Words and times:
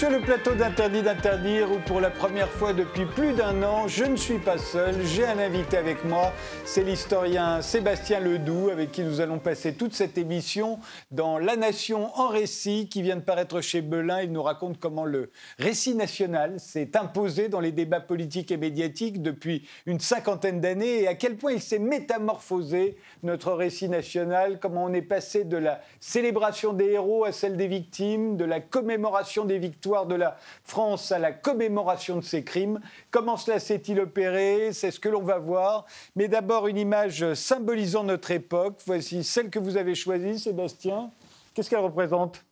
Sur 0.00 0.08
le 0.08 0.20
plateau 0.20 0.54
d'Interdit 0.54 1.02
d'interdire 1.02 1.70
où 1.70 1.76
pour 1.76 2.00
la 2.00 2.08
première 2.08 2.48
fois 2.48 2.72
depuis 2.72 3.04
plus 3.04 3.34
d'un 3.34 3.62
an, 3.62 3.86
je 3.86 4.04
ne 4.04 4.16
suis 4.16 4.38
pas 4.38 4.56
seul, 4.56 4.94
j'ai 5.04 5.26
un 5.26 5.38
invité 5.38 5.76
avec 5.76 6.06
moi, 6.06 6.32
c'est 6.64 6.82
l'historien 6.82 7.60
Sébastien 7.60 8.18
Ledoux 8.18 8.70
avec 8.70 8.92
qui 8.92 9.02
nous 9.02 9.20
allons 9.20 9.38
passer 9.38 9.74
toute 9.74 9.92
cette 9.92 10.16
émission 10.16 10.78
dans 11.10 11.36
La 11.36 11.54
Nation 11.54 12.18
en 12.18 12.28
récit 12.28 12.88
qui 12.88 13.02
vient 13.02 13.16
de 13.16 13.20
paraître 13.20 13.60
chez 13.60 13.82
Belin. 13.82 14.22
Il 14.22 14.32
nous 14.32 14.42
raconte 14.42 14.80
comment 14.80 15.04
le 15.04 15.32
récit 15.58 15.94
national 15.94 16.58
s'est 16.60 16.96
imposé 16.96 17.50
dans 17.50 17.60
les 17.60 17.70
débats 17.70 18.00
politiques 18.00 18.50
et 18.52 18.56
médiatiques 18.56 19.20
depuis 19.20 19.68
une 19.84 20.00
cinquantaine 20.00 20.62
d'années 20.62 21.02
et 21.02 21.08
à 21.08 21.14
quel 21.14 21.36
point 21.36 21.52
il 21.52 21.60
s'est 21.60 21.78
métamorphosé, 21.78 22.96
notre 23.22 23.52
récit 23.52 23.90
national, 23.90 24.60
comment 24.60 24.84
on 24.84 24.94
est 24.94 25.02
passé 25.02 25.44
de 25.44 25.58
la 25.58 25.82
célébration 26.00 26.72
des 26.72 26.86
héros 26.86 27.26
à 27.26 27.32
celle 27.32 27.58
des 27.58 27.68
victimes, 27.68 28.38
de 28.38 28.46
la 28.46 28.60
commémoration 28.60 29.44
des 29.44 29.58
victoires 29.58 29.89
de 30.06 30.14
la 30.14 30.36
France 30.64 31.12
à 31.12 31.18
la 31.18 31.32
commémoration 31.32 32.16
de 32.16 32.24
ses 32.24 32.44
crimes. 32.44 32.80
Comment 33.10 33.36
cela 33.36 33.58
s'est-il 33.58 34.00
opéré? 34.00 34.72
C'est 34.72 34.90
ce 34.90 35.00
que 35.00 35.08
l'on 35.08 35.22
va 35.22 35.38
voir. 35.38 35.84
Mais 36.16 36.28
d'abord, 36.28 36.68
une 36.68 36.78
image 36.78 37.34
symbolisant 37.34 38.04
notre 38.04 38.30
époque. 38.30 38.80
Voici 38.86 39.24
celle 39.24 39.50
que 39.50 39.58
vous 39.58 39.76
avez 39.76 39.94
choisie, 39.94 40.38
Sébastien. 40.38 41.10
Qu'est-ce 41.54 41.68
qu'elle 41.68 41.80
représente? 41.80 42.44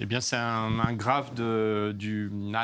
Eh 0.00 0.06
bien, 0.06 0.20
c'est 0.20 0.36
un, 0.36 0.92
graphe 0.92 1.34
de 1.34 1.96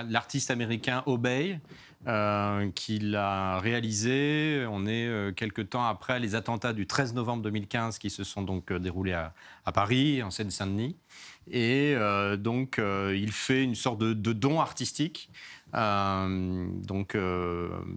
l'artiste 0.08 0.50
américain 0.50 1.02
Obey, 1.06 1.60
euh, 2.06 2.70
qui 2.74 2.98
l'a 2.98 3.58
réalisé. 3.58 4.64
On 4.70 4.86
est 4.86 5.06
euh, 5.06 5.32
quelques 5.32 5.68
temps 5.68 5.84
après 5.84 6.18
les 6.18 6.34
attentats 6.34 6.72
du 6.72 6.86
13 6.86 7.12
novembre 7.12 7.42
2015 7.42 7.98
qui 7.98 8.08
se 8.08 8.24
sont 8.24 8.40
donc 8.40 8.72
euh, 8.72 8.78
déroulés 8.78 9.12
à, 9.12 9.34
Paris, 9.72 10.22
en 10.22 10.30
Seine-Saint-Denis. 10.30 10.96
Et 11.50 11.94
euh, 11.94 12.36
donc, 12.36 12.80
il 12.80 13.32
fait 13.32 13.62
une 13.62 13.74
sorte 13.74 13.98
de, 13.98 14.32
don 14.32 14.60
artistique 14.60 15.30
donc, 15.74 17.16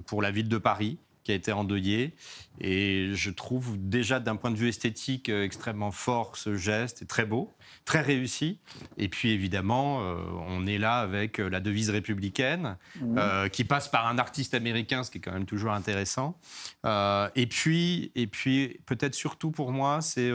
pour 0.05 0.21
la 0.21 0.31
ville 0.31 0.49
de 0.49 0.57
Paris 0.57 0.97
qui 1.23 1.31
a 1.31 1.35
été 1.35 1.51
endeuillée. 1.51 2.15
Et 2.59 3.11
je 3.13 3.31
trouve 3.31 3.77
déjà 3.77 4.19
d'un 4.19 4.35
point 4.35 4.51
de 4.51 4.55
vue 4.55 4.67
esthétique 4.67 5.29
extrêmement 5.29 5.91
fort 5.91 6.37
ce 6.37 6.55
geste, 6.55 7.01
et 7.01 7.05
très 7.05 7.25
beau, 7.25 7.51
très 7.85 8.01
réussi. 8.01 8.59
Et 8.97 9.07
puis 9.07 9.31
évidemment, 9.31 9.99
on 10.47 10.67
est 10.67 10.77
là 10.77 10.99
avec 10.99 11.39
la 11.39 11.59
devise 11.59 11.89
républicaine 11.89 12.77
mmh. 13.01 13.49
qui 13.51 13.63
passe 13.63 13.87
par 13.87 14.07
un 14.07 14.19
artiste 14.19 14.53
américain, 14.53 15.03
ce 15.03 15.09
qui 15.09 15.17
est 15.17 15.21
quand 15.21 15.31
même 15.31 15.45
toujours 15.45 15.71
intéressant. 15.71 16.37
et 16.85 17.47
puis, 17.47 18.11
et 18.15 18.27
puis 18.27 18.79
peut-être 18.85 19.15
surtout 19.15 19.51
pour 19.51 19.71
moi, 19.71 20.01
c'est 20.01 20.31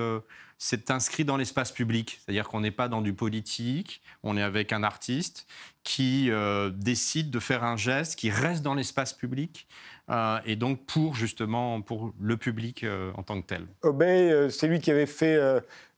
c'est 0.58 0.90
inscrit 0.90 1.24
dans 1.24 1.36
l'espace 1.36 1.70
public. 1.70 2.20
C'est-à-dire 2.20 2.48
qu'on 2.48 2.60
n'est 2.60 2.72
pas 2.72 2.88
dans 2.88 3.00
du 3.00 3.14
politique, 3.14 4.02
on 4.24 4.36
est 4.36 4.42
avec 4.42 4.72
un 4.72 4.82
artiste 4.82 5.46
qui 5.84 6.30
euh, 6.30 6.70
décide 6.70 7.30
de 7.30 7.38
faire 7.38 7.64
un 7.64 7.76
geste 7.76 8.16
qui 8.16 8.30
reste 8.30 8.62
dans 8.62 8.74
l'espace 8.74 9.12
public 9.12 9.68
euh, 10.10 10.38
et 10.46 10.56
donc 10.56 10.84
pour 10.86 11.14
justement 11.14 11.80
pour 11.80 12.12
le 12.20 12.36
public 12.36 12.84
euh, 12.84 13.12
en 13.16 13.22
tant 13.22 13.40
que 13.40 13.46
tel. 13.46 13.66
Obey, 13.82 14.48
c'est 14.50 14.66
lui 14.66 14.80
qui 14.80 14.90
avait 14.90 15.06
fait 15.06 15.38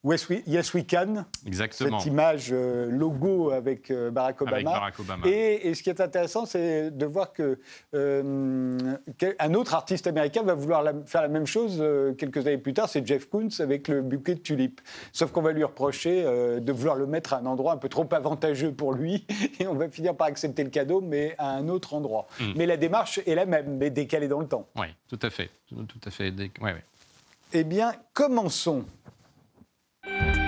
Yes 0.02 0.72
We 0.74 0.86
Can. 0.86 1.26
Exactement. 1.46 1.98
Cette 1.98 2.10
image 2.10 2.48
euh, 2.52 2.90
logo 2.90 3.50
avec 3.50 3.90
euh, 3.90 4.10
Barack 4.10 4.40
Obama. 4.40 4.90
Et, 5.26 5.74
ce 5.74 5.82
qui 5.82 5.90
est 5.90 6.00
intéressant, 6.00 6.46
c'est 6.46 6.90
de 6.90 7.06
voir 7.06 7.32
que 7.32 7.58
euh, 7.94 8.96
un 9.38 9.54
autre 9.54 9.74
artiste 9.74 10.06
américain 10.06 10.42
va 10.42 10.54
vouloir 10.54 10.84
faire 11.06 11.22
la 11.22 11.28
même 11.28 11.46
chose 11.46 11.84
quelques 12.16 12.46
années 12.46 12.58
plus 12.58 12.72
tard. 12.72 12.88
C'est 12.88 13.06
Jeff 13.06 13.28
Koons 13.28 13.48
avec 13.58 13.88
le 13.88 14.00
bouquet 14.00 14.36
de 14.36 14.40
tulipes. 14.40 14.80
Sauf 15.12 15.32
qu'on 15.32 15.42
va 15.42 15.52
lui 15.52 15.64
reprocher 15.64 16.22
de 16.22 16.72
vouloir 16.72 16.96
le 16.96 17.06
mettre 17.06 17.34
à 17.34 17.38
un 17.38 17.46
endroit 17.46 17.72
un 17.72 17.76
peu 17.76 17.88
trop 17.88 18.08
avantageux 18.12 18.72
pour 18.72 18.92
lui, 18.92 19.26
et 19.60 19.66
on 19.66 19.74
va 19.74 19.88
finir 19.88 20.16
par 20.16 20.28
accepter 20.28 20.64
le 20.64 20.70
cadeau, 20.70 21.00
mais 21.00 21.34
à 21.38 21.50
un 21.50 21.68
autre 21.68 21.94
endroit. 21.94 22.26
Hmm. 22.40 22.52
Mais 22.56 22.66
la 22.66 22.76
démarche 22.76 23.20
est 23.26 23.34
la 23.34 23.46
même, 23.46 23.76
mais 23.76 23.90
décalée 23.90 24.28
dans 24.28 24.40
le 24.40 24.48
temps. 24.48 24.66
Oui, 24.76 24.86
tout 25.08 25.18
à 25.22 25.30
fait, 25.30 25.50
tout 25.68 25.84
à 26.04 26.10
fait. 26.10 26.32
Ouais, 26.60 26.82
Eh 27.52 27.64
bien, 27.64 27.92
commençons. 28.14 28.84
thank 30.18 30.36
you 30.36 30.39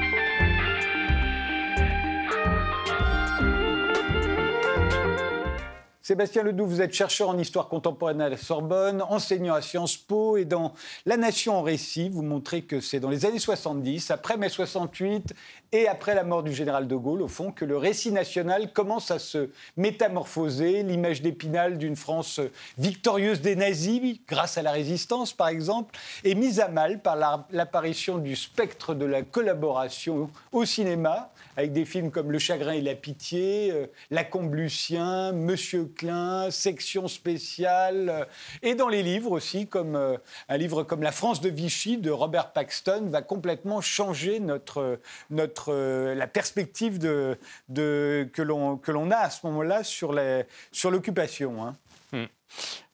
Sébastien 6.13 6.43
Ledoux, 6.43 6.67
vous 6.67 6.83
êtes 6.83 6.93
chercheur 6.93 7.31
en 7.31 7.39
histoire 7.39 7.69
contemporaine 7.69 8.21
à 8.21 8.29
la 8.29 8.37
Sorbonne, 8.37 9.01
enseignant 9.01 9.55
à 9.55 9.63
Sciences 9.63 9.97
Po 9.97 10.37
et 10.37 10.45
dans 10.45 10.75
La 11.07 11.17
Nation 11.17 11.57
en 11.57 11.63
récit, 11.63 12.11
vous 12.11 12.21
montrez 12.21 12.61
que 12.65 12.81
c'est 12.81 13.01
dans 13.01 13.09
les 13.09 13.25
années 13.25 13.39
70, 13.39 14.11
après 14.11 14.37
mai 14.37 14.51
68 14.51 15.33
et 15.73 15.89
après 15.89 16.15
la 16.15 16.23
mort 16.23 16.43
du 16.43 16.53
général 16.53 16.87
de 16.87 16.95
Gaulle, 16.95 17.23
au 17.23 17.29
fond, 17.29 17.51
que 17.51 17.65
le 17.65 17.79
récit 17.79 18.13
national 18.13 18.75
commence 18.75 19.11
à 19.11 19.19
se 19.19 19.49
métamorphoser. 19.79 20.83
L'image 20.83 21.23
d'Épinal 21.23 21.79
d'une 21.79 21.97
France 21.97 22.41
victorieuse 22.77 23.41
des 23.41 23.57
nazis, 23.57 24.19
grâce 24.29 24.59
à 24.59 24.63
la 24.63 24.73
résistance 24.73 25.33
par 25.33 25.49
exemple, 25.49 25.99
est 26.25 26.35
mise 26.35 26.61
à 26.61 26.69
mal 26.69 27.01
par 27.01 27.17
l'apparition 27.51 28.19
du 28.19 28.37
spectre 28.37 28.93
de 28.93 29.07
la 29.07 29.23
collaboration 29.23 30.29
au 30.53 30.67
cinéma, 30.67 31.33
avec 31.57 31.73
des 31.73 31.85
films 31.85 32.11
comme 32.11 32.33
Le 32.33 32.39
chagrin 32.39 32.73
et 32.73 32.81
la 32.81 32.95
pitié, 32.95 33.71
euh, 33.73 33.87
La 34.11 34.25
Combe 34.25 34.55
Lucien, 34.55 35.33
Monsieur 35.33 35.85
Klein, 35.85 36.51
Section 36.51 37.09
spéciale, 37.09 38.09
euh, 38.09 38.25
et 38.63 38.75
dans 38.75 38.89
les 38.89 39.03
livres 39.03 39.33
aussi, 39.33 39.67
comme 39.67 39.97
euh, 39.97 40.17
un 40.49 40.57
livre 40.57 40.83
comme 40.83 41.03
La 41.03 41.13
France 41.13 41.41
de 41.41 41.49
Vichy 41.49 41.99
de 41.99 42.11
Robert 42.11 42.53
Paxton 42.53 43.09
va 43.09 43.23
complètement 43.23 43.81
changer 43.81 44.41
notre, 44.41 45.01
notre, 45.31 45.73
la 46.15 46.27
perspective 46.27 46.99
de, 46.99 47.39
de 47.69 48.29
que 48.33 48.43
l'on 48.43 49.11
a 49.11 49.17
à 49.17 49.31
ce 49.31 49.47
moment-là 49.47 49.83
sur 49.85 50.13
l'occupation. 50.13 51.53
Sur 51.53 51.73
hein. 52.13 52.27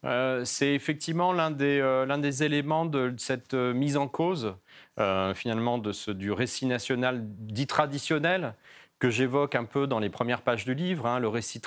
Hmm. 0.02 0.44
c'est 0.44 0.74
effectivement 0.74 1.32
l'un 1.32 1.50
des, 1.50 1.80
l'un 2.06 2.18
des 2.18 2.44
éléments 2.44 2.86
de 2.86 3.12
cette 3.18 3.54
mise 3.54 3.96
en 3.96 4.06
cause 4.08 4.54
euh, 4.98 5.32
finalement 5.32 5.78
de 5.78 5.92
ce, 5.92 6.10
du 6.10 6.32
récit 6.32 6.66
national 6.66 7.20
dit 7.22 7.68
traditionnel 7.68 8.54
que 8.98 9.10
j'évoque 9.10 9.54
un 9.54 9.64
peu 9.64 9.86
dans 9.86 10.00
les 10.00 10.10
premières 10.10 10.42
pages 10.42 10.64
du 10.64 10.74
livre. 10.74 11.06
Hein, 11.06 11.20
le 11.20 11.28
récit 11.28 11.60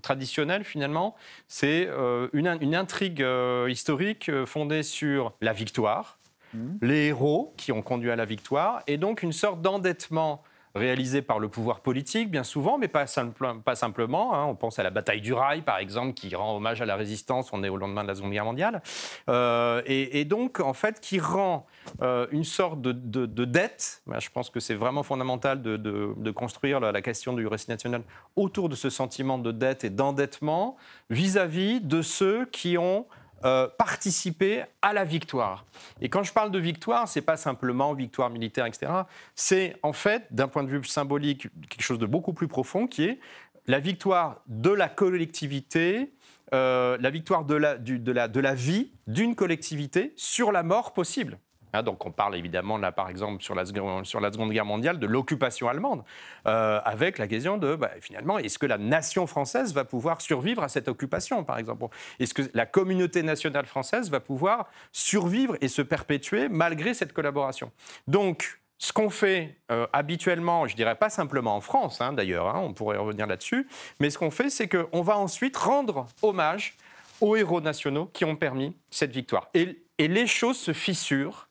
traditionnel, 0.00 0.64
finalement, 0.64 1.14
c'est 1.46 1.88
euh, 1.88 2.28
une, 2.32 2.56
une, 2.62 2.74
intrigue 2.74 3.22
euh, 3.22 3.68
historique 3.68 4.30
fondée 4.46 4.82
sur 4.82 5.34
la 5.42 5.52
victoire, 5.52 6.18
mmh. 6.54 6.76
les 6.80 7.08
héros 7.08 7.52
qui 7.58 7.70
ont 7.70 7.82
conduit 7.82 8.10
à 8.10 8.16
la 8.16 8.24
victoire, 8.24 8.82
et 8.86 8.96
donc 8.96 9.22
une 9.22 9.34
sorte 9.34 9.60
d'endettement 9.60 10.42
réalisé 10.74 11.22
par 11.22 11.38
le 11.38 11.48
pouvoir 11.48 11.80
politique, 11.80 12.30
bien 12.30 12.44
souvent, 12.44 12.78
mais 12.78 12.88
pas, 12.88 13.06
simplement. 13.06 14.34
Hein. 14.34 14.44
On 14.46 14.54
pense 14.54 14.78
à 14.78 14.82
la 14.82 14.90
bataille 14.90 15.20
du 15.20 15.32
Rail, 15.32 15.62
par 15.62 15.78
exemple, 15.78 16.14
qui 16.14 16.34
rend 16.34 16.56
hommage 16.56 16.80
à 16.80 16.86
la 16.86 16.96
résistance. 16.96 17.52
On 17.52 17.64
est 17.64 17.68
au 17.68 17.76
lendemain 17.76 18.02
de 18.02 18.08
la 18.08 18.14
Seconde 18.14 18.32
Guerre 18.32 18.44
mondiale. 18.44 18.82
Euh, 19.28 19.82
et, 19.86 20.24
donc, 20.24 20.60
en 20.60 20.72
fait, 20.72 21.00
qui 21.00 21.18
rend 21.18 21.66
euh, 22.02 22.26
une 22.30 22.44
sorte 22.44 22.80
de, 22.80 23.44
dette. 23.44 24.02
Je 24.18 24.28
pense 24.30 24.50
que 24.50 24.60
c'est 24.60 24.74
vraiment 24.74 25.02
fondamental 25.02 25.60
de, 25.62 26.30
construire 26.30 26.80
la, 26.80 27.02
question 27.02 27.32
du 27.32 27.46
récit 27.46 27.70
national 27.70 28.02
autour 28.36 28.68
de 28.68 28.76
ce 28.76 28.90
sentiment 28.90 29.38
de 29.38 29.52
dette 29.52 29.84
et 29.84 29.90
d'endettement 29.90 30.76
vis-à-vis 31.08 31.80
de 31.80 32.02
ceux 32.02 32.46
qui 32.46 32.78
ont 32.78 33.06
euh, 33.44 33.68
participer 33.78 34.64
à 34.82 34.92
la 34.92 35.04
victoire. 35.04 35.64
Et 36.00 36.08
quand 36.08 36.22
je 36.22 36.32
parle 36.32 36.50
de 36.50 36.58
victoire, 36.58 37.08
c'est 37.08 37.22
pas 37.22 37.36
simplement 37.36 37.94
victoire 37.94 38.28
militaire, 38.28 38.66
etc. 38.66 38.92
C'est 39.34 39.76
en 39.82 39.94
fait, 39.94 40.26
d'un 40.30 40.48
point 40.48 40.62
de 40.62 40.68
vue 40.68 40.84
symbolique, 40.84 41.48
quelque 41.68 41.82
chose 41.82 41.98
de 41.98 42.06
beaucoup 42.06 42.34
plus 42.34 42.48
profond, 42.48 42.86
qui 42.86 43.04
est 43.04 43.18
la 43.66 43.78
victoire 43.78 44.42
de 44.46 44.70
la 44.70 44.88
collectivité, 44.88 46.12
euh, 46.52 46.98
la 47.00 47.10
victoire 47.10 47.44
de 47.44 47.54
la, 47.54 48.54
vie 48.54 48.92
d'une 49.06 49.34
collectivité 49.34 50.12
sur 50.16 50.52
la 50.52 50.62
mort 50.62 50.92
possible. 50.92 51.38
Hein, 51.72 51.82
donc 51.82 52.04
on 52.04 52.10
parle 52.10 52.36
évidemment 52.36 52.78
là, 52.78 52.92
par 52.92 53.08
exemple, 53.08 53.42
sur 53.42 53.54
la, 53.54 53.64
Seconde 53.64 54.52
Guerre 54.52 54.64
mondiale, 54.64 54.98
de 54.98 55.06
l'occupation 55.06 55.68
allemande, 55.68 56.02
euh, 56.46 56.80
avec 56.84 57.18
la 57.18 57.26
question 57.26 57.58
de, 57.58 57.76
bah, 57.76 57.90
finalement, 58.00 58.38
est-ce 58.38 58.58
que 58.58 58.66
la 58.66 58.78
nation 58.78 59.26
française 59.26 59.72
va 59.72 59.84
pouvoir 59.84 60.20
survivre 60.20 60.62
à 60.62 60.68
cette 60.68 60.88
occupation, 60.88 61.44
par 61.44 61.58
exemple? 61.58 61.86
Est-ce 62.18 62.34
que 62.34 62.42
la 62.54 62.66
communauté 62.66 63.22
nationale 63.22 63.66
française 63.66 64.10
va 64.10 64.20
pouvoir 64.20 64.68
survivre 64.92 65.56
et 65.60 65.68
se 65.68 65.82
perpétuer 65.82 66.48
malgré 66.48 66.94
cette 66.94 67.12
collaboration? 67.12 67.70
Donc, 68.06 68.60
ce 68.78 68.94
qu'on 68.94 69.10
fait 69.10 69.58
euh, 69.70 69.86
habituellement, 69.92 70.66
je 70.66 70.74
dirais 70.74 70.94
pas 70.94 71.10
simplement 71.10 71.54
en 71.54 71.60
France 71.60 72.00
hein, 72.00 72.14
d'ailleurs, 72.14 72.48
hein, 72.48 72.60
on 72.64 72.72
pourrait 72.72 72.96
revenir 72.96 73.26
là-dessus, 73.26 73.68
mais 74.00 74.08
ce 74.08 74.18
qu'on 74.18 74.30
fait, 74.30 74.48
c'est 74.48 74.68
qu'on 74.68 75.02
va 75.02 75.18
ensuite 75.18 75.56
rendre 75.56 76.06
hommage 76.22 76.76
aux 77.20 77.36
héros 77.36 77.60
nationaux 77.60 78.06
qui 78.06 78.24
ont 78.24 78.36
permis 78.36 78.74
cette 78.90 79.12
victoire. 79.12 79.50
Et 79.52 79.84
les 79.98 80.26
choses 80.26 80.58
se 80.58 80.72
fissurent 80.72 81.49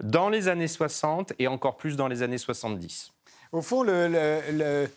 dans 0.00 0.28
les 0.28 0.48
années 0.48 0.68
60 0.68 1.32
et 1.38 1.48
encore 1.48 1.76
plus 1.76 1.96
dans 1.96 2.08
les 2.08 2.22
années 2.22 2.38
70. 2.38 3.12
Au 3.52 3.60
fond, 3.60 3.82
le, 3.82 4.88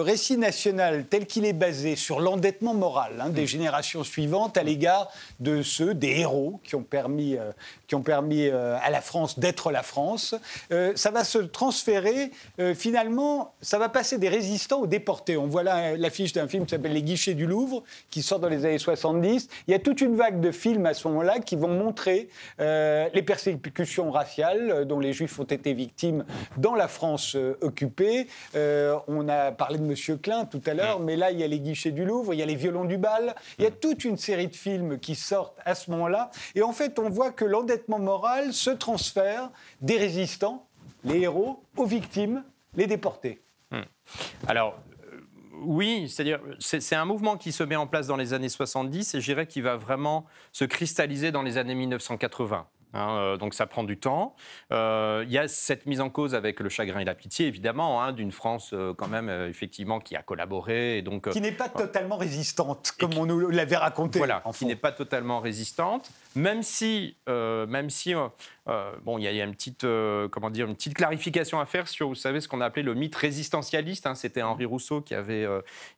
récit 0.00 0.38
national 0.38 1.04
tel 1.10 1.26
qu'il 1.26 1.44
est 1.44 1.52
basé 1.52 1.96
sur 1.96 2.20
l'endettement 2.20 2.72
moral 2.72 3.20
hein, 3.20 3.28
des 3.28 3.42
mm. 3.42 3.46
générations 3.46 4.04
suivantes 4.04 4.56
à 4.56 4.62
l'égard 4.62 5.10
de 5.40 5.62
ceux, 5.62 5.94
des 5.94 6.20
héros 6.20 6.60
qui 6.62 6.76
ont 6.76 6.84
permis, 6.84 7.36
euh, 7.36 7.50
qui 7.88 7.96
ont 7.96 8.02
permis 8.02 8.46
euh, 8.46 8.76
à 8.80 8.90
la 8.90 9.00
France 9.00 9.40
d'être 9.40 9.72
la 9.72 9.82
France, 9.82 10.36
euh, 10.70 10.92
ça 10.94 11.10
va 11.10 11.24
se 11.24 11.38
transférer, 11.38 12.30
finalement, 12.74 13.52
ça 13.60 13.78
va 13.78 13.88
passer 13.88 14.18
des 14.18 14.28
résistants 14.28 14.82
aux 14.82 14.86
déportés. 14.86 15.36
On 15.36 15.48
voit 15.48 15.64
là 15.64 15.96
l'affiche 15.96 16.32
d'un 16.32 16.46
film 16.46 16.66
qui 16.66 16.70
s'appelle 16.70 16.92
Les 16.92 17.02
Guichets 17.02 17.34
du 17.34 17.46
Louvre, 17.46 17.82
qui 18.10 18.22
sort 18.22 18.38
dans 18.38 18.48
les 18.48 18.64
années 18.64 18.78
70. 18.78 19.48
Il 19.66 19.72
y 19.72 19.74
a 19.74 19.80
toute 19.80 20.00
une 20.00 20.14
vague 20.14 20.40
de 20.40 20.52
films 20.52 20.86
à 20.86 20.94
ce 20.94 21.08
moment-là 21.08 21.40
qui 21.40 21.56
vont 21.56 21.68
montrer 21.68 22.28
les 22.58 23.22
persécutions 23.22 24.12
raciales 24.12 24.84
dont 24.84 25.00
les 25.00 25.12
Juifs 25.12 25.38
ont 25.40 25.44
été 25.44 25.72
victimes 25.72 26.24
dans 26.56 26.74
la 26.74 26.86
France 26.86 27.36
occupée 27.60 28.03
euh, 28.54 28.98
on 29.08 29.28
a 29.28 29.52
parlé 29.52 29.78
de 29.78 29.84
Monsieur 29.84 30.16
Klein 30.16 30.44
tout 30.44 30.62
à 30.66 30.74
l'heure, 30.74 31.00
mais 31.00 31.16
là, 31.16 31.30
il 31.30 31.38
y 31.38 31.44
a 31.44 31.46
les 31.46 31.60
guichets 31.60 31.90
du 31.90 32.04
Louvre, 32.04 32.34
il 32.34 32.38
y 32.38 32.42
a 32.42 32.46
les 32.46 32.54
violons 32.54 32.84
du 32.84 32.98
bal. 32.98 33.34
Il 33.58 33.64
y 33.64 33.66
a 33.66 33.70
toute 33.70 34.04
une 34.04 34.16
série 34.16 34.48
de 34.48 34.56
films 34.56 34.98
qui 34.98 35.14
sortent 35.14 35.58
à 35.64 35.74
ce 35.74 35.90
moment-là. 35.90 36.30
Et 36.54 36.62
en 36.62 36.72
fait, 36.72 36.98
on 36.98 37.08
voit 37.08 37.30
que 37.30 37.44
l'endettement 37.44 37.98
moral 37.98 38.52
se 38.52 38.70
transfère 38.70 39.50
des 39.80 39.98
résistants, 39.98 40.66
les 41.04 41.20
héros, 41.20 41.62
aux 41.76 41.86
victimes, 41.86 42.44
les 42.76 42.86
déportés. 42.86 43.42
Hmm. 43.70 43.82
Alors, 44.46 44.78
euh, 45.12 45.20
oui, 45.62 46.08
c'est-à-dire 46.08 46.40
c'est 46.58 46.94
un 46.94 47.04
mouvement 47.04 47.36
qui 47.36 47.52
se 47.52 47.62
met 47.62 47.76
en 47.76 47.86
place 47.86 48.06
dans 48.06 48.16
les 48.16 48.32
années 48.32 48.48
70 48.48 49.14
et 49.14 49.20
je 49.20 49.24
dirais 49.24 49.46
qu'il 49.46 49.62
va 49.62 49.76
vraiment 49.76 50.26
se 50.52 50.64
cristalliser 50.64 51.32
dans 51.32 51.42
les 51.42 51.58
années 51.58 51.74
1980. 51.74 52.66
Hein, 52.94 53.16
euh, 53.16 53.36
donc 53.36 53.54
ça 53.54 53.66
prend 53.66 53.82
du 53.84 53.98
temps. 53.98 54.34
Euh, 54.72 55.24
il 55.26 55.32
y 55.32 55.38
a 55.38 55.48
cette 55.48 55.86
mise 55.86 56.00
en 56.00 56.10
cause 56.10 56.34
avec 56.34 56.60
le 56.60 56.68
chagrin 56.68 57.00
et 57.00 57.04
la 57.04 57.14
pitié, 57.14 57.46
évidemment, 57.46 58.02
hein, 58.02 58.12
d'une 58.12 58.32
France 58.32 58.70
euh, 58.72 58.94
quand 58.94 59.08
même 59.08 59.28
effectivement 59.48 59.98
qui 59.98 60.16
a 60.16 60.22
collaboré. 60.22 60.98
Et 60.98 61.02
donc, 61.02 61.28
qui 61.30 61.40
n'est 61.40 61.52
pas 61.52 61.68
totalement 61.68 62.16
résistante, 62.16 62.92
comme 62.98 63.16
on 63.18 63.26
nous 63.26 63.50
l'avait 63.50 63.76
raconté. 63.76 64.18
Voilà, 64.18 64.42
qui 64.54 64.64
n'est 64.66 64.76
pas 64.76 64.92
totalement 64.92 65.40
résistante, 65.40 66.10
même 66.34 66.62
si, 66.62 67.16
même 67.26 67.90
si 67.90 68.14
bon, 68.14 69.18
il 69.18 69.24
y, 69.24 69.40
a 69.40 69.44
une 69.44 69.54
petite, 69.54 69.86
comment 70.30 70.50
dire, 70.50 70.66
une 70.66 70.74
petite 70.74 70.94
clarification 70.94 71.60
à 71.60 71.66
faire 71.66 71.88
sur, 71.88 72.08
vous 72.08 72.14
savez, 72.14 72.40
ce 72.40 72.48
qu'on 72.48 72.60
a 72.60 72.66
appelé 72.66 72.82
le 72.82 72.94
mythe 72.94 73.14
résistentialiste. 73.14 74.06
Hein. 74.06 74.14
C'était 74.14 74.42
Henri 74.42 74.64
Rousseau 74.64 75.00
qui 75.00 75.14
avait 75.14 75.46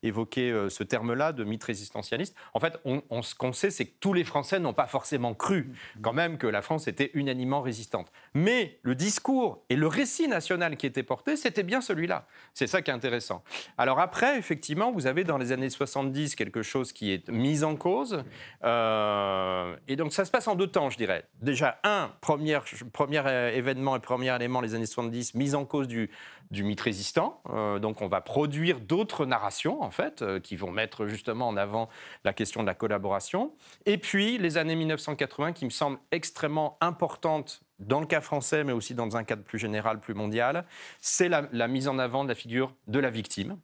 évoqué 0.03 0.67
ce 0.69 0.83
terme-là 0.83 1.33
de 1.33 1.45
mythe 1.45 1.65
résistentialiste. 1.65 2.37
En 2.55 2.61
fait, 2.61 2.79
on, 2.85 3.23
ce 3.23 3.35
qu'on 3.35 3.53
sait, 3.53 3.71
c'est 3.71 3.87
que 3.87 3.95
tous 4.01 4.13
les 4.13 4.25
Français 4.25 4.59
n'ont 4.59 4.75
pas 4.75 4.87
forcément 4.87 5.35
cru 5.35 5.73
quand 6.03 6.13
même 6.13 6.39
que 6.39 6.47
la 6.47 6.63
France 6.63 6.89
était 6.89 7.11
unanimement 7.15 7.63
résistante. 7.63 8.11
Mais 8.35 8.79
le 8.83 8.95
discours 8.95 9.65
et 9.69 9.77
le 9.77 9.87
récit 9.87 10.29
national 10.29 10.77
qui 10.77 10.87
était 10.87 11.03
porté, 11.03 11.37
c'était 11.37 11.63
bien 11.63 11.81
celui-là. 11.81 12.27
C'est 12.55 12.67
ça 12.67 12.83
qui 12.83 12.91
est 12.91 12.95
intéressant. 12.95 13.43
Alors 13.79 13.99
après, 13.99 14.39
effectivement, 14.39 14.93
vous 14.93 15.07
avez 15.07 15.25
dans 15.25 15.39
les 15.39 15.53
années 15.53 15.71
70 15.71 16.37
quelque 16.37 16.63
chose 16.63 16.93
qui 16.93 17.13
est 17.13 17.29
mis 17.29 17.65
en 17.65 17.77
cause. 17.77 18.23
Euh, 18.65 19.77
et 19.89 19.97
donc 19.97 20.13
ça 20.13 20.25
se 20.27 20.31
passe 20.31 20.49
en 20.49 20.55
deux 20.55 20.67
temps, 20.67 20.91
je 20.91 20.99
dirais. 20.99 21.25
Déjà, 21.41 21.81
un, 21.85 22.11
premier, 22.21 22.59
premier 22.93 23.23
événement 23.55 23.97
et 23.97 24.01
premier 24.01 24.35
élément, 24.35 24.61
les 24.61 24.75
années 24.75 24.87
70, 24.87 25.35
mise 25.35 25.55
en 25.55 25.65
cause 25.65 25.89
du, 25.89 26.11
du 26.51 26.65
mythe 26.65 26.81
résistant. 26.81 27.41
Euh, 27.51 27.79
donc 27.79 28.03
on 28.03 28.09
va 28.09 28.21
produire 28.21 28.81
d'autres 28.81 29.27
narrations, 29.27 29.83
en 29.83 29.91
fait, 29.91 30.23
euh, 30.23 30.41
qui 30.41 30.57
vont 30.57 30.71
mettre 30.71 31.07
justement 31.07 31.49
en 31.49 31.57
avant 31.57 31.89
la 32.25 32.33
question 32.33 32.63
de 32.63 32.67
la 32.67 32.75
collaboration. 32.75 33.53
Et 33.85 33.99
puis 33.99 34.39
les 34.39 34.59
années 34.59 34.77
1980 34.77 35.53
qui 35.53 35.65
me 35.65 35.71
semblent 35.71 35.99
extrêmement 36.11 36.77
importantes 36.81 37.63
dans 37.79 38.01
le 38.01 38.07
cas 38.07 38.21
français, 38.21 38.65
mais 38.65 38.73
aussi 38.73 38.95
dans 38.95 39.17
un 39.17 39.25
cadre 39.25 39.43
plus 39.43 39.59
général, 39.59 40.01
plus 40.01 40.15
mondial, 40.15 40.65
c'est 41.01 41.29
la, 41.29 41.69
mise 41.69 41.89
en 41.89 41.99
avant 41.99 42.25
de 42.25 42.29
la 42.29 42.35
figure 42.35 42.73
de 42.87 42.99
la 42.99 43.11
victime. 43.11 43.59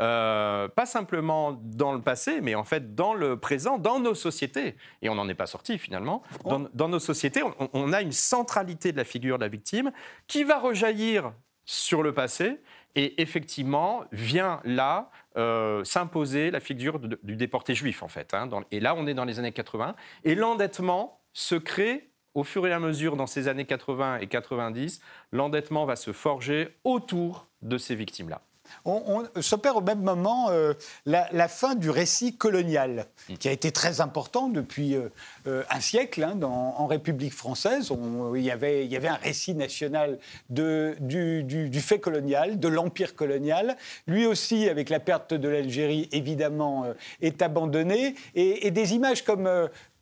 Euh, 0.00 0.68
pas 0.68 0.86
simplement 0.86 1.52
dans 1.62 1.92
le 1.92 2.00
passé, 2.00 2.40
mais 2.40 2.54
en 2.54 2.64
fait 2.64 2.94
dans 2.94 3.14
le 3.14 3.38
présent, 3.38 3.78
dans 3.78 4.00
nos 4.00 4.14
sociétés. 4.14 4.76
Et 5.02 5.08
on 5.08 5.14
n'en 5.14 5.28
est 5.28 5.34
pas 5.34 5.46
sorti 5.46 5.78
finalement. 5.78 6.22
Dans, 6.44 6.88
nos 6.88 6.98
sociétés, 6.98 7.42
on, 7.42 7.70
on, 7.72 7.92
a 7.92 8.02
une 8.02 8.12
centralité 8.12 8.92
de 8.92 8.96
la 8.96 9.04
figure 9.04 9.38
de 9.38 9.44
la 9.44 9.48
victime 9.48 9.92
qui 10.26 10.44
va 10.44 10.58
rejaillir 10.58 11.32
sur 11.64 12.02
le 12.02 12.12
passé. 12.12 12.60
Et 12.96 13.20
effectivement, 13.20 14.04
vient 14.12 14.60
là 14.64 15.10
euh, 15.36 15.82
s'imposer 15.82 16.50
la 16.50 16.60
figure 16.60 17.00
du 17.00 17.36
déporté 17.36 17.74
juif, 17.74 18.02
en 18.02 18.08
fait. 18.08 18.34
Hein, 18.34 18.48
et 18.70 18.78
là, 18.78 18.94
on 18.96 19.06
est 19.06 19.14
dans 19.14 19.24
les 19.24 19.38
années 19.40 19.52
80. 19.52 19.96
Et 20.22 20.34
l'endettement 20.34 21.20
se 21.32 21.56
crée 21.56 22.10
au 22.34 22.44
fur 22.44 22.66
et 22.66 22.72
à 22.72 22.78
mesure 22.78 23.16
dans 23.16 23.26
ces 23.26 23.48
années 23.48 23.64
80 23.64 24.18
et 24.18 24.28
90. 24.28 25.00
L'endettement 25.32 25.86
va 25.86 25.96
se 25.96 26.12
forger 26.12 26.76
autour 26.84 27.48
de 27.62 27.78
ces 27.78 27.96
victimes-là 27.96 28.42
on, 28.84 29.24
s'opère 29.40 29.76
au 29.76 29.80
même 29.80 30.02
moment 30.02 30.50
euh, 30.50 30.74
la, 31.06 31.48
fin 31.48 31.74
du 31.74 31.90
récit 31.90 32.36
colonial, 32.36 33.06
mm. 33.28 33.34
qui 33.34 33.48
a 33.48 33.52
été 33.52 33.72
très 33.72 34.00
important 34.00 34.48
depuis 34.48 34.94
euh, 34.94 35.08
euh, 35.46 35.62
un 35.70 35.80
siècle 35.80 36.22
hein, 36.22 36.38
en 36.42 36.86
République 36.86 37.32
française. 37.32 37.90
il, 38.34 38.42
y 38.42 38.50
avait, 38.50 39.08
un 39.08 39.14
récit 39.14 39.54
national 39.54 40.18
du, 40.50 41.80
fait 41.80 41.98
colonial, 41.98 42.58
de 42.58 42.68
l'empire 42.68 43.14
colonial. 43.14 43.76
Lui 44.06 44.26
aussi, 44.26 44.68
avec 44.68 44.90
la 44.90 45.00
perte 45.00 45.34
de 45.34 45.48
l'Algérie, 45.48 46.08
évidemment, 46.12 46.86
est 47.20 47.42
abandonné. 47.42 48.14
Et, 48.34 48.70
des 48.70 48.94
images 48.94 49.22
comme 49.22 49.48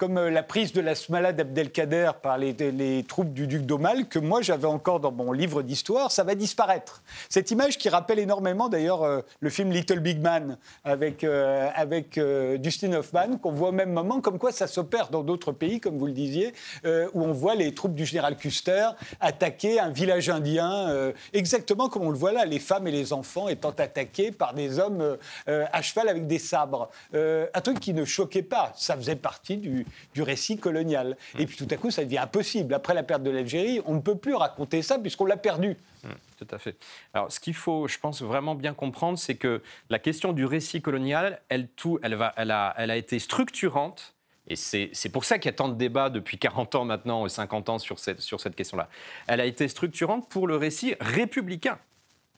comme 0.02 0.18
la 0.18 0.42
prise 0.42 0.72
de 0.72 0.80
la 0.80 0.96
Smala 0.96 1.32
d'Abdelkader 1.32 2.10
par 2.20 2.36
les, 2.36 3.04
troupes 3.06 3.32
du 3.32 3.46
duc 3.46 3.62
d'Aumale, 3.62 4.08
que 4.08 4.18
moi 4.18 4.42
j'avais 4.42 4.66
encore 4.66 4.98
dans 4.98 5.12
mon 5.12 5.30
livre 5.30 5.62
d'histoire, 5.62 6.10
ça 6.10 6.24
va 6.24 6.34
disparaître. 6.34 7.04
Cette 7.28 7.52
image 7.52 7.78
qui 7.78 7.88
rappelle 7.88 8.18
énormément 8.18 8.68
d'ailleurs 8.68 9.04
euh, 9.04 9.20
le 9.38 9.48
film 9.48 9.70
Little 9.70 10.00
Big 10.00 10.20
Man 10.20 10.58
avec, 10.82 11.22
euh, 11.22 11.68
avec 11.76 12.18
euh, 12.18 12.58
Dustin 12.58 12.94
Hoffman, 12.94 13.38
qu'on 13.40 13.52
voit 13.52 13.68
au 13.68 13.72
même 13.72 13.92
moment, 13.92 14.20
comme 14.20 14.40
quoi 14.40 14.50
ça 14.50 14.66
s'opère 14.66 15.08
dans 15.08 15.22
d'autres 15.22 15.52
pays, 15.52 15.78
comme 15.78 15.98
vous 15.98 16.06
le 16.06 16.12
disiez, 16.12 16.52
où 16.84 17.22
on 17.22 17.32
voit 17.32 17.54
les 17.54 17.72
troupes 17.72 17.94
du 17.94 18.04
général 18.04 18.36
Custer 18.36 18.88
attaquer 19.20 19.78
un 19.78 19.90
village 19.90 20.28
indien, 20.30 21.12
exactement 21.32 21.88
comme 21.88 22.02
on 22.02 22.10
le 22.10 22.18
voit 22.18 22.32
là, 22.32 22.44
les 22.44 22.58
femmes 22.58 22.88
et 22.88 22.90
les 22.90 23.12
enfants 23.12 23.46
étant 23.46 23.70
attaqués 23.70 24.32
par 24.32 24.52
des 24.52 24.80
hommes 24.80 25.16
à 25.46 25.80
cheval 25.80 26.08
avec 26.08 26.26
des 26.26 26.40
sabres. 26.40 26.90
un 27.14 27.60
truc 27.60 27.78
qui 27.78 27.94
ne 27.94 28.04
choquait 28.04 28.42
pas, 28.42 28.72
ça 28.74 28.96
faisait 28.96 29.14
partie 29.14 29.58
du, 29.58 29.86
du 30.14 30.22
récit 30.22 30.58
colonial. 30.58 31.16
Et 31.38 31.46
puis 31.46 31.56
tout 31.56 31.68
à 31.70 31.76
coup, 31.76 31.90
ça 31.90 32.04
devient 32.04 32.18
impossible. 32.18 32.74
Après 32.74 32.94
la 32.94 33.02
perte 33.02 33.22
de 33.22 33.30
l'Algérie, 33.30 33.80
on 33.86 33.94
ne 33.94 34.00
peut 34.00 34.16
plus 34.16 34.34
raconter 34.34 34.82
ça 34.82 34.98
puisqu'on 34.98 35.26
l'a 35.26 35.36
perdu. 35.36 35.76
Mmh, 36.04 36.08
tout 36.38 36.46
à 36.50 36.58
fait. 36.58 36.76
Alors, 37.14 37.30
ce 37.30 37.40
qu'il 37.40 37.54
faut, 37.54 37.88
je 37.88 37.98
pense, 37.98 38.22
vraiment 38.22 38.54
bien 38.54 38.74
comprendre, 38.74 39.18
c'est 39.18 39.36
que 39.36 39.62
la 39.90 39.98
question 39.98 40.32
du 40.32 40.44
récit 40.44 40.82
colonial, 40.82 41.40
elle, 41.48 41.68
tout, 41.68 41.98
elle, 42.02 42.14
va, 42.14 42.32
elle, 42.36 42.50
a, 42.50 42.74
elle 42.76 42.90
a 42.90 42.96
été 42.96 43.18
structurante. 43.18 44.14
Et 44.48 44.56
c'est 44.56 45.08
pour 45.12 45.24
ça 45.24 45.38
qu'il 45.38 45.46
y 45.50 45.54
a 45.54 45.56
tant 45.56 45.68
de 45.68 45.76
débats 45.76 46.10
depuis 46.10 46.36
40 46.36 46.74
ans 46.74 46.84
maintenant, 46.84 47.28
50 47.28 47.68
ans 47.68 47.78
sur 47.78 47.98
cette, 48.00 48.20
sur 48.20 48.40
cette 48.40 48.56
question-là. 48.56 48.88
Elle 49.28 49.40
a 49.40 49.46
été 49.46 49.68
structurante 49.68 50.28
pour 50.28 50.48
le 50.48 50.56
récit 50.56 50.96
républicain 51.00 51.78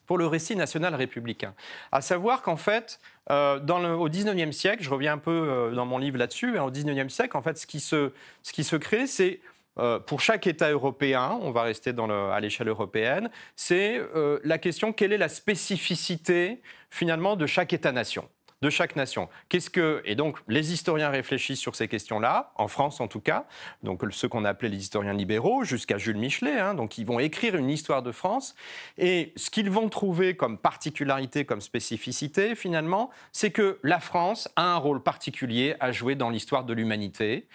pour 0.07 0.19
le 0.19 0.27
récit 0.27 0.57
national 0.57 0.95
républicain. 0.95 1.55
À 1.93 2.01
savoir 2.01 2.43
qu'en 2.43 2.57
fait, 2.57 2.99
euh, 3.31 3.59
au 3.59 4.09
19e 4.09 4.53
siècle, 4.53 4.83
je 4.83 4.91
reviens 4.91 5.15
un 5.15 5.19
peu 5.19 5.31
euh, 5.31 5.71
dans 5.71 5.87
mon 5.87 5.99
livre 5.99 6.19
là-dessus, 6.19 6.59
hein, 6.59 6.65
au 6.65 6.71
19e 6.71 7.09
siècle, 7.09 7.37
en 7.37 7.43
fait, 7.43 7.59
ce 7.59 7.67
qui 7.67 7.81
se, 7.81 8.13
ce 8.43 8.53
qui 8.53 8.65
se 8.65 8.77
crée, 8.77 9.07
c'est 9.07 9.41
euh, 9.79 9.99
pour 9.99 10.21
chaque 10.21 10.47
État 10.47 10.71
européen, 10.71 11.39
on 11.43 11.51
va 11.51 11.63
rester 11.63 11.93
dans 11.93 12.09
à 12.31 12.39
l'échelle 12.41 12.69
européenne, 12.69 13.31
c'est 13.57 14.01
la 14.45 14.59
question 14.59 14.93
quelle 14.93 15.13
est 15.13 15.19
la 15.19 15.29
spécificité 15.29 16.61
finalement 16.91 17.35
de 17.37 17.47
chaque 17.47 17.73
État-nation? 17.73 18.29
De 18.64 18.71
chaque 18.71 18.97
nation. 18.97 19.28
Qu'est-ce 19.50 19.68
que 19.68 20.00
et 20.06 20.14
donc 20.14 20.38
les 20.49 20.73
historiens 20.73 21.11
réfléchissent 21.11 21.61
sur 21.61 21.76
ces 21.76 21.87
questions-là, 21.87 22.52
en 22.56 22.66
France 22.66 22.99
en 23.02 23.09
tout 23.09 23.21
cas, 23.21 23.44
donc 23.83 24.02
ceux 24.11 24.26
qu'on 24.26 24.47
a 24.47 24.49
appelés 24.49 24.71
les 24.71 24.78
historiens 24.78 25.12
libéraux, 25.12 25.64
jusqu'à 25.64 25.99
Jules 25.99 26.16
Michelet, 26.16 26.59
hein, 26.59 26.73
donc 26.73 26.97
ils 26.97 27.04
vont 27.04 27.18
écrire 27.18 27.56
une 27.56 27.68
histoire 27.68 28.02
de 28.02 28.11
France. 28.11 28.54
Et 28.97 29.35
ce 29.37 29.50
qu'ils 29.50 29.71
vont 29.71 29.90
trouver 29.90 30.35
comme 30.35 30.56
particularité, 30.56 31.44
comme 31.44 31.61
spécificité 31.61 32.54
finalement, 32.54 33.11
c'est 33.33 33.50
que 33.50 33.78
la 33.83 34.00
France 34.00 34.49
a 34.56 34.62
un 34.62 34.76
rôle 34.76 35.02
particulier 35.02 35.76
à 35.78 35.92
jouer 35.92 36.14
dans 36.14 36.30
l'histoire 36.30 36.64
de 36.64 36.73
l'humanité. 36.73 37.47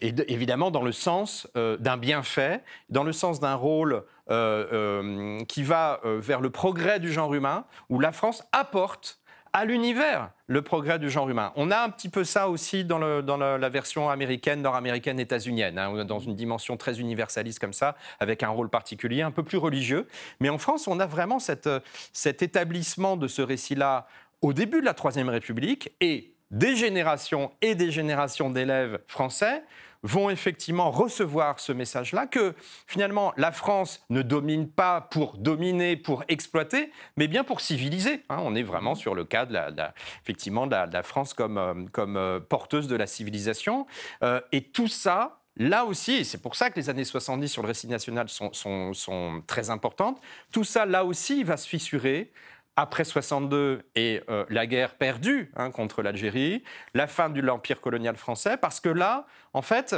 Et 0.00 0.12
évidemment 0.26 0.72
dans 0.72 0.82
le 0.82 0.92
sens 0.92 1.48
euh, 1.56 1.76
d'un 1.76 1.96
bienfait, 1.96 2.62
dans 2.88 3.04
le 3.04 3.12
sens 3.12 3.38
d'un 3.38 3.54
rôle 3.54 4.02
euh, 4.30 4.66
euh, 4.72 5.44
qui 5.44 5.62
va 5.62 6.00
vers 6.04 6.40
le 6.40 6.50
progrès 6.50 6.98
du 6.98 7.12
genre 7.12 7.32
humain, 7.32 7.64
où 7.90 8.00
la 8.00 8.10
France 8.10 8.42
apporte 8.50 9.20
à 9.58 9.64
l'univers 9.64 10.30
le 10.46 10.62
progrès 10.62 11.00
du 11.00 11.10
genre 11.10 11.28
humain. 11.28 11.52
On 11.56 11.72
a 11.72 11.80
un 11.80 11.90
petit 11.90 12.08
peu 12.08 12.22
ça 12.22 12.48
aussi 12.48 12.84
dans, 12.84 12.98
la 12.98 13.68
version 13.68 14.08
américaine, 14.08 14.62
nord-américaine, 14.62 15.18
états-unienne, 15.18 15.78
hein, 15.78 16.04
dans 16.04 16.20
une 16.20 16.36
dimension 16.36 16.76
très 16.76 17.00
universaliste 17.00 17.58
comme 17.58 17.72
ça, 17.72 17.96
avec 18.20 18.44
un 18.44 18.50
rôle 18.50 18.70
particulier, 18.70 19.22
un 19.22 19.32
peu 19.32 19.42
plus 19.42 19.58
religieux. 19.58 20.06
Mais 20.38 20.48
en 20.48 20.58
France, 20.58 20.86
on 20.86 21.00
a 21.00 21.06
vraiment 21.06 21.40
cet 21.40 22.42
établissement 22.42 23.16
de 23.16 23.26
ce 23.26 23.42
récit-là 23.42 24.06
au 24.42 24.52
début 24.52 24.80
de 24.80 24.86
la 24.86 24.94
Troisième 24.94 25.28
République 25.28 25.90
et 26.00 26.32
des 26.52 26.76
générations 26.76 27.50
et 27.60 27.74
des 27.74 27.90
générations 27.90 28.50
d'élèves 28.50 29.00
français 29.08 29.64
vont 30.02 30.30
effectivement 30.30 30.90
recevoir 30.90 31.60
ce 31.60 31.72
message-là, 31.72 32.26
que 32.26 32.54
finalement 32.86 33.32
la 33.36 33.52
France 33.52 34.04
ne 34.10 34.22
domine 34.22 34.68
pas 34.68 35.00
pour 35.00 35.38
dominer, 35.38 35.96
pour 35.96 36.24
exploiter, 36.28 36.90
mais 37.16 37.28
bien 37.28 37.44
pour 37.44 37.60
civiliser. 37.60 38.24
Hein. 38.28 38.38
on 38.40 38.54
est 38.54 38.62
vraiment 38.62 38.94
sur 38.94 39.14
le 39.14 39.24
cas 39.24 39.46
de 39.46 39.54
la, 39.54 39.94
effectivement 40.22 40.66
de 40.66 40.74
la, 40.74 41.02
France 41.02 41.34
comme, 41.34 41.58
euh, 41.58 41.74
comme 41.92 42.16
euh, 42.16 42.40
porteuse 42.40 42.88
de 42.88 42.96
la 42.96 43.06
civilisation. 43.06 43.86
Euh, 44.22 44.40
et 44.52 44.62
tout 44.62 44.88
ça, 44.88 45.40
là 45.56 45.84
aussi, 45.84 46.24
c'est 46.24 46.40
pour 46.40 46.54
ça 46.54 46.70
que 46.70 46.78
les 46.78 46.90
années 46.90 47.04
70 47.04 47.48
sur 47.48 47.62
le 47.62 47.68
récit 47.68 47.88
national 47.88 48.28
sont, 48.28 48.52
sont 48.52 49.42
très 49.46 49.70
importantes, 49.70 50.20
tout 50.52 50.64
ça, 50.64 50.86
là 50.86 51.04
aussi, 51.04 51.42
va 51.44 51.56
se 51.56 51.68
fissurer 51.68 52.32
après 52.78 53.04
62 53.04 53.82
et 53.96 54.22
euh, 54.30 54.44
la 54.50 54.68
guerre 54.68 54.94
perdue 54.94 55.50
hein, 55.56 55.72
contre 55.72 56.00
l'Algérie, 56.00 56.62
la 56.94 57.08
fin 57.08 57.28
de 57.28 57.40
l'empire 57.40 57.80
colonial 57.80 58.16
français, 58.16 58.56
parce 58.56 58.78
que 58.78 58.88
là, 58.88 59.26
en 59.52 59.62
fait, 59.62 59.96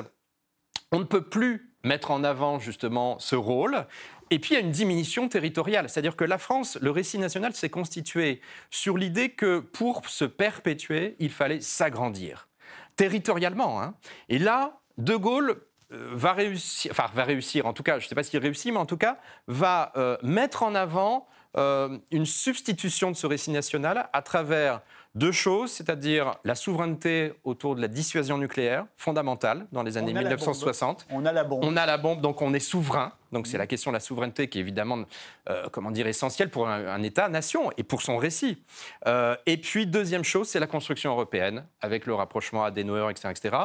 on 0.91 0.99
ne 0.99 1.05
peut 1.05 1.29
plus 1.29 1.75
mettre 1.85 2.11
en 2.11 2.25
avant 2.25 2.59
justement 2.59 3.19
ce 3.19 3.37
rôle. 3.37 3.87
Et 4.31 4.39
puis 4.39 4.55
il 4.55 4.59
y 4.59 4.63
a 4.63 4.65
une 4.65 4.71
diminution 4.71 5.29
territoriale, 5.29 5.91
c'est-à-dire 5.91 6.17
que 6.17 6.25
la 6.25 6.39
France, 6.39 6.79
le 6.81 6.91
récit 6.91 7.19
national 7.19 7.53
s'est 7.53 7.69
constitué 7.69 8.41
sur 8.71 8.97
l'idée 8.97 9.29
que 9.29 9.59
pour 9.59 10.09
se 10.09 10.25
perpétuer, 10.25 11.17
il 11.19 11.31
fallait 11.31 11.61
s'agrandir 11.61 12.49
territorialement. 12.97 13.83
Hein. 13.83 13.95
Et 14.31 14.39
là, 14.39 14.81
De 14.97 15.17
Gaulle 15.17 15.63
euh, 15.93 16.11
va 16.13 16.33
réussir, 16.33 16.93
enfin 16.93 17.11
va 17.13 17.25
réussir, 17.25 17.67
en 17.67 17.75
tout 17.75 17.83
cas, 17.83 17.99
je 17.99 18.07
ne 18.07 18.09
sais 18.09 18.15
pas 18.15 18.23
s'il 18.23 18.41
réussit, 18.41 18.73
mais 18.73 18.79
en 18.79 18.87
tout 18.87 18.97
cas, 18.97 19.19
va 19.49 19.93
euh, 19.97 20.17
mettre 20.23 20.63
en 20.63 20.75
avant 20.75 21.27
euh, 21.57 21.99
une 22.13 22.27
substitution 22.27 23.11
de 23.11 23.17
ce 23.17 23.27
récit 23.27 23.51
national 23.51 24.09
à 24.13 24.23
travers 24.23 24.83
deux 25.17 25.33
choses, 25.33 25.73
c'est-à-dire 25.73 26.37
la 26.45 26.55
souveraineté 26.55 27.33
autour 27.43 27.75
de 27.75 27.81
la 27.81 27.89
dissuasion 27.89 28.39
nucléaire, 28.39 28.87
fondamentale 28.97 29.67
dans 29.73 29.83
les 29.83 29.97
années 29.97 30.15
1960. 30.15 31.09
On 31.11 31.27
a 31.27 31.33
la 31.33 31.43
bombe. 31.43 31.65
On 31.65 31.77
a 31.77 31.85
la 31.87 31.97
bombe, 31.97 32.21
donc 32.21 32.41
on 32.43 32.55
est 32.55 32.61
souverain. 32.61 33.13
Donc 33.33 33.49
c'est 33.49 33.59
la 33.59 33.67
question 33.67 33.91
de 33.91 33.97
la 33.97 34.01
souveraineté 34.01 34.49
qui 34.49 34.59
est 34.59 34.61
évidemment, 34.61 35.01
euh, 35.49 35.69
comment 35.73 35.91
dire, 35.91 36.07
essentielle 36.07 36.51
pour 36.51 36.69
un, 36.69 37.03
État-nation 37.03 37.73
et 37.77 37.83
pour 37.83 38.03
son 38.03 38.17
récit. 38.17 38.63
Euh, 39.09 39.35
et 39.47 39.57
puis 39.57 39.89
deuxième 39.89 40.23
chose, 40.23 40.49
c'est 40.49 40.61
la 40.61 40.69
construction 40.69 41.11
européenne 41.11 41.65
avec 41.81 42.07
le 42.07 42.15
rapprochement 42.15 42.63
Adenauer, 42.63 43.11
etc., 43.11 43.31
etc. 43.31 43.57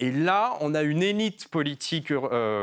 Et 0.00 0.10
là, 0.10 0.56
on 0.60 0.74
a 0.74 0.82
une 0.82 1.04
élite 1.04 1.46
politique 1.48 2.12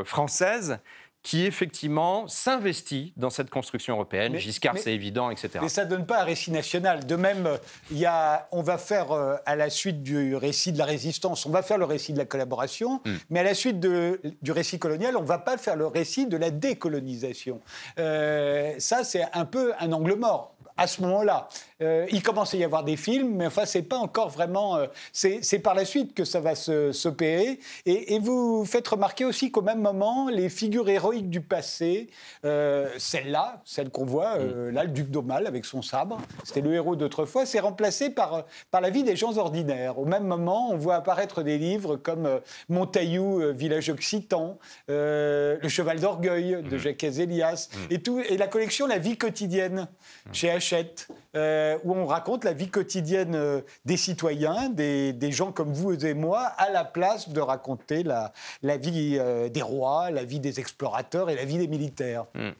française 0.03 0.79
qui 1.25 1.43
effectivement 1.47 2.27
s'investit 2.27 3.11
dans 3.17 3.31
cette 3.31 3.49
construction 3.49 3.95
européenne. 3.95 4.37
Giscard, 4.37 4.77
c'est 4.77 4.93
évident, 4.93 5.31
etc. 5.31 5.57
Mais 5.59 5.69
ça 5.69 5.83
ne 5.83 5.89
donne 5.89 6.05
pas 6.05 6.21
un 6.21 6.23
récit 6.23 6.51
national. 6.51 7.07
De 7.07 7.15
même, 7.15 7.49
il 7.89 7.97
y 7.97 8.05
a, 8.05 8.47
on 8.51 8.61
va 8.61 8.77
faire, 8.77 9.11
euh, 9.11 9.35
à 9.47 9.55
la 9.55 9.71
suite 9.71 10.03
du 10.03 10.35
récit 10.35 10.71
de 10.71 10.77
la 10.77 10.85
résistance, 10.85 11.47
on 11.47 11.49
va 11.49 11.63
faire 11.63 11.79
le 11.79 11.85
récit 11.85 12.13
de 12.13 12.19
la 12.19 12.25
collaboration, 12.25 13.01
hmm. 13.05 13.15
mais 13.31 13.39
à 13.39 13.43
la 13.43 13.55
suite 13.55 13.79
de, 13.79 14.21
du 14.43 14.51
récit 14.51 14.77
colonial, 14.77 15.17
on 15.17 15.23
ne 15.23 15.27
va 15.27 15.39
pas 15.39 15.57
faire 15.57 15.75
le 15.75 15.87
récit 15.87 16.27
de 16.27 16.37
la 16.37 16.51
décolonisation. 16.51 17.59
Euh, 17.97 18.75
ça, 18.77 19.03
c'est 19.03 19.23
un 19.33 19.45
peu 19.45 19.73
un 19.79 19.93
angle 19.93 20.13
mort 20.13 20.55
à 20.77 20.87
ce 20.87 21.01
moment-là. 21.01 21.47
Euh, 21.81 22.05
il 22.09 22.23
commence 22.23 22.53
à 22.53 22.57
y 22.57 22.63
avoir 22.63 22.85
des 22.85 22.95
films, 22.95 23.35
mais 23.35 23.47
enfin, 23.47 23.65
c'est 23.65 23.81
pas 23.81 23.97
encore 23.97 24.29
vraiment. 24.29 24.77
Euh, 24.77 24.87
c'est 25.11 25.59
par 25.59 25.75
la 25.75 25.83
suite 25.83 26.13
que 26.13 26.23
ça 26.23 26.39
va 26.39 26.55
s'opérer. 26.55 27.59
Et, 27.85 28.15
et, 28.15 28.19
vous 28.19 28.63
faites 28.65 28.87
remarquer 28.87 29.25
aussi 29.25 29.51
qu'au 29.51 29.61
même 29.61 29.81
moment, 29.81 30.29
les 30.29 30.47
figures 30.47 30.87
héroïques 30.87 31.29
du 31.29 31.41
passé, 31.41 32.07
euh, 32.45 32.89
celle-là, 32.97 33.61
celle, 33.65 33.89
qu'on 33.89 34.05
voit, 34.05 34.39
mm. 34.39 34.69
là, 34.69 34.83
le 34.85 34.91
duc 34.91 35.09
d'Aumale 35.09 35.47
avec 35.47 35.65
son 35.65 35.81
sabre, 35.81 36.17
c'était 36.45 36.61
le 36.61 36.73
héros 36.73 36.95
d'autrefois, 36.95 37.45
c'est 37.45 37.59
remplacé 37.59 38.09
par, 38.09 38.45
par 38.71 38.79
la 38.79 38.89
vie 38.89 39.03
des 39.03 39.17
gens 39.17 39.37
ordinaires. 39.37 39.99
Au 39.99 40.05
même 40.05 40.25
moment, 40.25 40.69
on 40.71 40.77
voit 40.77 40.95
apparaître 40.95 41.43
des 41.43 41.57
livres 41.57 41.97
comme 41.97 42.39
Montaillou, 42.69 43.53
village 43.53 43.89
occitan, 43.89 44.57
Le 44.87 45.67
cheval 45.67 45.99
d'orgueil 45.99 46.63
de 46.63 46.75
mm. 46.75 46.79
Jacques 46.79 47.03
Azélias, 47.03 47.67
mm. 47.73 47.93
et, 47.93 48.01
tout, 48.01 48.19
et 48.19 48.37
la 48.37 48.47
collection 48.47 48.87
La 48.87 48.97
vie 48.97 49.17
quotidienne 49.17 49.89
chez 50.31 50.49
Hachette. 50.49 51.09
Euh, 51.35 51.64
où 51.83 51.93
on 51.93 52.05
raconte 52.05 52.43
la 52.43 52.53
vie 52.53 52.69
quotidienne 52.69 53.35
euh, 53.35 53.61
des 53.85 53.97
citoyens, 53.97 54.69
des, 54.69 55.31
gens 55.31 55.51
comme 55.51 55.73
vous 55.73 56.05
et 56.05 56.13
moi, 56.13 56.41
à 56.57 56.69
la 56.69 56.85
place 56.85 57.29
de 57.29 57.41
raconter 57.41 58.03
la, 58.03 58.31
vie 58.77 59.17
euh, 59.19 59.49
des 59.49 59.61
rois, 59.61 60.11
la 60.11 60.23
vie 60.23 60.39
des 60.39 60.59
explorateurs 60.59 61.29
et 61.29 61.35
la 61.35 61.45
vie 61.45 61.57
des 61.57 61.67
militaires. 61.67 62.25
Hmm. 62.33 62.51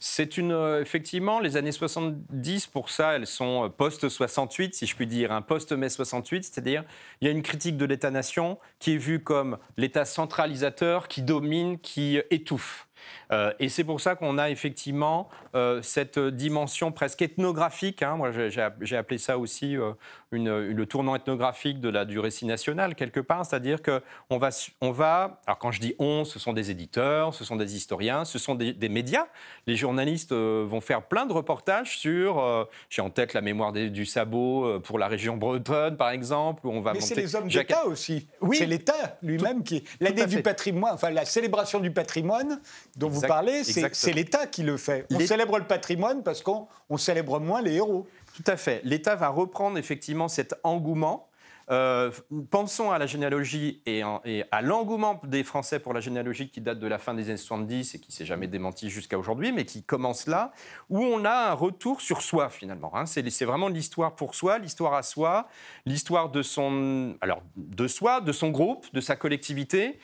C'est 0.00 0.36
une 0.36 0.78
effectivement 0.80 1.40
les 1.40 1.56
années 1.56 1.72
70 1.72 2.66
pour 2.66 2.90
ça, 2.90 3.14
elles 3.14 3.26
sont 3.26 3.72
post 3.76 4.08
68 4.08 4.74
si 4.74 4.86
je 4.86 4.94
puis 4.94 5.06
dire, 5.06 5.32
un 5.32 5.42
post 5.42 5.72
mai 5.72 5.88
68, 5.88 6.44
c'est-à-dire 6.44 6.84
il 7.20 7.26
y 7.26 7.28
a 7.28 7.32
une 7.32 7.42
critique 7.42 7.76
de 7.76 7.84
l'État-nation 7.84 8.58
qui 8.78 8.94
est 8.94 8.98
vue 8.98 9.22
comme 9.22 9.58
l'État 9.76 10.04
centralisateur 10.04 11.08
qui 11.08 11.22
domine, 11.22 11.78
qui 11.78 12.20
étouffe. 12.30 12.86
Euh, 13.34 13.52
et 13.58 13.68
c'est 13.68 13.84
pour 13.84 14.00
ça 14.00 14.14
qu'on 14.14 14.38
a 14.38 14.50
effectivement 14.50 15.28
euh, 15.54 15.82
cette 15.82 16.18
dimension 16.18 16.92
presque 16.92 17.22
ethnographique. 17.22 18.02
Hein. 18.02 18.16
moi, 18.16 18.30
j'ai 18.30 18.96
appelé 18.96 19.18
ça 19.18 19.38
aussi 19.38 19.76
euh, 19.76 19.92
le 20.30 20.84
tournant 20.84 21.16
ethnographique 21.16 21.80
de 21.80 21.88
la, 21.88 22.04
du 22.04 22.18
récit 22.18 22.46
national, 22.46 22.94
quelque 22.94 23.20
part. 23.20 23.44
C'est-à-dire 23.44 23.80
qu'on 23.82 24.38
va, 24.38 24.50
on 24.80 24.92
va. 24.92 25.40
Alors, 25.46 25.58
quand 25.58 25.72
je 25.72 25.80
dis 25.80 25.94
on, 25.98 26.24
ce 26.24 26.38
sont 26.38 26.52
des 26.52 26.70
éditeurs, 26.70 27.34
ce 27.34 27.44
sont 27.44 27.56
des 27.56 27.76
historiens, 27.76 28.24
ce 28.24 28.38
sont 28.38 28.54
des, 28.54 28.88
médias. 28.88 29.26
Les 29.66 29.76
journalistes 29.76 30.32
vont 30.32 30.80
faire 30.80 31.02
plein 31.02 31.26
de 31.26 31.32
reportages 31.32 31.98
sur. 31.98 32.68
j'ai 32.90 33.02
en 33.02 33.10
tête 33.10 33.32
la 33.32 33.40
mémoire 33.40 33.72
du 33.72 34.06
sabot 34.06 34.78
pour 34.80 34.98
la 34.98 35.08
région 35.08 35.36
bretonne, 35.36 35.96
par 35.96 36.10
exemple. 36.10 36.66
Où 36.66 36.70
on 36.70 36.80
va 36.80 36.92
Mais 36.92 37.00
c'est 37.00 37.14
les 37.14 37.34
hommes 37.34 37.48
d'État 37.48 37.86
aussi. 37.86 38.28
Oui. 38.40 38.56
C'est 38.58 38.66
l'État 38.66 39.18
lui-même 39.22 39.64
qui. 39.64 39.84
L'année 40.00 40.26
du 40.26 40.42
patrimoine, 40.42 40.94
enfin, 40.94 41.10
la 41.10 41.24
célébration 41.24 41.80
du 41.80 41.90
patrimoine 41.90 42.60
dont 42.96 43.08
vous 43.08 43.23
parlez, 43.26 43.64
c'est 43.64 44.12
l'État 44.12 44.46
qui 44.46 44.62
le 44.62 44.76
fait. 44.76 45.06
On 45.10 45.20
célèbre 45.20 45.58
le 45.58 45.66
patrimoine 45.66 46.22
parce 46.22 46.42
qu'on 46.42 46.68
célèbre 46.96 47.40
moins 47.40 47.62
les 47.62 47.74
héros. 47.74 48.06
Tout 48.34 48.44
à 48.46 48.56
fait. 48.56 48.80
L'État 48.84 49.14
va 49.14 49.28
reprendre 49.28 49.78
effectivement 49.78 50.28
cet 50.28 50.54
engouement 50.64 51.28
euh, 51.70 52.10
pensons 52.50 52.90
à 52.90 52.98
la 52.98 53.06
généalogie 53.06 53.80
et, 53.86 54.02
à 54.02 54.62
l'engouement 54.62 55.20
des 55.24 55.42
Français 55.44 55.78
pour 55.78 55.94
la 55.94 56.00
généalogie 56.00 56.50
qui 56.50 56.60
date 56.60 56.78
de 56.78 56.86
la 56.86 56.98
fin 56.98 57.14
des 57.14 57.28
années 57.28 57.38
70 57.38 57.94
et 57.94 57.98
qui 58.00 58.12
s'est 58.12 58.26
jamais 58.26 58.46
démenti 58.46 58.90
jusqu'à 58.90 59.18
aujourd'hui, 59.18 59.52
mais 59.52 59.64
qui 59.64 59.82
commence 59.82 60.26
là, 60.26 60.52
où 60.90 61.02
on 61.02 61.24
a 61.24 61.50
un 61.50 61.52
retour 61.52 62.00
sur 62.00 62.20
soi 62.20 62.50
finalement. 62.50 62.94
Hein. 62.94 63.06
C'est 63.06 63.44
vraiment 63.44 63.68
l'histoire 63.68 64.14
pour 64.14 64.34
soi, 64.34 64.58
l'histoire 64.58 64.94
à 64.94 65.02
soi, 65.02 65.48
l'histoire 65.86 66.28
de 66.28 66.42
son, 66.42 67.16
alors 67.20 67.42
de 67.56 67.88
soi, 67.88 68.20
de 68.20 68.32
son 68.32 68.50
groupe, 68.50 68.86
de 68.92 69.00
sa 69.00 69.16
collectivité, 69.16 69.98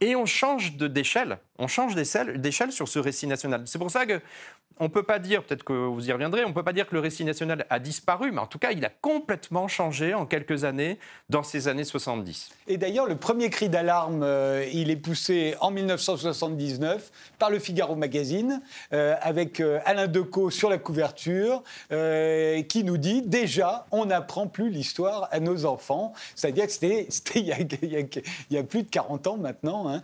et 0.00 0.16
on 0.16 0.26
change 0.26 0.76
d'échelle. 0.76 1.38
On 1.58 1.68
change 1.68 1.94
d'échelle 1.94 2.72
sur 2.72 2.88
ce 2.88 2.98
récit 2.98 3.26
national. 3.26 3.62
C'est 3.66 3.78
pour 3.78 3.90
ça 3.90 4.06
que 4.06 4.20
on 4.78 4.88
peut 4.88 5.02
pas 5.02 5.18
dire, 5.18 5.42
peut-être 5.42 5.64
que 5.64 5.72
vous 5.72 6.08
y 6.08 6.12
reviendrez, 6.12 6.44
on 6.44 6.50
ne 6.50 6.54
peut 6.54 6.62
pas 6.62 6.74
dire 6.74 6.86
que 6.86 6.94
le 6.94 7.00
récit 7.00 7.24
national 7.24 7.64
a 7.70 7.78
disparu, 7.78 8.30
mais 8.30 8.40
en 8.40 8.46
tout 8.46 8.58
cas, 8.58 8.72
il 8.72 8.84
a 8.84 8.90
complètement 8.90 9.68
changé 9.68 10.12
en 10.12 10.26
quelques 10.26 10.64
années, 10.64 10.98
dans 11.30 11.42
ces 11.42 11.68
années 11.68 11.84
70. 11.84 12.50
Et 12.68 12.76
d'ailleurs, 12.76 13.06
le 13.06 13.16
premier 13.16 13.48
cri 13.48 13.70
d'alarme, 13.70 14.22
euh, 14.22 14.66
il 14.72 14.90
est 14.90 14.96
poussé 14.96 15.54
en 15.60 15.70
1979 15.70 17.10
par 17.38 17.50
le 17.50 17.58
Figaro 17.58 17.96
Magazine, 17.96 18.60
euh, 18.92 19.14
avec 19.22 19.60
euh, 19.60 19.78
Alain 19.86 20.08
Decaux 20.08 20.50
sur 20.50 20.68
la 20.68 20.78
couverture, 20.78 21.62
qui 21.88 22.84
nous 22.84 22.98
dit 22.98 23.22
déjà, 23.22 23.86
on 23.90 24.06
n'apprend 24.06 24.46
plus 24.46 24.68
l'histoire 24.68 25.28
à 25.30 25.40
nos 25.40 25.64
enfants. 25.64 26.12
C'est-à-dire 26.34 26.66
que 26.66 26.72
c'était 26.72 27.08
il, 27.34 28.08
y 28.50 28.58
a 28.58 28.62
plus 28.62 28.82
de 28.82 28.90
40 28.90 29.26
ans 29.26 29.36
maintenant. 29.38 29.88
Hein. 29.88 30.02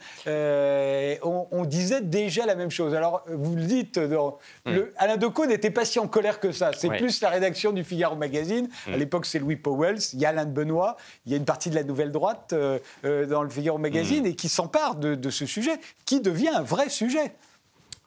On, 1.50 1.64
disait 1.64 2.00
déjà 2.00 2.46
la 2.46 2.54
même 2.54 2.70
chose. 2.70 2.94
Alors, 2.94 3.24
vous 3.28 3.56
le 3.56 3.64
dites 3.64 3.98
dans 3.98 4.38
Hmm. 4.64 4.78
Alain 4.96 5.16
Decaux 5.16 5.46
n'était 5.46 5.70
pas 5.70 5.84
si 5.84 5.98
en 5.98 6.06
colère 6.06 6.40
que 6.40 6.52
ça. 6.52 6.72
C'est 6.72 6.88
plus 6.88 7.20
la 7.20 7.30
rédaction 7.30 7.72
du 7.72 7.84
Figaro 7.84 8.16
Magazine. 8.16 8.68
À 8.86 8.90
hmm. 8.90 8.94
l'époque, 8.94 9.26
c'est 9.26 9.38
Louis 9.38 9.56
Powell, 9.56 9.98
il 10.12 10.20
y 10.20 10.26
a 10.26 10.30
Alain 10.30 10.44
de 10.44 10.52
Benoît, 10.52 10.96
il 11.26 11.32
y 11.32 11.34
a 11.34 11.38
une 11.38 11.44
partie 11.44 11.70
de 11.70 11.74
la 11.74 11.84
nouvelle 11.84 12.12
droite 12.12 12.52
euh, 12.52 12.78
euh, 13.04 13.26
dans 13.26 13.42
le 13.42 13.50
Figaro 13.50 13.78
Magazine 13.78 14.24
hmm. 14.24 14.28
et 14.28 14.36
qui 14.36 14.48
s'empare 14.48 14.96
de, 14.96 15.30
ce 15.30 15.46
sujet, 15.46 15.78
qui 16.04 16.20
devient 16.20 16.48
un 16.48 16.62
vrai 16.62 16.88
sujet. 16.88 17.34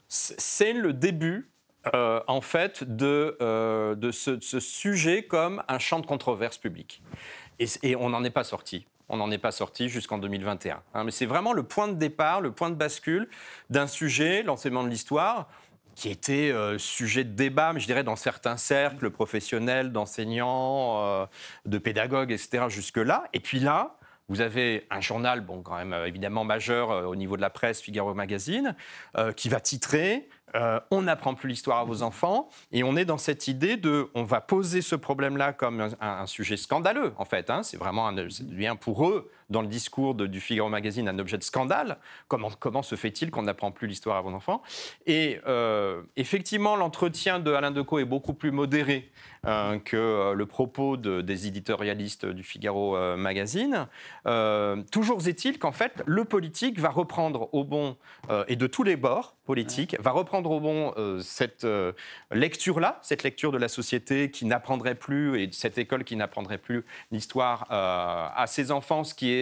C'est 0.07 0.73
le 0.73 0.93
début 0.93 1.49
euh, 1.93 2.21
en 2.27 2.41
fait, 2.41 2.83
de, 2.83 3.37
de, 3.95 4.11
ce, 4.11 4.59
sujet 4.59 5.23
comme 5.23 5.63
un 5.67 5.79
champ 5.79 5.99
de 5.99 6.05
controverse 6.05 6.57
public. 6.57 7.01
Et, 7.59 7.67
et 7.83 7.95
on 7.95 8.09
n'en 8.09 8.23
est 8.23 8.31
pas 8.31 8.43
sorti. 8.43 8.85
On 9.09 9.17
n'en 9.17 9.29
est 9.31 9.37
pas 9.37 9.51
sorti 9.51 9.89
jusqu'en 9.89 10.17
2021. 10.17 10.81
Hein. 10.93 11.03
mais 11.03 11.11
c'est 11.11 11.25
vraiment 11.25 11.53
le 11.53 11.63
point 11.63 11.87
de 11.87 11.93
départ, 11.93 12.41
le 12.41 12.51
point 12.51 12.69
de 12.69 12.75
bascule 12.75 13.29
d'un 13.69 13.87
sujet, 13.87 14.43
l'enseignement 14.43 14.83
de 14.83 14.89
l'histoire, 14.89 15.47
qui 15.95 16.09
était 16.09 16.51
euh, 16.51 16.77
sujet 16.77 17.23
de 17.23 17.33
débat, 17.33 17.73
mais 17.73 17.79
je 17.79 17.85
dirais 17.85 18.03
dans 18.03 18.17
certains 18.17 18.57
cercles 18.57 19.09
professionnels, 19.09 19.91
d'enseignants, 19.91 21.03
euh, 21.03 21.25
de 21.65 21.77
pédagogues, 21.77 22.31
etc., 22.31 22.65
jusque-là. 22.67 23.25
Et 23.33 23.39
puis 23.39 23.59
là, 23.59 23.95
vous 24.27 24.41
avez 24.41 24.85
un 24.89 24.99
journal, 24.99 25.41
bon, 25.41 25.61
quand 25.61 25.77
même 25.77 25.93
euh, 25.93 26.07
évidemment 26.07 26.43
majeur 26.43 27.07
au 27.07 27.15
niveau 27.15 27.37
de 27.37 27.41
la 27.41 27.49
presse, 27.49 27.81
Figaro 27.81 28.13
Magazine, 28.13 28.75
qui 29.37 29.49
va 29.49 29.59
titrer 29.61 30.27
On 30.91 31.01
n'apprend 31.01 31.35
plus 31.35 31.49
l'histoire 31.49 31.79
à 31.79 31.83
vos 31.83 32.01
enfants. 32.01 32.49
Et 32.71 32.83
on 32.83 32.95
est 32.95 33.05
dans 33.05 33.17
cette 33.17 33.47
idée 33.47 33.77
de 33.77 34.09
on 34.13 34.23
va 34.23 34.41
poser 34.41 34.81
ce 34.81 34.95
problème-là 34.95 35.53
comme 35.53 35.89
un, 35.99 36.25
sujet 36.25 36.57
scandaleux, 36.57 37.13
en 37.17 37.25
fait. 37.25 37.49
Hein. 37.49 37.63
c'est 37.63 37.77
vraiment 37.77 38.07
un, 38.07 38.13
devient 38.13 38.75
pour 38.79 39.07
eux 39.07 39.29
dans 39.49 39.61
le 39.61 39.67
discours 39.67 40.15
du 40.15 40.39
Figaro 40.39 40.69
Magazine 40.69 41.07
un 41.07 41.19
objet 41.19 41.37
de 41.37 41.43
scandale. 41.43 41.97
Comment, 42.27 42.49
comment 42.59 42.83
se 42.83 42.95
fait-il 42.95 43.31
qu'on 43.31 43.43
n'apprend 43.43 43.71
plus 43.71 43.87
l'histoire 43.87 44.17
à 44.17 44.21
vos 44.21 44.31
enfants? 44.31 44.61
Et 45.05 45.39
euh, 45.47 46.01
effectivement, 46.15 46.75
l'entretien 46.75 47.39
de 47.39 47.51
Alain 47.51 47.71
Decaux 47.71 47.99
est 47.99 48.05
beaucoup 48.05 48.33
plus 48.33 48.51
modéré 48.51 49.11
euh, 49.45 49.77
que 49.79 49.95
euh, 49.95 50.33
le 50.33 50.45
propos 50.45 50.97
des 50.97 51.47
éditorialistes 51.47 52.25
du 52.25 52.43
Figaro 52.43 52.97
Magazine. 53.17 53.87
toujours 54.91 55.27
est-il 55.27 55.59
qu'en 55.59 55.71
fait, 55.71 56.01
le 56.05 56.25
politique 56.25 56.79
va 56.79 56.89
reprendre 56.89 57.49
au 57.53 57.63
bon, 57.63 57.97
et 58.47 58.55
de 58.55 58.67
tous 58.67 58.83
les 58.83 58.95
bords 58.95 59.35
politiques, 59.45 59.95
va 59.99 60.11
reprendre 60.11 60.51
au 60.51 60.59
bon 60.59 60.93
cette 61.21 61.67
lecture-là, 62.31 62.99
cette 63.01 63.23
lecture 63.23 63.51
de 63.51 63.57
la 63.57 63.67
société 63.67 64.31
qui 64.31 64.45
n'apprendrait 64.45 64.95
plus, 64.95 65.41
et 65.41 65.49
cette 65.51 65.77
école 65.77 66.03
qui 66.03 66.15
n'apprendrait 66.15 66.57
plus 66.57 66.85
l'histoire 67.11 67.67
à 67.69 68.45
ses 68.47 68.71
enfants, 68.71 69.03
ce 69.03 69.13
qui 69.13 69.31
est 69.31 69.34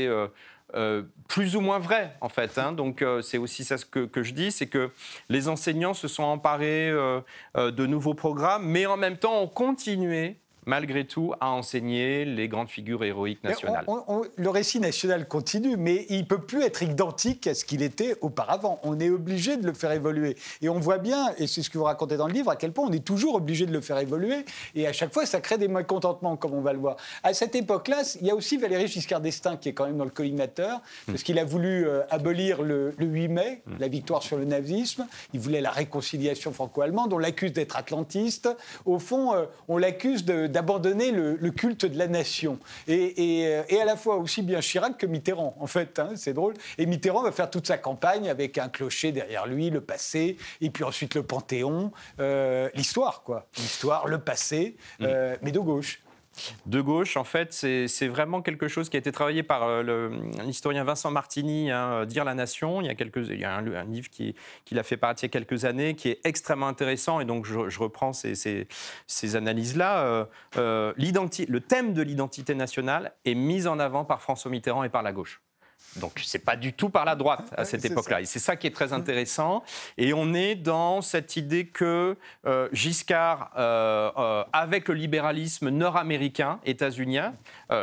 euh, 0.76 1.04
plus 1.28 1.56
ou 1.56 1.62
moins 1.62 1.78
vrai, 1.78 2.16
en 2.20 2.30
fait. 2.30 2.58
Hein. 2.58 2.72
Donc, 2.72 3.02
euh, 3.04 3.22
c'est 3.22 3.38
aussi 3.38 3.64
ça 3.64 3.76
que, 3.78 4.06
que 4.06 4.24
je 4.24 4.34
dis, 4.34 4.52
c'est 4.52 4.66
que 4.66 4.90
les 5.30 5.48
enseignants 5.48 5.94
se 5.94 6.08
sont 6.08 6.24
emparés 6.24 6.90
euh, 6.90 7.22
de 7.56 7.86
nouveaux 7.86 8.16
programmes, 8.16 8.66
mais 8.66 8.88
en 8.88 8.98
même 8.98 9.18
temps 9.18 9.40
ont 9.40 9.48
continué 9.48 10.38
malgré 10.66 11.06
tout, 11.06 11.34
à 11.40 11.50
enseigner 11.52 12.26
les 12.26 12.48
grandes 12.48 12.70
figures 12.70 13.04
héroïques 13.04 13.44
nationales. 13.44 13.86
le 14.36 14.50
récit 14.50 14.80
national 14.80 15.28
continue, 15.28 15.78
mais 15.78 16.06
il 16.10 16.20
ne 16.20 16.26
peut 16.26 16.42
plus 16.42 16.64
être 16.64 16.84
identique 16.84 17.48
à 17.48 17.54
ce 17.54 17.66
qu'il 17.66 17.82
était 17.82 18.16
auparavant. 18.22 18.80
On 18.84 19.00
est 19.00 19.10
obligé 19.10 19.58
de 19.58 19.66
le 19.66 19.74
faire 19.74 19.92
évoluer. 19.92 20.36
Et 20.62 20.70
on 20.70 20.80
voit 20.80 20.98
bien, 20.98 21.34
et 21.38 21.48
c'est 21.48 21.62
ce 21.62 21.70
que 21.70 21.78
vous 21.78 21.84
racontez 21.84 22.18
dans 22.18 22.28
le 22.28 22.34
livre, 22.34 22.50
à 22.50 22.56
quel 22.56 22.72
point 22.72 22.86
on 22.88 22.92
est 22.92 23.04
toujours 23.04 23.36
obligé 23.36 23.66
de 23.66 23.72
le 23.72 23.82
faire 23.82 23.98
évoluer. 23.98 24.46
Et 24.76 24.88
à 24.88 24.94
chaque 24.94 25.14
fois, 25.14 25.26
ça 25.26 25.42
crée 25.42 25.58
des 25.58 25.68
mécontentements, 25.68 26.36
comme 26.38 26.54
on 26.54 26.62
va 26.62 26.74
le 26.74 26.80
voir. 26.80 26.98
À 27.24 27.34
cette 27.34 27.56
époque-là, 27.56 28.04
il 28.22 28.28
y 28.28 28.32
a 28.32 28.36
aussi 28.36 28.58
Valéry 28.58 28.88
Giscard 28.88 29.22
d'Estaing 29.22 29.58
qui 29.58 29.70
est 29.70 29.74
quand 29.74 29.86
même 29.86 29.98
dans 29.98 30.04
le 30.04 30.10
collimateur, 30.10 30.82
parce 31.06 31.22
hmm. 31.22 31.24
qu'il 31.24 31.40
a 31.40 31.46
voulu 31.46 31.88
euh, 31.88 32.02
abolir 32.10 32.62
le, 32.62 32.94
8 33.00 33.28
mai, 33.28 33.62
hmm. 33.66 33.74
la 33.80 33.88
victoire 33.88 34.24
sur 34.24 34.38
le 34.38 34.46
nazisme. 34.46 35.08
Il 35.34 35.40
voulait 35.40 35.62
la 35.62 35.72
réconciliation 35.72 36.52
franco-allemande. 36.54 37.14
On 37.14 37.18
l'accuse 37.18 37.54
d'être 37.54 37.76
atlantiste. 37.76 38.50
Au 38.86 39.00
fond, 39.00 39.34
euh, 39.34 39.46
on 39.68 39.78
l'accuse 39.78 40.26
de 40.26 40.48
d'abandonner 40.54 41.12
le, 41.12 41.52
culte 41.52 41.86
de 41.86 41.98
la 41.98 42.08
nation. 42.08 42.60
Euh, 42.88 43.64
et, 43.68 43.82
à 43.82 43.86
la 43.86 43.98
fois 43.98 44.16
aussi 44.18 44.42
bien 44.42 44.62
Chirac 44.62 44.98
que 44.98 45.06
Mitterrand, 45.06 45.58
en 45.60 45.68
fait, 45.68 46.00
hein, 46.00 46.12
c'est 46.16 46.34
drôle. 46.34 46.54
Et 46.78 46.86
Mitterrand 46.86 47.24
va 47.24 47.32
faire 47.32 47.50
toute 47.50 47.68
sa 47.68 47.78
campagne 47.78 48.30
avec 48.30 48.58
un 48.58 48.70
clocher 48.70 49.12
derrière 49.12 49.48
lui, 49.48 49.70
le 49.70 49.82
passé, 49.82 50.38
et 50.62 50.70
puis 50.70 50.84
ensuite 50.84 51.16
le 51.16 51.24
Panthéon, 51.24 51.92
euh, 52.20 52.70
l'histoire, 52.76 53.24
quoi. 53.24 53.48
L'histoire, 53.58 54.08
le 54.08 54.20
passé, 54.20 54.78
mm. 55.00 55.06
euh, 55.06 55.36
mais 55.42 55.52
de 55.52 55.60
gauche 55.60 56.03
de 56.66 56.82
gauche, 56.82 57.18
en 57.18 57.24
fait, 57.24 57.54
c'est 57.54 58.08
vraiment 58.08 58.42
quelque 58.42 58.68
chose 58.68 58.90
qui 58.90 58.98
a 58.98 59.00
été 59.00 59.12
travaillé 59.12 59.44
par 59.44 59.64
euh, 59.64 60.10
l'historien 60.46 60.84
Vincent 60.84 61.12
Martini, 61.12 61.72
hein, 61.72 61.92
euh, 61.92 62.06
Dire 62.06 62.26
la 62.26 62.34
Nation. 62.34 62.82
Il 62.82 62.88
y 62.88 62.90
a, 62.90 62.96
quelques, 62.96 63.28
il 63.30 63.40
y 63.40 63.46
a 63.46 63.56
un, 63.56 63.84
livre 63.86 64.10
qui, 64.10 64.36
qui 64.66 64.76
fait 64.84 64.98
paraître 64.98 65.24
il 65.24 65.26
y 65.26 65.28
a 65.28 65.30
quelques 65.30 65.66
années, 65.66 65.96
qui 65.96 66.10
est 66.10 66.20
extrêmement 66.24 66.68
intéressant, 66.68 67.20
et 67.20 67.26
donc 67.26 67.46
je, 67.46 67.80
reprends 67.80 68.14
ces, 68.14 68.36
ces, 68.36 69.36
analyses-là. 69.36 70.28
Euh, 70.58 70.94
le 70.98 71.60
thème 71.60 71.94
de 71.94 72.02
l'identité 72.02 72.56
nationale 72.56 73.14
est 73.26 73.36
mis 73.36 73.68
en 73.68 73.80
avant 73.80 74.06
par 74.06 74.22
François 74.22 74.52
Mitterrand 74.52 74.84
et 74.84 74.90
par 74.90 75.04
la 75.04 75.12
gauche. 75.12 75.42
Donc 75.98 76.20
c'est 76.24 76.40
pas 76.40 76.56
du 76.56 76.74
tout 76.74 76.90
par 76.90 77.06
la 77.06 77.16
droite 77.16 77.54
à 77.56 77.66
cette 77.66 77.86
époque-là. 77.86 78.22
Et 78.22 78.26
c'est 78.26 78.40
ça 78.40 78.56
qui 78.56 78.68
est 78.68 78.72
très 78.72 78.94
intéressant. 78.94 79.64
Et 79.98 80.14
on 80.14 80.34
est 80.34 80.56
dans 80.56 81.02
cette 81.02 81.36
idée 81.36 81.68
que 81.68 82.18
euh, 82.46 82.70
Giscard, 82.72 83.52
euh, 83.58 84.12
euh, 84.18 84.44
avec 84.54 84.88
le 84.88 84.96
libéralisme 84.96 85.70
nord-américain, 85.70 86.60
états-unien, 86.66 87.34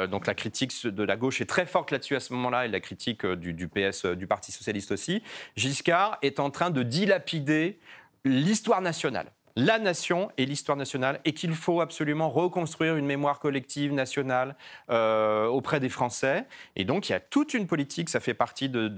donc 0.09 0.26
la 0.28 0.35
critique 0.35 0.87
de 0.87 1.02
la 1.02 1.16
gauche 1.16 1.40
est 1.40 1.47
très 1.47 1.66
forte 1.66 1.90
là-dessus 1.90 2.14
à 2.14 2.21
ce 2.21 2.33
moment-là, 2.35 2.66
et 2.66 2.69
la 2.69 2.78
critique 2.78 3.26
du, 3.26 3.52
du 3.52 3.66
PS, 3.66 4.07
du 4.07 4.28
Parti 4.28 4.52
socialiste 4.52 4.92
aussi, 4.92 5.23
Giscard 5.57 6.19
est 6.23 6.38
en 6.38 6.50
train 6.50 6.71
de 6.71 6.85
dilapider 6.85 7.80
l'histoire 8.25 8.83
nationale 8.83 9.33
la 9.61 9.79
nation 9.79 10.31
et 10.38 10.47
l'histoire 10.47 10.76
nationale 10.76 11.21
et 11.25 11.35
qu'il 11.35 11.55
faut 11.55 11.81
absolument 11.81 12.31
reconstruire 12.31 12.96
une 12.96 13.05
mémoire 13.05 13.40
collective 13.40 13.92
nationale 13.92 14.57
euh, 14.88 15.46
auprès 15.46 15.81
des 15.81 15.90
Français. 15.90 16.46
Et 16.77 16.85
donc 16.85 17.09
il 17.09 17.12
y 17.12 17.14
a 17.14 17.20
toute 17.20 17.53
une 17.53 17.66
politique, 17.66 18.09
ça 18.09 18.20
fait 18.20 18.35
partie 18.35 18.68
de, 18.68 18.88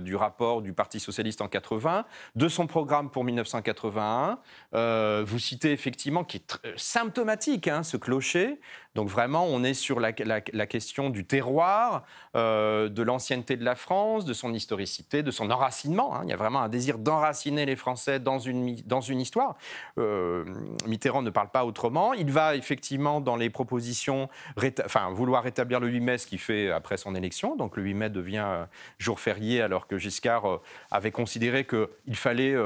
du 0.00 0.16
rapport 0.16 0.62
du 0.62 0.72
Parti 0.72 0.98
socialiste 0.98 1.40
en 1.40 1.48
80, 1.48 2.04
de 2.34 2.48
son 2.48 2.66
programme 2.66 3.10
pour 3.10 3.22
1981. 3.24 4.38
Euh, 4.74 5.24
vous 5.26 5.38
citez 5.38 5.72
effectivement 5.72 6.24
qui 6.24 6.38
est 6.38 6.58
symptomatique, 6.76 7.68
hein, 7.68 7.82
ce 7.82 7.96
clocher. 7.96 8.58
Donc 8.96 9.08
vraiment, 9.10 9.44
on 9.44 9.62
est 9.62 9.74
sur 9.74 10.00
la, 10.00 10.12
question 10.12 11.10
du 11.10 11.26
terroir, 11.26 12.04
euh, 12.34 12.88
de 12.88 13.02
l'ancienneté 13.02 13.58
de 13.58 13.64
la 13.64 13.74
France, 13.74 14.24
de 14.24 14.32
son 14.32 14.54
historicité, 14.54 15.22
de 15.22 15.30
son 15.30 15.50
enracinement. 15.50 16.16
Hein. 16.16 16.22
Il 16.24 16.30
y 16.30 16.32
a 16.32 16.36
vraiment 16.36 16.62
un 16.62 16.70
désir 16.70 16.98
d'enraciner 16.98 17.66
les 17.66 17.76
Français 17.76 18.18
dans 18.20 18.38
une, 18.38 18.74
une 19.00 19.20
histoire. 19.20 19.56
Euh, 19.98 20.44
Mitterrand 20.86 21.22
ne 21.22 21.30
parle 21.30 21.50
pas 21.50 21.64
autrement. 21.64 22.12
Il 22.12 22.30
va 22.30 22.56
effectivement 22.56 23.20
dans 23.20 23.36
les 23.36 23.50
propositions, 23.50 24.28
enfin, 24.84 25.10
vouloir 25.10 25.42
rétablir 25.42 25.80
le 25.80 25.88
8 25.88 26.00
mai, 26.00 26.18
ce 26.18 26.26
qu'il 26.26 26.38
fait 26.38 26.70
après 26.70 26.96
son 26.96 27.14
élection. 27.14 27.56
Donc 27.56 27.76
le 27.76 27.82
8 27.82 27.94
mai 27.94 28.10
devient 28.10 28.44
euh, 28.46 28.64
jour 28.98 29.20
férié, 29.20 29.62
alors 29.62 29.86
que 29.86 29.98
Giscard 29.98 30.60
avait 30.90 31.10
considéré 31.10 31.66
qu'il 31.66 32.16
fallait 32.16 32.56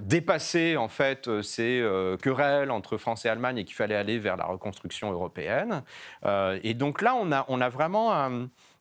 dépasser 0.00 0.76
en 0.76 0.88
fait 0.88 1.42
ces 1.42 1.84
querelles 2.22 2.70
entre 2.70 2.96
France 2.96 3.24
et 3.24 3.28
Allemagne 3.28 3.58
et 3.58 3.64
qu'il 3.64 3.74
fallait 3.74 3.94
aller 3.94 4.18
vers 4.18 4.36
la 4.36 4.44
reconstruction 4.44 5.12
européenne. 5.12 5.82
Euh, 6.24 6.58
et 6.62 6.74
donc 6.74 7.02
là, 7.02 7.14
on 7.14 7.32
a, 7.32 7.44
on 7.48 7.60
a 7.60 7.68
vraiment 7.68 8.30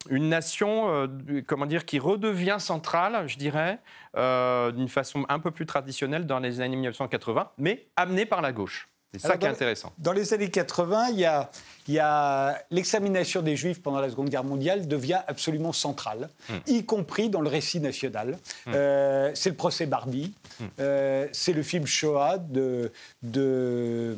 une 0.10 0.30
nation, 0.30 0.90
euh, 0.90 1.08
comment 1.46 1.66
dire, 1.66 1.86
qui 1.86 2.00
redevient 2.00 2.58
centrale, 2.60 3.28
je 3.28 3.38
dirais, 3.38 3.80
euh, 4.16 4.72
d'une 4.72 4.90
façon 4.90 5.26
un 5.30 5.40
peu 5.40 5.52
plus 5.52 5.66
traditionnelle 5.66 6.26
dans 6.26 6.40
les 6.40 6.62
années 6.62 6.76
1980, 6.76 7.52
mais 7.58 7.88
amenée 7.96 8.26
par 8.26 8.42
la 8.42 8.52
gauche. 8.52 8.90
C'est 9.14 9.20
ça 9.20 9.38
qui 9.38 9.46
est 9.46 9.50
intéressant. 9.50 9.94
Dans 9.98 10.12
les 10.12 10.34
années 10.34 10.50
80, 10.50 11.10
il 11.10 11.20
y 11.20 11.26
a 11.26 11.50
il 11.88 11.94
y 11.94 12.00
a 12.00 12.62
l'examination 12.70 13.42
des 13.42 13.56
Juifs 13.56 13.82
pendant 13.82 14.00
la 14.00 14.10
Seconde 14.10 14.30
Guerre 14.30 14.44
mondiale 14.44 14.88
devient 14.88 15.22
absolument 15.28 15.72
centrale, 15.72 16.30
hmm. 16.50 16.56
y 16.68 16.86
compris 16.86 17.30
dans 17.30 17.42
le 17.42 17.50
récit 17.50 17.80
national. 17.80 18.38
Hmm. 18.66 18.72
Euh, 18.76 19.32
c'est 19.34 19.50
le 19.50 19.56
procès 19.56 19.86
Barbie, 19.86 20.34
hmm. 20.60 20.66
euh, 20.80 21.28
c'est 21.32 21.54
le 21.54 21.64
film 21.64 21.86
Shoah 21.86 22.38
de 22.38 22.92
de 23.24 24.16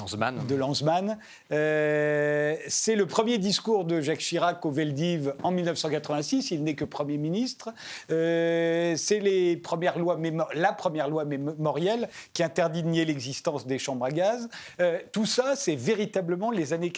Lanzmann. 0.00 0.46
De 0.46 0.54
Lanzmann. 0.54 1.18
Euh, 1.52 2.56
c'est 2.68 2.94
le 2.94 3.06
premier 3.06 3.38
discours 3.38 3.84
de 3.84 4.00
Jacques 4.00 4.18
Chirac 4.18 4.64
au 4.64 4.70
Veldiv 4.70 5.34
en 5.42 5.50
1986. 5.50 6.50
Il 6.50 6.64
n'est 6.64 6.74
que 6.74 6.84
premier 6.84 7.16
ministre. 7.16 7.70
c'est 8.08 9.20
les 9.20 9.56
premières 9.56 9.98
lois 9.98 10.18
la 10.54 10.72
première 10.72 11.08
loi 11.08 11.24
mémorielle 11.24 12.08
qui 12.32 12.42
interdit 12.42 12.82
de 12.82 12.88
nier 12.88 13.04
l'existence 13.04 13.66
des 13.66 13.78
chambres 13.78 14.04
à 14.04 14.10
gaz. 14.10 14.48
tout 15.12 15.26
ça, 15.26 15.56
c'est 15.56 15.74
véritablement 15.74 16.50
les 16.50 16.72
années 16.72 16.90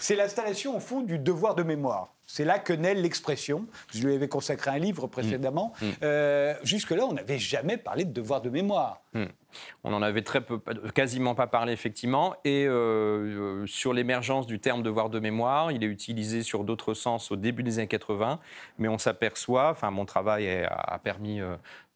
c'est 0.00 0.16
l'installation, 0.16 0.76
au 0.76 0.80
fond, 0.80 1.00
du 1.00 1.18
devoir 1.18 1.54
de 1.54 1.62
mémoire. 1.62 2.15
C'est 2.26 2.44
là 2.44 2.58
que 2.58 2.72
naît 2.72 2.94
l'expression. 2.94 3.66
Je 3.94 4.06
lui 4.06 4.14
avais 4.14 4.28
consacré 4.28 4.70
un 4.72 4.78
livre 4.78 5.06
précédemment. 5.06 5.72
Mm. 5.80 5.86
Mm. 5.86 5.90
Euh, 6.02 6.54
jusque-là, 6.64 7.04
on 7.06 7.12
n'avait 7.12 7.38
jamais 7.38 7.76
parlé 7.76 8.04
de 8.04 8.12
devoir 8.12 8.40
de 8.40 8.50
mémoire. 8.50 9.02
Mm. 9.14 9.26
On 9.84 9.90
n'en 9.90 10.02
avait 10.02 10.22
très 10.22 10.40
peu, 10.42 10.58
quasiment 10.94 11.34
pas 11.34 11.46
parlé, 11.46 11.72
effectivement. 11.72 12.34
Et 12.44 12.66
euh, 12.66 13.62
euh, 13.62 13.66
sur 13.66 13.94
l'émergence 13.94 14.46
du 14.46 14.58
terme 14.58 14.82
devoir 14.82 15.08
de 15.08 15.20
mémoire, 15.20 15.70
il 15.72 15.82
est 15.82 15.86
utilisé 15.86 16.42
sur 16.42 16.64
d'autres 16.64 16.94
sens 16.94 17.30
au 17.30 17.36
début 17.36 17.62
des 17.62 17.78
années 17.78 17.88
80. 17.88 18.40
Mais 18.78 18.88
on 18.88 18.98
s'aperçoit, 18.98 19.70
enfin, 19.70 19.90
mon 19.90 20.04
travail 20.04 20.66
a 20.68 20.98
permis 20.98 21.40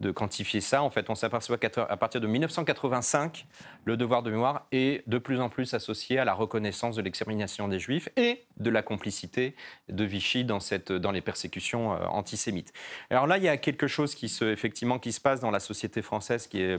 de 0.00 0.10
quantifier 0.10 0.60
ça. 0.60 0.82
En 0.82 0.90
fait, 0.90 1.10
on 1.10 1.14
s'aperçoit 1.14 1.58
qu'à 1.58 1.68
partir 1.96 2.20
de 2.20 2.26
1985, 2.26 3.46
le 3.84 3.96
devoir 3.96 4.22
de 4.22 4.30
mémoire 4.30 4.66
est 4.72 5.06
de 5.06 5.18
plus 5.18 5.40
en 5.40 5.48
plus 5.50 5.74
associé 5.74 6.18
à 6.18 6.24
la 6.24 6.32
reconnaissance 6.32 6.96
de 6.96 7.02
l'extermination 7.02 7.68
des 7.68 7.78
Juifs 7.78 8.08
et 8.16 8.44
de 8.56 8.70
la 8.70 8.82
complicité 8.82 9.54
de 9.88 10.04
Dans, 10.44 11.10
les 11.12 11.20
persécutions 11.20 11.92
euh, 11.92 12.04
antisémites. 12.06 12.72
Alors 13.10 13.26
là, 13.26 13.38
il 13.38 13.42
y 13.42 13.48
a 13.48 13.56
quelque 13.56 13.86
chose 13.86 14.14
qui 14.14 14.28
se, 14.28 14.44
effectivement 14.44 14.98
qui 14.98 15.12
se 15.12 15.20
passe 15.20 15.40
dans 15.40 15.50
la 15.50 15.60
société 15.60 16.02
française 16.02 16.46
qui 16.46 16.60
est, 16.60 16.78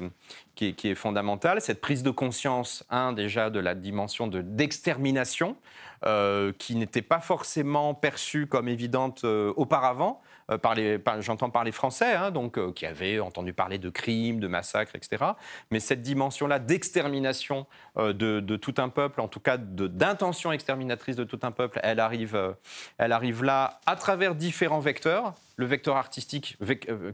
qui 0.56 0.68
est, 0.68 0.74
qui 0.74 0.94
fondamental, 0.96 1.60
cette 1.62 1.82
prise 1.82 2.04
de 2.04 2.12
conscience, 2.12 2.86
un, 2.90 3.14
déjà 3.14 3.50
de 3.50 3.60
la 3.60 3.76
dimension 3.76 4.28
d'extermination, 4.28 5.58
euh, 6.06 6.52
qui 6.58 6.76
n'était 6.76 7.02
pas 7.02 7.20
forcément 7.20 7.94
perçue 7.94 8.48
comme 8.48 8.68
évidente 8.68 9.24
euh, 9.24 9.54
auparavant. 9.56 10.22
Euh, 10.52 10.58
par 10.58 10.76
les, 10.76 11.00
j'entends 11.20 11.50
par 11.50 11.64
les 11.64 11.72
Français, 11.72 12.14
hein, 12.14 12.32
donc, 12.32 12.58
euh, 12.58 12.72
qui 12.72 12.86
avaient 12.86 13.20
entendu 13.20 13.54
parler 13.54 13.78
de 13.78 13.90
crimes, 13.90 14.40
de 14.40 14.48
massacres, 14.48 14.96
etc. 14.96 15.24
Mais 15.72 15.80
cette 15.80 16.02
dimension-là 16.02 16.60
d'extermination 16.60 17.66
euh, 17.98 18.14
de, 18.14 18.56
tout 18.58 18.76
un 18.78 18.90
peuple, 18.90 19.22
en 19.22 19.28
tout 19.28 19.40
cas 19.40 19.58
d'intention 19.58 20.52
exterminatrice 20.52 21.16
de 21.16 21.24
tout 21.24 21.40
un 21.44 21.52
peuple, 21.52 21.80
elle 21.84 22.00
arrive, 22.00 22.56
elle 22.98 23.12
arrive 23.12 23.44
là 23.44 23.80
à 23.86 23.96
travers 23.96 24.36
différents 24.36 24.80
vecteurs. 24.80 25.34
Le 25.56 25.66
vecteur 25.66 25.96
artistique, 25.96 26.58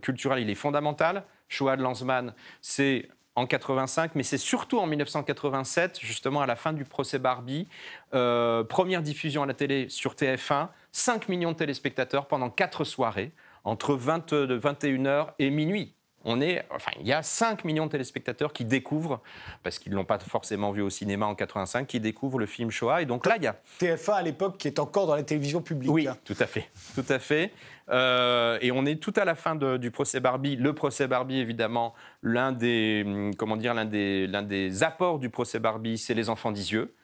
culturel, 0.02 0.40
il 0.40 0.50
est 0.50 0.56
fondamental. 0.56 1.24
Shoah 1.48 1.78
de 1.78 1.84
Lanzmann, 1.84 2.34
c'est 2.62 3.10
en 3.36 3.46
85, 3.46 4.16
mais 4.16 4.24
c'est 4.24 4.38
surtout 4.38 4.80
en 4.80 4.88
1987, 4.88 6.00
justement 6.02 6.42
à 6.42 6.46
la 6.48 6.56
fin 6.56 6.74
du 6.74 6.86
procès 6.86 7.20
Barbie, 7.20 7.68
première 8.12 9.02
diffusion 9.02 9.44
à 9.44 9.46
la 9.46 9.54
télé 9.54 9.90
sur 9.90 10.16
TF1, 10.16 10.70
5 10.98 11.30
millions 11.30 11.52
de 11.52 11.58
téléspectateurs 11.58 12.28
pendant 12.28 12.50
4 12.50 12.84
soirées, 12.84 13.32
entre 13.64 13.96
20, 13.96 14.34
21h 14.34 15.28
et 15.38 15.52
minuit. 15.52 15.94
On 16.26 16.42
est, 16.42 16.66
enfin, 16.72 16.92
il 17.00 17.08
y 17.08 17.14
a 17.14 17.22
5 17.22 17.64
millions 17.64 17.86
de 17.86 17.92
téléspectateurs 17.92 18.52
qui 18.52 18.66
découvrent, 18.66 19.22
parce 19.62 19.78
qu'ils 19.78 19.92
ne 19.92 19.98
l'ont 19.98 20.06
pas 20.06 20.18
forcément 20.18 20.72
vu 20.72 20.82
au 20.82 20.90
cinéma 20.90 21.28
en 21.28 21.36
85, 21.36 21.86
qui 21.86 22.00
découvrent 22.00 22.40
le 22.40 22.48
film 22.48 22.72
Shoah. 22.72 23.04
Et 23.04 23.06
donc 23.06 23.28
là, 23.28 23.36
il 23.38 23.44
y 23.44 23.48
a... 23.48 23.56
TF1 23.80 24.12
à 24.12 24.22
l'époque 24.24 24.58
qui 24.58 24.68
est 24.68 24.80
encore 24.80 25.06
dans 25.06 25.16
la 25.16 25.22
télévision 25.22 25.62
publique. 25.62 25.92
Oui, 25.92 26.08
tout 26.26 26.36
à 26.40 26.48
fait. 26.48 26.68
Tout 26.96 27.06
à 27.08 27.20
fait. 27.20 27.52
Euh, 27.90 28.58
et 28.62 28.72
on 28.72 28.84
est 28.86 29.00
tout 29.00 29.14
à 29.16 29.24
la 29.24 29.36
fin 29.36 29.56
du 29.56 29.92
procès 29.92 30.20
Barbie. 30.20 30.56
Le 30.56 30.74
procès 30.74 31.08
Barbie, 31.08 31.38
évidemment, 31.38 31.94
l'un 32.24 32.52
des, 32.52 33.04
hum, 33.06 33.36
comment 33.36 33.56
dire, 33.56 33.76
l'un 33.76 33.86
des, 33.86 34.26
l'un 34.26 34.42
des 34.42 34.82
apports 34.82 35.20
du 35.20 35.30
procès 35.30 35.60
Barbie, 35.60 36.00
c'est 36.00 36.16
les 36.16 36.30
enfants 36.30 36.52
d'Isieux 36.52 36.96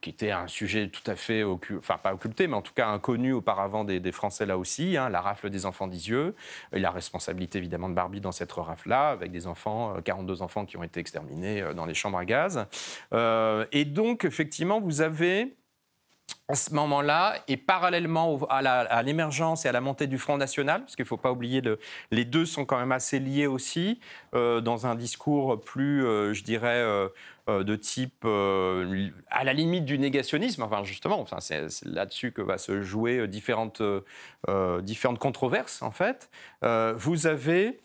qui 0.00 0.10
était 0.10 0.30
un 0.30 0.46
sujet 0.46 0.88
tout 0.88 1.08
à 1.10 1.16
fait, 1.16 1.42
enfin 1.44 1.98
pas 1.98 2.12
occulté, 2.14 2.46
mais 2.46 2.56
en 2.56 2.62
tout 2.62 2.74
cas 2.74 2.88
inconnu 2.88 3.32
auparavant 3.32 3.84
des, 3.84 4.12
Français 4.12 4.46
là 4.46 4.56
aussi, 4.56 4.96
hein, 4.96 5.08
la 5.08 5.20
rafle 5.20 5.50
des 5.50 5.66
enfants 5.66 5.86
d'Isieux, 5.86 6.34
et 6.72 6.78
la 6.78 6.90
responsabilité 6.90 7.58
évidemment 7.58 7.88
de 7.88 7.94
Barbie 7.94 8.20
dans 8.20 8.32
cette 8.32 8.52
rafle-là, 8.52 9.10
avec 9.10 9.32
des 9.32 9.46
enfants, 9.46 9.96
42 10.04 10.40
euh, 10.40 10.44
enfants 10.44 10.64
qui 10.64 10.76
ont 10.76 10.82
été 10.82 11.00
exterminés 11.00 11.62
euh, 11.62 11.74
dans 11.74 11.86
les 11.86 11.94
chambres 11.94 12.18
à 12.18 12.24
gaz. 12.24 12.66
Euh, 13.12 13.66
et 13.72 13.84
donc, 13.84 14.24
effectivement, 14.24 14.80
vous 14.80 15.00
avez 15.00 15.56
à 16.48 16.54
ce 16.54 16.72
moment-là, 16.74 17.42
et 17.48 17.56
parallèlement 17.56 18.38
à 18.48 19.02
l'émergence 19.02 19.64
et 19.64 19.68
à 19.68 19.72
la 19.72 19.80
montée 19.80 20.06
du 20.06 20.18
Front 20.18 20.36
National, 20.36 20.82
parce 20.82 20.94
qu'il 20.94 21.04
ne 21.04 21.08
faut 21.08 21.16
pas 21.16 21.32
oublier, 21.32 21.60
le, 21.60 21.80
les 22.12 22.24
deux 22.24 22.46
sont 22.46 22.64
quand 22.64 22.78
même 22.78 22.92
assez 22.92 23.18
liés 23.18 23.48
aussi, 23.48 23.98
dans 24.32 24.86
un 24.86 24.94
discours 24.94 25.60
plus, 25.60 26.02
je 26.02 26.42
dirais, 26.44 26.84
de 27.48 27.76
type 27.76 28.24
euh, 28.24 29.08
à 29.30 29.44
la 29.44 29.52
limite 29.52 29.84
du 29.84 29.98
négationnisme. 29.98 30.62
Enfin, 30.62 30.82
justement, 30.84 31.20
enfin, 31.20 31.38
c'est 31.40 31.66
là-dessus 31.84 32.32
que 32.32 32.42
va 32.42 32.58
se 32.58 32.82
jouer 32.82 33.18
euh, 33.18 33.28
différentes, 33.28 33.82
différentes 34.82 35.18
controverses, 35.18 35.82
en 35.82 35.90
fait. 35.90 36.30
vous 36.96 37.26
avez 37.26 37.78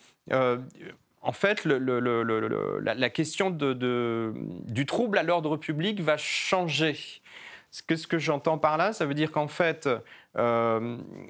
en 1.24 1.34
fait, 1.34 1.65
la, 1.65 3.10
question 3.10 3.52
du 3.52 4.86
trouble 4.86 5.17
à 5.17 5.24
l'ordre 5.24 5.58
public 5.58 6.02
va 6.02 6.17
changer. 6.17 6.97
Qu'est-ce 7.88 8.08
que 8.08 8.17
j'entends 8.17 8.58
par 8.58 8.78
là? 8.78 8.93
Ça 8.93 9.06
veut 9.06 9.13
dire 9.13 9.32
qu'en 9.32 9.47
fait, 9.47 9.88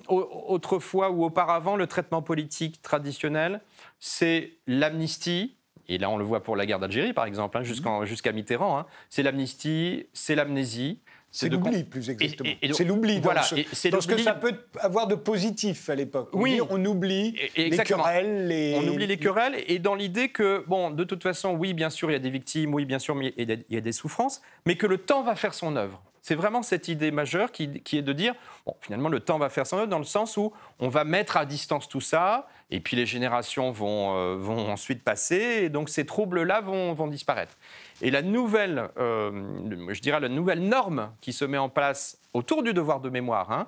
autrefois 0.07 1.11
ou 1.11 1.25
auparavant, 1.25 1.75
le 1.75 1.87
traitement 1.87 2.21
politique 2.21 2.81
traditionnel, 2.81 3.61
c'est 3.99 4.53
l'amnistie, 4.67 5.55
et 5.91 5.97
là 5.97 6.09
on 6.09 6.17
le 6.17 6.23
voit 6.23 6.41
pour 6.41 6.55
la 6.55 6.65
guerre 6.65 6.79
d'Algérie 6.79 7.13
par 7.13 7.25
exemple, 7.25 7.57
hein, 7.57 7.61
mhm. 7.61 8.05
jusqu'à 8.05 8.31
Mitterrand, 8.31 8.79
hein. 8.79 8.85
c'est 9.09 9.23
l'amnistie, 9.23 10.07
c'est 10.13 10.35
l'amnésie. 10.35 10.99
C'est 11.33 11.47
l'oubli, 11.47 11.85
plus 11.85 12.09
exactement. 12.09 12.49
C'est 12.73 12.83
l'oubli. 12.83 13.21
Voilà. 13.21 13.41
C'est 13.41 13.65
ce 13.71 14.05
que 14.05 14.17
ça 14.17 14.33
peut 14.33 14.53
avoir 14.81 15.07
de 15.07 15.15
positif 15.15 15.89
à 15.89 15.95
l'époque. 15.95 16.29
Oui. 16.33 16.59
On 16.69 16.83
oublie 16.83 17.37
les 17.55 17.69
querelles. 17.77 18.47
Les... 18.47 18.75
On 18.75 18.85
oublie 18.89 19.07
les 19.07 19.15
querelles. 19.15 19.63
Et 19.67 19.79
dans 19.79 19.95
l'idée 19.95 20.27
que, 20.27 20.65
bon, 20.67 20.91
de 20.91 21.05
toute 21.05 21.23
façon, 21.23 21.53
oui, 21.53 21.73
bien 21.73 21.89
sûr, 21.89 22.09
il 22.09 22.13
y 22.13 22.17
a 22.17 22.19
des 22.19 22.29
victimes, 22.29 22.73
oui, 22.73 22.83
bien 22.83 22.99
sûr, 22.99 23.17
il 23.21 23.63
y 23.69 23.77
a 23.77 23.81
des 23.81 23.91
souffrances, 23.93 24.41
mais 24.65 24.75
que 24.75 24.85
le 24.85 24.97
temps 24.97 25.23
va 25.23 25.35
faire 25.35 25.53
son 25.53 25.77
œuvre. 25.77 26.03
C'est 26.21 26.35
vraiment 26.35 26.61
cette 26.61 26.87
idée 26.87 27.11
majeure 27.11 27.51
qui, 27.51 27.81
est 27.93 28.01
de 28.01 28.13
dire, 28.13 28.35
bon, 28.65 28.75
finalement, 28.81 29.09
le 29.09 29.19
temps 29.19 29.39
va 29.39 29.49
faire 29.49 29.65
son 29.65 29.77
œuvre 29.77 29.87
dans 29.87 29.99
le 29.99 30.03
sens 30.03 30.37
où 30.37 30.53
on 30.79 30.87
va 30.87 31.03
mettre 31.03 31.35
à 31.35 31.45
distance 31.45 31.89
tout 31.89 32.01
ça, 32.01 32.47
et 32.71 32.79
puis 32.79 32.95
les 32.95 33.05
générations 33.05 33.71
vont, 33.71 34.15
euh, 34.15 34.35
vont 34.37 34.71
ensuite 34.71 35.03
passer, 35.03 35.59
et 35.63 35.69
donc 35.69 35.89
ces 35.89 36.05
troubles-là 36.05 36.61
vont, 36.61 36.93
vont, 36.93 37.07
disparaître. 37.07 37.57
Et 38.01 38.09
la 38.09 38.21
nouvelle, 38.21 38.89
euh, 38.97 39.83
je 39.89 40.01
dirais, 40.01 40.19
la 40.19 40.29
nouvelle 40.29 40.61
norme 40.61 41.11
qui 41.19 41.33
se 41.33 41.45
met 41.45 41.57
en 41.57 41.69
place 41.69 42.17
autour 42.33 42.63
du 42.63 42.73
devoir 42.73 43.01
de 43.01 43.09
mémoire, 43.09 43.51
hein, 43.51 43.67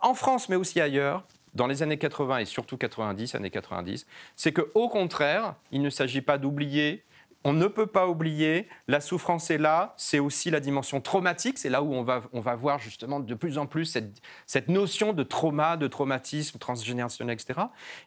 en 0.00 0.14
France 0.14 0.48
mais 0.48 0.56
aussi 0.56 0.80
ailleurs, 0.80 1.24
dans 1.54 1.66
les 1.66 1.82
années 1.82 1.98
80 1.98 2.38
et 2.38 2.44
surtout 2.44 2.76
90, 2.76 3.34
années 3.34 3.50
90, 3.50 4.06
c'est 4.36 4.52
qu'au 4.52 4.88
contraire, 4.88 5.54
il 5.70 5.82
ne 5.82 5.90
s'agit 5.90 6.20
pas 6.20 6.38
d'oublier 6.38 7.04
on 7.44 7.52
ne 7.52 7.66
peut 7.66 7.86
pas 7.86 8.08
oublier, 8.08 8.68
la 8.88 9.00
souffrance 9.00 9.50
est 9.50 9.58
là, 9.58 9.94
c'est 9.98 10.18
aussi 10.18 10.50
la 10.50 10.60
dimension 10.60 11.00
traumatique, 11.02 11.58
c'est 11.58 11.68
là 11.68 11.82
où 11.82 11.92
on 11.92 12.02
va, 12.02 12.22
on 12.32 12.40
va 12.40 12.56
voir 12.56 12.78
justement 12.78 13.20
de 13.20 13.34
plus 13.34 13.58
en 13.58 13.66
plus 13.66 13.98
cette, 14.46 14.68
notion 14.68 15.12
de 15.12 15.22
trauma, 15.22 15.76
de 15.76 15.86
traumatisme 15.86 16.58
transgénérationnel, 16.58 17.34
etc. 17.34 17.60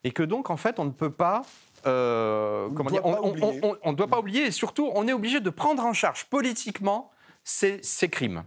Et 0.03 0.11
que 0.11 0.23
donc, 0.23 0.49
en 0.49 0.57
fait, 0.57 0.79
on 0.79 0.85
ne 0.85 0.91
peut 0.91 1.11
pas 1.11 1.43
euh, 1.85 2.69
comment 2.75 2.89
dire, 2.89 3.05
on 3.05 3.91
ne 3.91 3.95
doit 3.95 4.07
pas 4.07 4.19
oublier 4.19 4.47
et 4.47 4.51
surtout 4.51 4.91
on 4.95 5.07
est 5.07 5.13
obligé 5.13 5.39
de 5.39 5.49
prendre 5.51 5.85
en 5.85 5.93
charge 5.93 6.25
politiquement 6.25 7.11
ces, 7.43 7.79
crimes. 8.09 8.43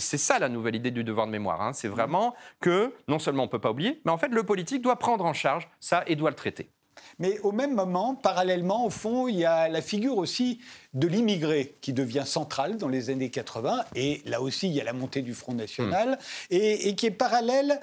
C'est 0.00 0.18
ça 0.18 0.38
la 0.40 0.48
nouvelle 0.48 0.74
idée 0.74 0.90
du 0.90 1.04
devoir 1.04 1.26
de 1.26 1.32
mémoire. 1.32 1.62
Hein. 1.62 1.72
C'est 1.72 1.88
vraiment 1.88 2.34
que 2.60 2.92
non 3.06 3.20
seulement 3.20 3.44
on 3.44 3.46
ne 3.46 3.50
peut 3.50 3.60
pas 3.60 3.70
oublier, 3.70 4.00
mais 4.04 4.10
en 4.10 4.18
fait 4.18 4.28
le 4.28 4.42
politique 4.42 4.82
doit 4.82 4.98
prendre 4.98 5.24
en 5.24 5.32
charge 5.32 5.68
ça 5.78 6.02
et 6.08 6.16
doit 6.16 6.30
le 6.30 6.36
traiter. 6.36 6.70
Mais 7.18 7.38
au 7.40 7.52
même 7.52 7.74
moment, 7.74 8.14
parallèlement, 8.14 8.86
au 8.86 8.90
fond, 8.90 9.28
il 9.28 9.36
y 9.36 9.44
a 9.44 9.68
la 9.68 9.82
figure 9.82 10.16
aussi 10.18 10.60
de 10.94 11.06
l'immigré 11.08 11.76
qui 11.80 11.92
devient 11.92 12.24
centrale 12.24 12.76
dans 12.76 12.88
les 12.88 13.10
années 13.10 13.30
80. 13.30 13.84
Et 13.94 14.22
là 14.24 14.40
aussi, 14.40 14.68
il 14.68 14.74
y 14.74 14.80
a 14.80 14.84
la 14.84 14.92
montée 14.92 15.22
du 15.22 15.34
Front 15.34 15.52
National 15.52 16.12
hmm. 16.12 16.54
et, 16.54 16.94
qui 16.94 17.06
est 17.06 17.10
parallèle 17.10 17.80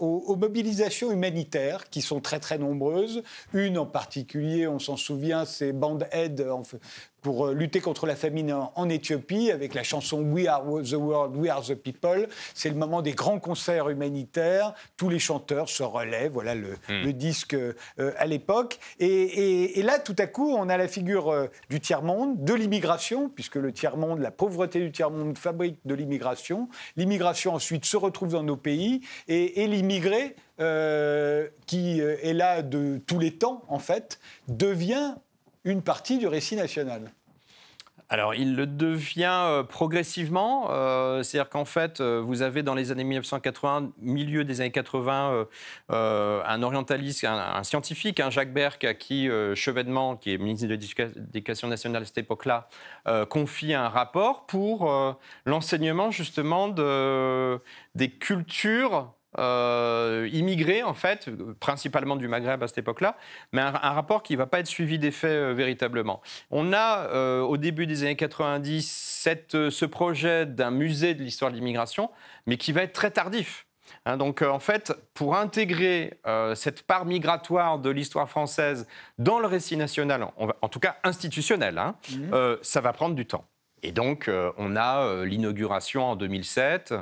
aux, 0.00 0.36
mobilisations 0.36 1.12
humanitaires 1.12 1.88
qui 1.90 2.02
sont 2.02 2.20
très 2.20 2.40
très 2.40 2.58
nombreuses. 2.58 3.22
Une 3.52 3.78
en 3.78 3.86
particulier, 3.86 4.66
on 4.66 4.78
s'en 4.78 4.96
souvient, 4.96 5.44
c'est 5.44 5.72
Band 5.72 6.00
Aid 6.10 6.44
pour 7.22 7.46
euh, 7.46 7.54
lutter 7.54 7.80
contre 7.80 8.06
la 8.06 8.16
famine 8.16 8.52
en, 8.52 8.88
Éthiopie 8.88 9.50
avec 9.50 9.74
la 9.74 9.84
chanson 9.84 10.20
We 10.20 10.48
Are 10.48 10.64
the 10.82 10.94
World, 10.94 11.36
We 11.36 11.50
Are 11.50 11.62
the 11.64 11.74
People. 11.74 12.28
C'est 12.52 12.68
le 12.68 12.74
moment 12.74 13.00
des 13.00 13.12
grands 13.12 13.38
concerts 13.38 13.88
humanitaires. 13.88 14.74
Tous 14.96 15.08
les 15.08 15.20
chanteurs 15.20 15.68
se 15.68 15.84
relaient. 15.84 16.28
Voilà 16.28 16.54
le, 16.54 16.76
hmm. 16.88 17.12
disque 17.12 17.54
euh, 17.54 17.72
à 18.18 18.26
l'époque. 18.26 18.78
Et, 18.98 19.80
là, 19.82 19.98
tout 19.98 20.16
à 20.18 20.26
coup, 20.26 20.52
on 20.52 20.68
a 20.68 20.76
la 20.76 20.88
figure 20.88 21.30
euh, 21.30 21.46
du 21.70 21.80
tiers-monde, 21.80 22.44
de 22.44 22.54
l'immigration, 22.54 23.28
puisque 23.28 23.56
le 23.56 23.72
tiers-monde, 23.72 24.18
la 24.18 24.32
pauvreté 24.32 24.80
du 24.80 24.90
tiers-monde 24.90 25.38
fabrique 25.38 25.78
de 25.84 25.94
l'immigration. 25.94 26.68
L'immigration 26.96 27.54
ensuite 27.54 27.84
se 27.84 27.96
retrouve 27.96 28.32
dans 28.32 28.42
nos 28.42 28.56
pays 28.56 29.00
et, 29.28 29.66
l'immigré, 29.68 30.34
qui 31.66 32.00
est 32.00 32.34
là 32.34 32.62
de 32.62 33.00
tous 33.06 33.18
les 33.18 33.32
temps, 33.32 33.62
en 33.68 33.78
fait, 33.78 34.18
devient 34.48 35.14
une 35.64 35.82
partie 35.82 36.18
du 36.18 36.26
récit 36.26 36.56
national 36.56 37.12
alors, 38.12 38.34
il 38.34 38.56
le 38.56 38.66
devient 38.66 39.24
euh, 39.24 39.62
progressivement. 39.62 40.66
Euh, 40.68 41.22
c'est-à-dire 41.22 41.48
qu'en 41.48 41.64
fait, 41.64 42.02
euh, 42.02 42.20
vous 42.22 42.42
avez 42.42 42.62
dans 42.62 42.74
les 42.74 42.92
années 42.92 43.04
1980, 43.04 43.92
milieu 44.02 44.44
des 44.44 44.60
années 44.60 44.70
80, 44.70 45.46
un 45.88 46.62
orientaliste, 46.62 47.24
un, 47.24 47.62
scientifique, 47.62 48.20
un 48.20 48.28
Jacques 48.28 48.52
Berck, 48.52 48.84
à 48.84 48.92
qui 48.92 49.30
Chevènement, 49.54 50.16
qui 50.16 50.34
est 50.34 50.36
ministre 50.36 50.68
de 50.68 50.74
l'Éducation 50.74 51.68
nationale 51.68 52.02
à 52.02 52.04
cette 52.04 52.18
époque-là, 52.18 52.68
confie 53.30 53.72
un 53.72 53.88
rapport 53.88 54.44
pour 54.44 54.92
l'enseignement 55.46 56.10
justement 56.10 56.68
de, 56.68 57.58
des 57.94 58.10
cultures 58.10 59.10
euh, 59.38 60.28
immigrés, 60.30 60.82
en 60.82 60.92
fait, 60.92 61.30
principalement 61.58 62.16
du 62.16 62.28
Maghreb 62.28 62.62
à 62.62 62.68
cette 62.68 62.78
époque-là, 62.78 63.16
mais 63.52 63.62
un, 63.62 63.70
rapport 63.70 64.22
qui 64.22 64.34
ne 64.34 64.38
va 64.38 64.46
pas 64.46 64.60
être 64.60 64.66
suivi 64.66 64.98
des 64.98 65.10
faits 65.10 65.30
euh, 65.30 65.54
véritablement. 65.54 66.20
On 66.50 66.72
a, 66.74 67.06
euh, 67.06 67.40
au 67.40 67.56
début 67.56 67.86
des 67.86 68.02
années 68.02 68.16
90, 68.16 68.86
cette, 68.86 69.70
ce 69.70 69.84
projet 69.86 70.44
d'un 70.44 70.70
musée 70.70 71.14
de 71.14 71.22
l'histoire 71.22 71.50
de 71.50 71.56
l'immigration, 71.56 72.10
mais 72.46 72.58
qui 72.58 72.72
va 72.72 72.82
être 72.82 72.92
très 72.92 73.10
tardif. 73.10 73.66
Hein, 74.04 74.18
donc, 74.18 74.42
en 74.42 74.58
fait, 74.58 74.92
pour 75.14 75.36
intégrer 75.36 76.18
cette 76.54 76.82
part 76.82 77.04
migratoire 77.04 77.78
de 77.78 77.90
l'histoire 77.90 78.28
française 78.28 78.86
dans 79.18 79.38
le 79.38 79.46
récit 79.46 79.76
national, 79.76 80.26
en 80.36 80.68
tout 80.68 80.80
cas 80.80 80.96
institutionnel, 81.04 81.78
hein, 81.78 81.94
mmh. 82.10 82.56
ça 82.62 82.80
va 82.80 82.92
prendre 82.92 83.14
du 83.14 83.26
temps. 83.26 83.46
Et 83.82 83.92
donc, 83.92 84.30
on 84.56 84.76
a 84.76 85.24
l'inauguration 85.24 86.04
en 86.04 86.16
2007 86.16 86.94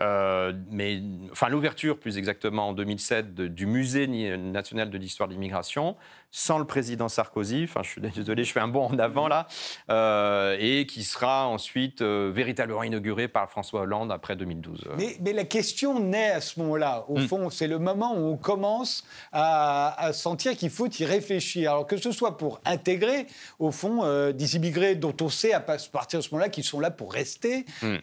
euh, 0.00 0.52
mais, 0.70 1.02
enfin, 1.32 1.48
l'ouverture, 1.48 1.98
plus 1.98 2.18
exactement, 2.18 2.68
en 2.68 2.72
2007, 2.72 3.34
du 3.34 3.66
Musée 3.66 4.06
national 4.06 4.90
de 4.90 4.98
l'histoire 4.98 5.28
de 5.28 5.34
l'immigration, 5.34 5.96
sans 6.30 6.58
le 6.58 6.64
président 6.64 7.08
Sarkozy, 7.08 7.64
enfin 7.64 7.80
je 7.82 7.90
suis 7.90 8.00
désolé, 8.14 8.44
je 8.44 8.52
fais 8.52 8.60
un 8.60 8.68
bond 8.68 8.86
en 8.86 8.98
avant 8.98 9.28
là, 9.28 9.46
euh, 9.90 10.56
et 10.58 10.86
qui 10.86 11.04
sera 11.04 11.46
ensuite 11.46 12.02
euh, 12.02 12.30
véritablement 12.32 12.82
inauguré 12.82 13.28
par 13.28 13.50
François 13.50 13.82
Hollande 13.82 14.12
après 14.12 14.36
2012. 14.36 14.88
Mais, 14.96 15.16
mais 15.20 15.32
la 15.32 15.44
question 15.44 16.00
naît 16.00 16.30
à 16.30 16.40
ce 16.40 16.60
moment-là. 16.60 17.04
Au 17.08 17.18
hmm. 17.18 17.28
fond, 17.28 17.50
c'est 17.50 17.66
le 17.66 17.78
moment 17.78 18.14
où 18.14 18.32
on 18.32 18.36
commence 18.36 19.04
à, 19.32 20.10
sentir 20.12 20.56
qu'il 20.56 20.70
faut 20.70 20.88
y 20.88 21.04
réfléchir. 21.04 21.72
Alors 21.72 21.86
que 21.86 21.96
ce 21.96 22.12
soit 22.12 22.36
pour 22.36 22.60
intégrer, 22.64 23.26
au 23.58 23.70
fond, 23.70 24.04
euh, 24.04 24.32
des 24.32 24.56
immigrés 24.56 24.94
dont 24.94 25.14
on 25.20 25.28
sait 25.28 25.52
à 25.52 25.60
partir 25.60 26.20
de 26.20 26.24
ce 26.24 26.30
moment-là 26.32 26.48
qu'ils 26.48 26.64
sont 26.64 26.80
là 26.80 26.90
pour 26.90 27.12
rester, 27.12 27.64
hmm. 27.82 27.96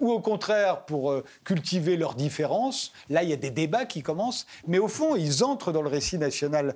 ou 0.00 0.10
au 0.10 0.20
contraire 0.20 0.84
pour 0.84 1.14
cultiver 1.44 1.96
leurs 1.96 2.14
différences. 2.14 2.92
Là, 3.10 3.22
il 3.22 3.30
y 3.30 3.32
a 3.32 3.36
des 3.36 3.50
débats 3.50 3.84
qui 3.84 4.02
commencent, 4.02 4.46
mais 4.66 4.78
au 4.78 4.88
fond, 4.88 5.16
ils 5.16 5.44
entrent 5.44 5.72
dans 5.72 5.82
le 5.82 5.88
récit 5.88 6.18
national 6.18 6.74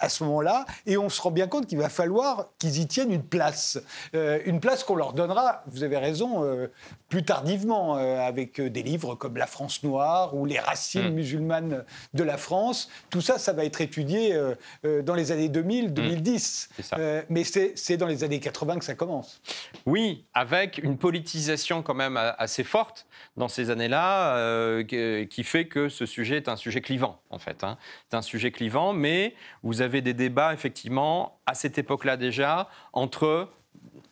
à 0.00 0.08
ce 0.08 0.24
moment-là, 0.24 0.64
et 0.86 0.96
on 0.96 1.08
se 1.08 1.20
rend 1.20 1.30
bien 1.30 1.46
compte 1.46 1.66
qu'il 1.66 1.78
va 1.78 1.88
falloir 1.88 2.48
qu'ils 2.58 2.78
y 2.80 2.86
tiennent 2.86 3.12
une 3.12 3.22
place, 3.22 3.78
euh, 4.14 4.40
une 4.44 4.60
place 4.60 4.84
qu'on 4.84 4.96
leur 4.96 5.12
donnera, 5.12 5.62
vous 5.66 5.82
avez 5.82 5.98
raison, 5.98 6.44
euh, 6.44 6.68
plus 7.08 7.24
tardivement, 7.24 7.94
avec 7.94 8.60
des 8.60 8.82
livres 8.82 9.14
comme 9.14 9.36
La 9.36 9.46
France 9.46 9.82
noire 9.84 10.34
ou 10.34 10.46
Les 10.46 10.58
racines 10.58 11.10
mm. 11.10 11.14
musulmanes 11.14 11.84
de 12.12 12.24
la 12.24 12.36
France. 12.36 12.88
Tout 13.08 13.20
ça, 13.20 13.38
ça 13.38 13.52
va 13.52 13.64
être 13.64 13.80
étudié 13.80 14.36
dans 14.82 15.14
les 15.14 15.30
années 15.30 15.48
2000, 15.48 15.94
2010. 15.94 16.70
Mm. 16.78 16.96
mais 17.28 17.44
c'est 17.44 17.96
dans 17.96 18.08
les 18.08 18.24
années 18.24 18.40
80 18.40 18.78
que 18.78 18.84
ça 18.84 18.94
commence. 18.94 19.40
Oui, 19.86 20.24
avec 20.34 20.78
une 20.78 20.98
politisation 20.98 21.82
quand 21.82 21.94
même 21.94 22.16
assez 22.16 22.64
forte 22.64 23.06
dans 23.36 23.48
ces 23.48 23.70
années-là, 23.70 24.82
qui 24.82 25.44
fait 25.44 25.66
que 25.68 25.88
ce 25.88 26.06
sujet 26.06 26.36
est 26.36 26.48
un 26.48 26.56
sujet 26.56 26.80
clivant, 26.80 27.20
en 27.30 27.38
fait. 27.38 27.64
Hein. 27.64 27.78
C'est 28.10 28.16
un 28.16 28.22
sujet 28.22 28.50
clivant, 28.50 28.92
mais 28.92 29.34
vous 29.62 29.82
avez 29.82 29.83
des 29.88 30.14
débats, 30.14 30.52
effectivement, 30.52 31.38
à 31.46 31.54
cette 31.54 31.78
époque-là 31.78 32.16
déjà, 32.16 32.68
entre 32.92 33.48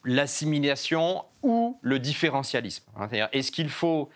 l'assimilation 0.04 1.24
ou 1.42 1.78
le 1.80 1.98
différentialisme. 1.98 2.85
Est-ce 3.32 3.50
qu'il 3.50 3.68
faut, 3.68 4.11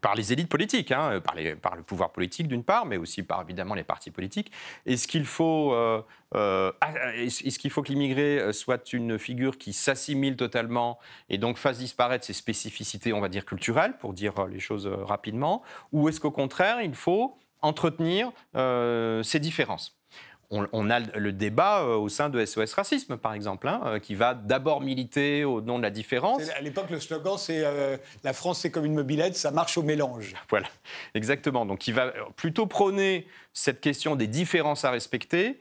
par 0.00 0.14
les 0.14 0.32
élites 0.32 0.48
politiques, 0.48 0.92
hein, 0.92 1.20
par, 1.60 1.76
le 1.76 1.82
pouvoir 1.82 2.10
politique 2.10 2.48
d'une 2.48 2.64
part, 2.64 2.86
mais 2.86 2.96
aussi 2.96 3.22
par 3.22 3.42
évidemment 3.42 3.74
les 3.74 3.84
partis 3.84 4.10
politiques, 4.10 4.50
est-ce 4.86 5.06
qu'il 5.08 5.24
faut, 5.24 5.72
euh, 5.72 6.02
euh, 6.34 6.72
est-ce 7.16 7.58
qu'il 7.58 7.70
faut 7.70 7.82
que 7.82 7.88
l'immigré 7.88 8.52
soit 8.52 8.92
une 8.92 9.18
figure 9.18 9.58
qui 9.58 9.72
s'assimile 9.72 10.36
totalement 10.36 10.98
et 11.28 11.38
donc 11.38 11.58
fasse 11.58 11.78
disparaître 11.78 12.24
ses 12.24 12.32
spécificités, 12.32 13.12
on 13.12 13.20
va 13.20 13.28
dire 13.28 13.44
culturelles, 13.44 13.96
pour 13.98 14.12
dire 14.12 14.46
les 14.46 14.60
choses 14.60 14.86
rapidement, 14.86 15.62
ou 15.92 16.08
est-ce 16.08 16.20
qu'au 16.20 16.32
contraire, 16.32 16.80
il 16.80 16.94
faut 16.94 17.38
entretenir 17.60 18.30
euh, 18.56 19.22
ces 19.22 19.40
différences? 19.40 19.97
On, 20.50 20.90
a 20.90 21.00
le 21.00 21.32
débat 21.32 21.82
euh, 21.82 21.96
au 21.96 22.08
sein 22.08 22.30
de 22.30 22.44
SOS 22.44 22.72
Racisme, 22.74 23.16
par 23.16 23.34
exemple, 23.34 23.68
hein, 23.68 23.82
euh, 23.84 23.98
qui 23.98 24.14
va 24.14 24.34
d'abord 24.34 24.80
militer 24.80 25.44
au 25.44 25.60
nom 25.60 25.78
de 25.78 25.82
la 25.82 25.90
différence. 25.90 26.42
À 26.56 26.60
l'époque, 26.60 26.90
le 26.90 27.00
slogan, 27.00 27.36
c'est 27.36 27.64
La 28.24 28.32
France, 28.32 28.60
c'est 28.60 28.70
comme 28.70 28.84
une 28.84 28.94
mobilette, 28.94 29.36
ça 29.36 29.50
marche 29.50 29.76
au 29.76 29.82
mélange. 29.82 30.34
Voilà, 30.50 30.68
exactement. 31.14 31.66
Donc, 31.66 31.86
il 31.88 31.94
va 31.94 32.12
plutôt 32.36 32.66
prôner 32.66 33.26
cette 33.52 33.80
question 33.80 34.16
des 34.16 34.26
différences 34.26 34.84
à 34.84 34.90
respecter, 34.90 35.58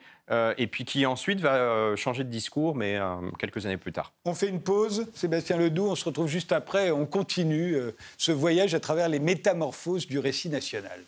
et 0.58 0.68
puis 0.68 0.86
qui 0.86 1.06
ensuite 1.06 1.42
va 1.42 1.96
changer 1.96 2.24
de 2.24 2.30
discours, 2.30 2.76
mais 2.76 2.98
quelques 3.38 3.66
années 3.66 3.78
plus 3.78 3.92
tard. 3.92 4.14
On 4.26 4.34
fait 4.34 4.48
une 4.48 4.62
pause, 4.62 5.08
Sébastien 5.14 5.58
Ledoux, 5.58 5.88
on 5.90 5.96
se 5.96 6.06
retrouve 6.06 6.28
juste 6.28 6.54
après, 6.54 6.92
on 6.92 7.06
continue 7.06 7.76
ce 8.18 8.32
voyage 8.32 8.74
à 8.76 8.80
travers 8.80 9.10
les 9.10 9.20
métamorphoses 9.20 10.08
du 10.08 10.20
récit 10.20 10.50
national. 10.50 11.02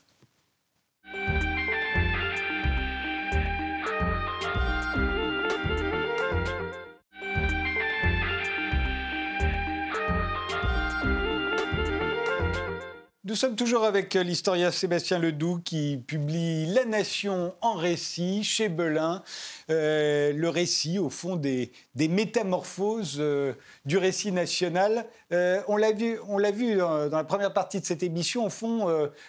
Nous 13.30 13.36
sommes 13.36 13.56
toujours 13.56 13.84
avec 13.84 14.16
euh, 14.16 14.24
l'historien 14.24 14.72
Sébastien 14.72 15.20
Ledoux 15.20 15.62
qui 15.64 16.04
publie 16.08 16.66
La 16.66 16.84
Nation 16.84 17.54
en 17.62 17.76
récit 17.76 18.44
chez 18.44 18.70
Belin. 18.70 19.22
Euh, 19.70 20.34
le 20.34 20.50
récit, 20.50 20.98
au 20.98 21.12
fond, 21.12 21.36
des, 21.36 21.72
métamorphoses 21.96 23.18
euh, 23.20 23.54
du 23.86 24.00
récit 24.00 24.32
national. 24.32 25.06
on 25.30 25.78
l'a 25.78 25.92
vu, 25.92 26.18
vu 26.56 26.76
dans, 26.78 27.08
la 27.08 27.24
première 27.24 27.54
partie 27.54 27.80
de 27.80 27.86
cette 27.86 28.02
émission. 28.02 28.48
Au 28.48 28.50
fond, 28.50 28.88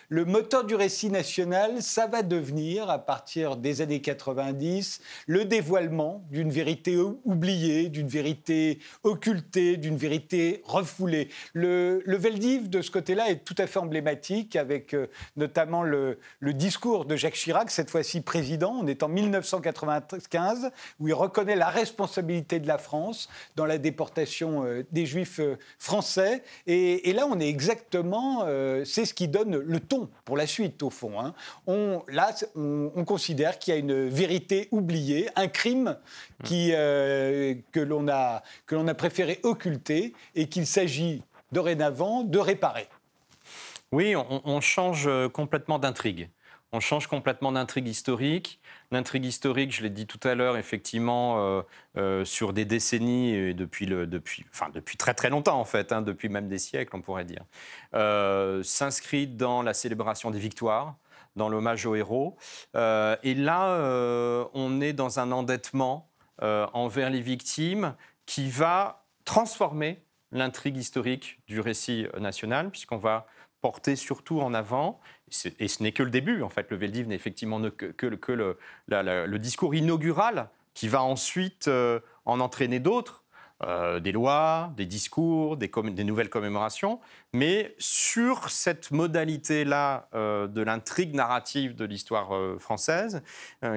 le 0.09 0.25
moteur 0.25 0.65
du 0.65 0.75
récit 0.75 1.11
national, 1.11 1.83
ça 1.83 2.07
va 2.07 2.23
devenir, 2.23 2.89
à 2.89 2.99
partir 2.99 3.57
des 3.57 3.83
années 3.83 4.01
90, 4.01 5.01
le 5.27 5.45
dévoilement 5.45 6.25
d'une 6.31 6.51
vérité 6.51 6.97
oubliée, 7.25 7.91
d'une 7.91 8.09
vérité 8.09 8.79
occultée, 9.03 9.77
d'une 9.77 9.99
vérité 9.99 10.63
refoulée. 10.65 11.29
Le, 11.53 12.03
le 12.07 12.17
Veldiv, 12.17 12.71
de 12.71 12.81
ce 12.81 12.91
côté-là, 12.91 13.29
est 13.29 13.45
tout 13.45 13.57
à 13.59 13.67
fait 13.67 13.79
emblématique, 13.91 14.55
avec 14.55 14.95
euh, 14.95 15.09
notamment 15.37 15.83
le, 15.83 16.17
discours 16.41 17.07
de 17.07 17.17
Jacques 17.17 17.35
Chirac, 17.35 17.73
cette 17.73 17.91
fois-ci 17.91 18.21
président. 18.21 18.73
On 18.81 18.87
est 18.87 19.03
en 19.03 19.09
1995, 19.09 20.71
où 21.01 21.09
il 21.09 21.15
reconnaît 21.15 21.57
la 21.57 21.69
responsabilité 21.69 22.61
de 22.61 22.69
la 22.69 22.79
France 22.79 23.29
dans 23.57 23.67
la 23.67 23.79
déportation 23.79 24.65
euh, 24.65 24.87
des 24.93 25.07
Juifs 25.07 25.41
euh, 25.41 25.57
français. 25.79 26.45
Et, 26.69 27.13
là, 27.13 27.27
on 27.29 27.41
est 27.41 27.49
exactement, 27.49 28.47
c'est 28.85 29.05
ce 29.05 29.13
qui 29.13 29.27
donne 29.27 29.57
le 29.57 29.81
ton 29.81 30.09
pour 30.25 30.37
la 30.37 30.47
suite, 30.47 30.83
au 30.85 30.91
fond. 30.91 31.19
Hein. 31.19 31.35
Là, 32.09 32.33
on, 32.55 33.05
considère 33.05 33.59
qu'il 33.59 33.75
y 33.75 33.77
a 33.77 33.81
une 33.81 34.09
vérité 34.09 34.69
oubliée, 34.71 35.29
un 35.35 35.49
crime 35.49 35.97
qui, 36.45 36.73
a, 36.73 37.55
que 37.73 37.81
l'on 37.81 38.07
a 38.09 38.95
préféré 38.95 39.41
occulter 39.43 40.15
et 40.37 40.47
qu'il 40.47 40.67
s'agit 40.67 41.23
dorénavant 41.53 42.23
de 42.23 42.39
réparer. 42.39 42.89
Oui, 43.93 44.15
on, 44.17 44.61
change 44.61 45.09
euh, 45.09 45.29
complètement 45.29 45.81
d'intrigue. 45.81 46.31
On 46.71 46.79
change 46.79 47.09
complètement 47.09 47.51
d'intrigue 47.51 47.89
historique. 47.89 48.61
L'intrigue 48.93 49.25
historique, 49.25 49.75
je 49.75 49.83
l'ai 49.83 49.91
dit 49.91 50.07
tout 50.07 50.21
à 50.23 50.37
l'heure, 50.37 50.57
effectivement, 50.57 51.41
euh, 51.41 51.63
euh, 51.97 52.25
sur 52.25 52.53
des 52.53 52.65
décennies, 52.65 53.35
et 53.35 53.53
depuis, 53.53 53.87
depuis, 53.87 54.47
enfin, 54.53 54.69
depuis 54.73 54.97
très 54.97 55.13
très 55.13 55.29
longtemps 55.29 55.59
en 55.59 55.65
fait, 55.65 55.91
hein, 55.91 56.03
depuis 56.03 56.29
même 56.29 56.47
des 56.47 56.59
siècles, 56.59 56.95
on 56.95 57.01
pourrait 57.01 57.25
dire, 57.25 57.45
s'inscrit 58.63 59.27
dans 59.27 59.63
la 59.63 59.75
célébration 59.75 60.31
des 60.31 60.39
victoires, 60.39 60.95
dans 61.35 61.49
l'hommage 61.49 61.85
aux 61.85 61.97
héros. 61.97 62.37
et 62.77 63.35
là, 63.35 64.49
on 64.55 64.81
est 64.81 64.93
dans 64.93 65.19
un 65.19 65.33
endettement 65.33 66.09
envers 66.41 67.11
les 67.11 67.21
victimes 67.21 67.97
qui 68.27 68.49
va 68.49 69.05
transformer 69.25 70.01
l'intrigue 70.31 70.77
historique 70.77 71.41
du 71.49 71.59
récit 71.59 72.07
national, 72.21 72.71
puisqu'on 72.71 72.97
va 72.97 73.27
porté 73.61 73.97
surtout 73.97 74.41
en 74.41 74.55
avant, 74.55 75.01
et 75.59 75.69
ce 75.69 75.83
n'est 75.83 75.93
que 75.93 76.03
le 76.03 76.11
début, 76.11 76.43
en 76.43 76.49
fait, 76.49 76.71
le 76.71 76.77
Veldiv 76.77 77.07
n'est 77.07 77.15
effectivement 77.15 77.61
que, 77.71 77.87
que, 77.87 78.33
le, 78.33 79.39
discours 79.39 79.75
inaugural 79.75 80.49
qui 80.75 80.89
va 80.89 81.03
ensuite 81.03 81.69
euh, 81.69 82.01
en 82.25 82.41
entraîner 82.41 82.81
d'autres, 82.81 83.25
euh, 83.63 84.01
des 84.01 84.13
lois, 84.13 84.73
des 84.77 84.87
discours, 84.87 85.57
des, 85.57 85.69
des, 85.69 86.05
nouvelles 86.05 86.31
commémorations, 86.31 87.01
mais 87.33 87.75
sur 87.79 88.51
cette 88.51 88.91
modalité-là 88.91 90.09
euh, 90.15 90.47
de 90.47 90.63
l'intrigue 90.63 91.15
narrative 91.15 91.75
de 91.75 91.85
l'histoire 91.85 92.31
française, 92.59 93.23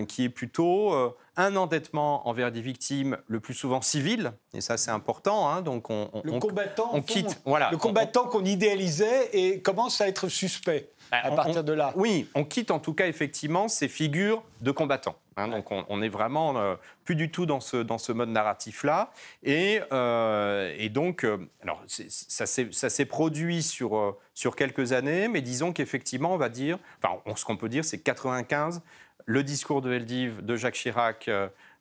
qui 0.07 0.23
est 0.23 0.29
plutôt 0.29 1.15
un 1.35 1.55
endettement 1.55 2.27
envers 2.27 2.51
des 2.51 2.61
victimes 2.61 3.17
le 3.27 3.39
plus 3.39 3.53
souvent 3.53 3.81
civiles, 3.81 4.33
et 4.53 4.61
ça 4.61 4.77
c'est 4.77 4.91
important. 4.91 5.49
Hein, 5.49 5.61
donc 5.61 5.89
on, 5.89 6.09
le 6.23 6.39
combattant, 6.39 6.89
on 6.93 7.01
quitte, 7.01 7.41
voilà, 7.45 7.69
le 7.71 7.77
combattant 7.77 8.25
qu'on 8.25 8.45
idéalisait 8.45 9.29
et 9.33 9.61
commence 9.61 10.01
à 10.01 10.07
être 10.07 10.27
suspect 10.27 10.89
bah, 11.11 11.17
à 11.23 11.31
partir 11.31 11.63
de 11.63 11.73
là. 11.73 11.93
Oui, 11.95 12.27
on 12.35 12.43
quitte 12.43 12.71
en 12.71 12.79
tout 12.79 12.93
cas 12.93 13.07
effectivement 13.07 13.67
ces 13.67 13.87
figures 13.87 14.43
de 14.61 14.71
combattants. 14.71 15.15
Hein, 15.35 15.47
donc 15.47 15.71
on, 15.71 16.01
est 16.01 16.09
vraiment 16.09 16.57
euh, 16.57 16.75
plus 17.05 17.15
du 17.15 17.31
tout 17.31 17.45
dans 17.45 17.59
ce, 17.59 17.77
dans 17.77 17.97
ce 17.97 18.11
mode 18.11 18.29
narratif-là. 18.29 19.11
Et, 19.43 19.81
euh, 19.91 20.73
et, 20.77 20.89
donc, 20.89 21.25
euh, 21.25 21.37
alors, 21.63 21.81
ça 21.87 22.45
s'est 22.45 23.05
produit 23.05 23.63
sur, 23.63 24.15
sur 24.33 24.55
quelques 24.55 24.93
années, 24.93 25.27
mais 25.27 25.41
disons 25.41 25.73
qu'effectivement, 25.73 26.33
on 26.33 26.37
va 26.37 26.49
dire, 26.49 26.77
enfin, 27.01 27.19
ce 27.35 27.45
qu'on 27.45 27.57
peut 27.57 27.69
dire, 27.69 27.83
c'est 27.83 27.99
95, 27.99 28.81
le 29.25 29.43
discours 29.43 29.81
de 29.81 29.89
Veldiv 29.89 30.43
de 30.45 30.55
Jacques 30.55 30.75
Chirac. 30.75 31.29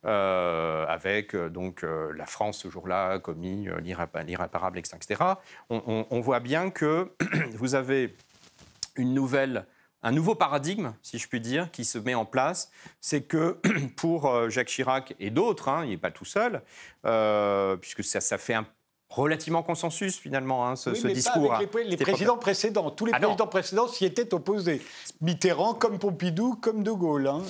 avec 0.05 1.37
donc 1.37 1.83
la 1.83 2.27
France 2.27 2.59
ce 2.59 2.69
jour-là 2.69 3.19
commis 3.19 3.69
l'irréparable, 3.83 4.79
etc. 4.79 5.23
On, 5.71 6.21
voit 6.21 6.41
bien 6.41 6.71
que 6.71 7.13
vous 7.55 7.75
avez 7.75 8.17
une 8.97 9.15
nouvelle 9.15 9.67
un 10.03 10.13
nouveau 10.13 10.35
paradigme, 10.35 10.93
si 11.03 11.19
je 11.19 11.29
puis 11.29 11.41
dire, 11.41 11.71
qui 11.71 11.85
se 11.85 11.99
met 11.99 12.15
en 12.15 12.25
place, 12.25 12.71
c'est 13.01 13.23
que 13.23 13.59
pour 13.97 14.27
euh, 14.27 14.49
Jacques 14.49 14.69
Chirac 14.69 15.15
et 15.21 15.31
d'autres, 15.31 15.69
hein, 15.69 15.85
il 15.85 15.91
n'est 15.91 15.97
pas 15.97 16.11
tout 16.11 16.25
seul, 16.25 16.63
euh, 17.07 17.77
puisque 17.77 18.03
ça, 18.03 18.39
fait 18.39 18.55
un 18.55 18.67
relativement 19.14 19.62
consensus 19.62 20.18
finalement, 20.18 20.66
hein, 20.66 20.77
ce, 20.77 20.90
discours. 21.07 21.55
les, 21.85 21.96
présidents 21.96 22.38
précédents. 22.38 22.90
Tous 22.90 23.07
les 23.07 23.12
ah 23.14 23.20
présidents 23.20 23.46
précédents 23.46 23.88
s'y 23.88 24.05
étaient 24.05 24.33
opposés. 24.35 24.83
Mitterrand, 25.20 25.75
comme 25.75 25.98
Pompidou, 25.98 26.57
comme 26.61 26.83
De 26.83 26.92
Gaulle. 26.92 27.27
Hein. 27.27 27.42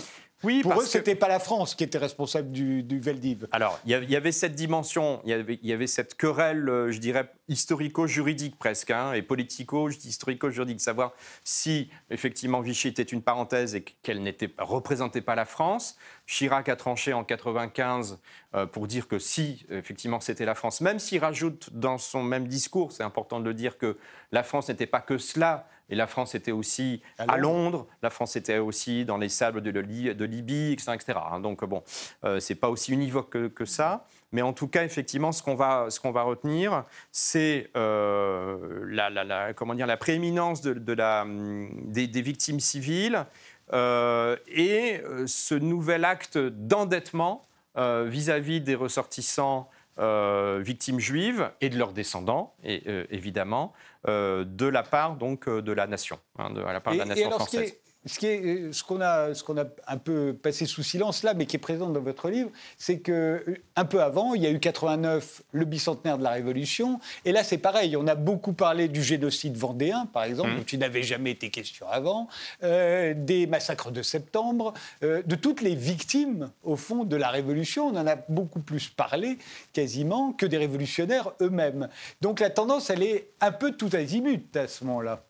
Oui, 0.42 0.62
Pour 0.62 0.80
eux, 0.80 0.84
ce 0.84 0.98
n'était 0.98 1.14
pas 1.14 1.28
la 1.28 1.38
France 1.38 1.74
qui 1.74 1.84
était 1.84 1.98
responsable 1.98 2.50
du, 2.50 2.82
du 2.82 2.98
Veldiv. 2.98 3.46
Alors, 3.52 3.78
il 3.84 3.90
y, 3.90 4.16
avait 4.16 4.32
cette 4.32 4.54
dimension, 4.54 5.20
il 5.24 5.58
y 5.62 5.72
avait, 5.72 5.86
cette 5.86 6.16
querelle, 6.16 6.68
euh, 6.68 6.90
je 6.90 6.98
dirais, 6.98 7.30
historico-juridique 7.48 8.58
presque, 8.58 8.90
hein, 8.90 9.12
et 9.12 9.22
politico-historico-juridique, 9.22 10.80
savoir 10.80 11.12
si 11.44 11.90
effectivement 12.10 12.60
Vichy 12.60 12.88
était 12.88 13.02
une 13.02 13.22
parenthèse 13.22 13.74
et 13.74 13.82
qu'elle 13.82 14.22
ne 14.22 14.32
représentait 14.58 15.20
pas 15.20 15.34
la 15.34 15.44
France. 15.44 15.96
Chirac 16.26 16.68
a 16.68 16.76
tranché 16.76 17.12
en 17.12 17.24
95 17.24 18.18
euh, 18.54 18.66
pour 18.66 18.86
dire 18.86 19.06
que 19.06 19.18
si 19.18 19.64
effectivement 19.70 20.20
c'était 20.20 20.44
la 20.44 20.54
France, 20.54 20.80
même 20.80 20.98
s'il 20.98 21.20
rajoute 21.20 21.70
dans 21.72 21.98
son 21.98 22.22
même 22.22 22.48
discours, 22.48 22.92
c'est 22.92 23.02
important 23.02 23.38
de 23.38 23.44
le 23.44 23.54
dire, 23.54 23.78
que 23.78 23.96
la 24.32 24.42
France 24.42 24.68
n'était 24.68 24.86
pas 24.86 25.00
que 25.00 25.18
cela, 25.18 25.68
et 25.92 25.94
la 25.94 26.06
France 26.06 26.34
était 26.34 26.52
aussi 26.52 27.02
à 27.18 27.36
Londres, 27.36 27.86
la 28.02 28.08
France 28.08 28.34
était 28.36 28.56
aussi 28.56 29.04
dans 29.04 29.18
les 29.18 29.28
sables 29.28 29.60
de, 29.60 29.70
de 29.70 30.24
Libye, 30.24 30.72
etc. 30.72 30.92
etc. 30.94 31.18
Hein. 31.30 31.40
Donc 31.40 31.62
bon, 31.66 31.82
euh, 32.24 32.40
c'est 32.40 32.54
pas 32.54 32.70
aussi 32.70 32.92
univoque 32.92 33.52
que, 33.52 33.64
ça. 33.66 34.06
Mais 34.32 34.40
en 34.40 34.54
tout 34.54 34.68
cas, 34.68 34.84
effectivement, 34.84 35.32
ce 35.32 35.42
qu'on 35.42 35.54
va, 35.54 35.88
ce 35.90 36.00
qu'on 36.00 36.10
va 36.10 36.22
retenir, 36.22 36.84
c'est 37.10 37.70
euh, 37.76 38.86
la, 38.88 39.10
la, 39.10 39.52
comment 39.52 39.74
dire, 39.74 39.86
la 39.86 39.98
prééminence 39.98 40.62
de, 40.62 40.92
la, 40.94 41.26
des, 41.26 42.22
victimes 42.22 42.58
civiles 42.58 43.26
euh, 43.74 44.36
et 44.48 45.02
euh, 45.04 45.26
ce 45.26 45.54
nouvel 45.54 46.06
acte 46.06 46.38
d'endettement 46.38 47.46
vis-à-vis 47.74 48.60
des 48.60 48.74
ressortissants 48.74 49.68
victimes 49.98 50.98
juives 50.98 51.50
et 51.60 51.68
de 51.68 51.78
leurs 51.78 51.92
descendants, 51.92 52.54
et, 52.64 52.82
évidemment, 53.10 53.72
de 54.06 54.66
la 54.66 54.82
part 54.82 55.16
donc 55.16 55.48
de 55.48 55.72
la 55.72 55.86
nation, 55.86 56.18
hein, 56.38 56.50
de, 56.50 56.60
la 56.60 56.80
part 56.80 56.94
de 56.94 56.98
la 56.98 57.04
nation 57.04 57.30
française. 57.30 57.74
Ce 58.04 58.18
qu'on 58.18 58.26
euh, 58.26 58.72
ce 58.72 58.82
qu'on 58.82 59.00
a, 59.00 59.34
ce 59.34 59.44
qu'on 59.44 59.58
a 59.58 59.64
un 59.86 59.96
peu 59.96 60.34
passé 60.34 60.66
sous 60.66 60.82
silence 60.82 61.22
là, 61.22 61.34
mais 61.34 61.46
qui 61.46 61.56
est 61.56 61.60
présent 61.60 61.88
dans 61.88 62.00
votre 62.00 62.30
livre, 62.30 62.50
c'est 62.76 62.98
que 62.98 63.12
euh, 63.46 63.56
un 63.76 63.84
peu 63.84 64.02
avant, 64.02 64.34
il 64.34 64.42
y 64.42 64.46
a 64.46 64.50
eu 64.50 64.58
89, 64.58 65.42
le 65.52 65.64
bicentenaire 65.64 66.18
de 66.18 66.24
la 66.24 66.30
Révolution, 66.30 66.98
et 67.24 67.30
là 67.30 67.44
c'est 67.44 67.58
pareil. 67.58 67.96
On 67.96 68.08
a 68.08 68.16
beaucoup 68.16 68.54
parlé 68.54 68.88
du 68.88 69.02
génocide 69.02 69.56
vendéen, 69.56 70.06
par 70.06 70.24
exemple, 70.24 70.50
mmh. 70.50 70.56
dont 70.56 70.64
il 70.64 70.78
n'avait 70.80 71.04
jamais 71.04 71.30
été 71.30 71.50
question 71.50 71.86
avant, 71.88 72.28
euh, 72.64 73.14
des 73.16 73.46
massacres 73.46 73.92
de 73.92 74.02
septembre, 74.02 74.74
de 75.02 75.34
toutes 75.36 75.60
les 75.60 75.74
victimes 75.74 76.50
au 76.64 76.76
fond 76.76 77.04
de 77.04 77.16
la 77.16 77.28
Révolution. 77.28 77.86
On 77.86 77.96
en 77.96 78.06
a 78.06 78.16
beaucoup 78.28 78.60
plus 78.60 78.88
parlé 78.88 79.38
quasiment 79.72 80.32
que 80.32 80.46
des 80.46 80.58
révolutionnaires 80.58 81.32
eux-mêmes. 81.40 81.88
Donc 82.20 82.40
la 82.40 82.50
tendance, 82.50 82.90
elle 82.90 83.02
est 83.02 83.28
un 83.40 83.52
peu 83.52 83.72
tout 83.72 83.90
azimut 83.92 84.56
à 84.56 84.66
ce 84.66 84.84
moment-là. 84.84 85.24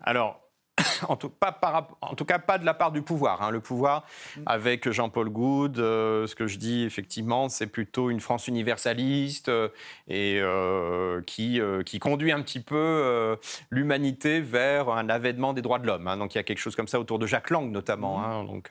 Alors, 0.00 0.45
en, 1.08 1.16
tout, 1.16 1.30
pas 1.30 1.88
en, 2.02 2.14
tout, 2.14 2.24
cas 2.24 2.38
pas 2.38 2.58
de 2.58 2.64
la 2.64 2.74
part 2.74 2.92
du 2.92 3.02
pouvoir. 3.02 3.42
Hein. 3.42 3.50
Le 3.50 3.60
pouvoir, 3.60 4.04
avec 4.44 4.90
Jean-Paul 4.90 5.30
Goud, 5.30 5.78
euh, 5.78 6.26
ce 6.26 6.34
que 6.34 6.46
je 6.46 6.58
dis 6.58 6.84
effectivement, 6.84 7.48
c'est 7.48 7.66
plutôt 7.66 8.10
une 8.10 8.20
France 8.20 8.46
universaliste 8.48 9.48
euh, 9.48 9.68
et 10.08 10.38
euh, 10.40 11.22
qui, 11.22 11.60
qui, 11.84 11.98
conduit 11.98 12.32
un 12.32 12.42
petit 12.42 12.60
peu 12.60 13.36
l'humanité 13.70 14.40
vers 14.40 14.90
un 14.90 15.08
avènement 15.08 15.52
des 15.52 15.62
droits 15.62 15.78
de 15.78 15.86
l'homme. 15.86 16.06
Hein. 16.08 16.18
Donc 16.18 16.34
il 16.34 16.38
y 16.38 16.40
a 16.40 16.44
quelque 16.44 16.58
chose 16.58 16.76
comme 16.76 16.88
ça 16.88 17.00
autour 17.00 17.18
de 17.18 17.26
Jacques 17.26 17.50
Lang 17.50 17.70
notamment, 17.70 18.18
mmh. 18.18 18.24
hein. 18.24 18.44
donc, 18.44 18.68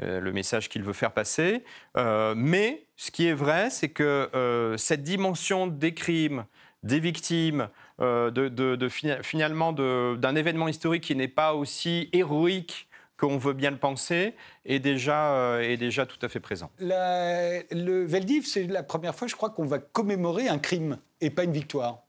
le 0.00 0.32
message 0.32 0.68
qu'il 0.68 0.82
veut 0.82 0.92
faire 0.92 1.12
passer. 1.12 1.64
mais 1.94 2.84
ce 2.96 3.10
qui 3.10 3.26
est 3.26 3.34
vrai, 3.34 3.70
c'est 3.70 3.90
que 3.90 4.74
cette 4.76 5.02
dimension 5.02 5.66
des 5.66 5.94
crimes, 5.94 6.44
des 6.82 7.00
victimes, 7.00 7.68
euh, 8.00 8.30
de, 8.30 8.88
finalement 9.22 9.72
d'un 9.72 10.34
événement 10.36 10.68
historique 10.68 11.04
qui 11.04 11.16
n'est 11.16 11.28
pas 11.28 11.54
aussi 11.54 12.08
héroïque 12.12 12.88
qu'on 13.16 13.36
veut 13.36 13.52
bien 13.52 13.72
le 13.72 13.78
penser, 13.78 14.34
est 14.64 14.78
déjà, 14.78 15.32
euh, 15.32 15.60
est 15.60 15.76
déjà 15.76 16.06
tout 16.06 16.18
à 16.22 16.28
fait 16.28 16.38
présent. 16.38 16.70
le 16.78 18.04
Veldiv, 18.04 18.46
c'est 18.46 18.68
la 18.68 18.84
première 18.84 19.14
fois, 19.16 19.26
je 19.26 19.34
crois, 19.34 19.50
qu'on 19.50 19.66
va 19.66 19.80
commémorer 19.80 20.48
un 20.48 20.58
crime 20.58 20.98
et 21.20 21.30
pas 21.30 21.42
une 21.42 21.52
victoire. 21.52 22.04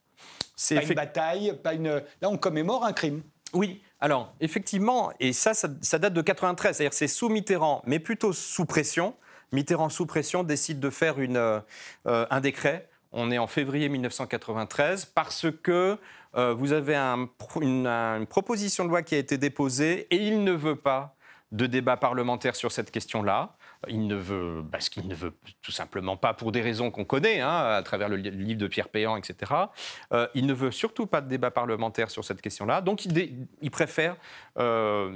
C'est 0.55 0.75
pas 0.75 0.83
une 0.83 0.93
bataille, 0.93 1.57
pas 1.63 1.73
une... 1.73 2.03
Là, 2.21 2.29
on 2.29 2.37
commémore 2.37 2.85
un 2.85 2.93
crime. 2.93 3.23
Oui, 3.53 3.81
alors, 4.01 4.33
effectivement, 4.39 5.11
et 5.19 5.33
ça, 5.33 5.53
ça, 5.53 5.99
date 5.99 6.13
de 6.13 6.21
93, 6.21 6.77
c'est-à-dire 6.77 6.93
c'est 6.93 7.07
sous 7.07 7.29
Mitterrand, 7.29 7.81
mais 7.85 7.99
plutôt 7.99 8.31
sous 8.31 8.65
pression. 8.65 9.15
Mitterrand, 9.51 9.89
sous 9.89 10.05
pression, 10.05 10.43
décide 10.43 10.79
de 10.79 10.89
faire 10.89 11.19
une, 11.19 11.37
euh, 11.37 11.59
un 12.05 12.39
décret 12.39 12.88
on 13.11 13.31
est 13.31 13.37
en 13.37 13.47
février 13.47 13.89
1993 13.89 15.05
parce 15.05 15.47
que 15.63 15.97
euh, 16.35 16.53
vous 16.53 16.73
avez 16.73 16.95
une, 16.95 18.25
proposition 18.29 18.85
de 18.85 18.89
loi 18.89 19.01
qui 19.01 19.15
a 19.15 19.17
été 19.17 19.37
déposée 19.37 20.07
et 20.11 20.27
il 20.27 20.43
ne 20.43 20.51
veut 20.51 20.75
pas 20.75 21.15
de 21.51 21.65
débat 21.65 21.97
parlementaire 21.97 22.55
sur 22.55 22.71
cette 22.71 22.91
question-là. 22.91 23.55
Il 23.87 24.07
ne 24.07 24.15
veut, 24.15 24.63
parce 24.69 24.89
qu'il 24.89 25.07
ne 25.07 25.15
veut 25.15 25.33
tout 25.61 25.71
simplement 25.71 26.17
pas, 26.17 26.33
pour 26.33 26.51
des 26.51 26.61
raisons 26.61 26.91
qu'on 26.91 27.05
connaît, 27.05 27.39
hein, 27.39 27.49
à 27.49 27.81
travers 27.81 28.09
le 28.09 28.17
livre 28.17 28.59
de 28.59 28.67
Pierre 28.67 28.89
Péan, 28.89 29.15
etc. 29.15 29.53
Euh, 30.11 30.27
il 30.33 30.45
ne 30.47 30.53
veut 30.53 30.71
surtout 30.71 31.05
pas 31.05 31.21
de 31.21 31.29
débat 31.29 31.49
parlementaire 31.49 32.09
sur 32.09 32.25
cette 32.25 32.41
question-là. 32.41 32.81
Donc, 32.81 33.05
il, 33.05 33.71
préfère, 33.71 34.17
euh, 34.57 35.11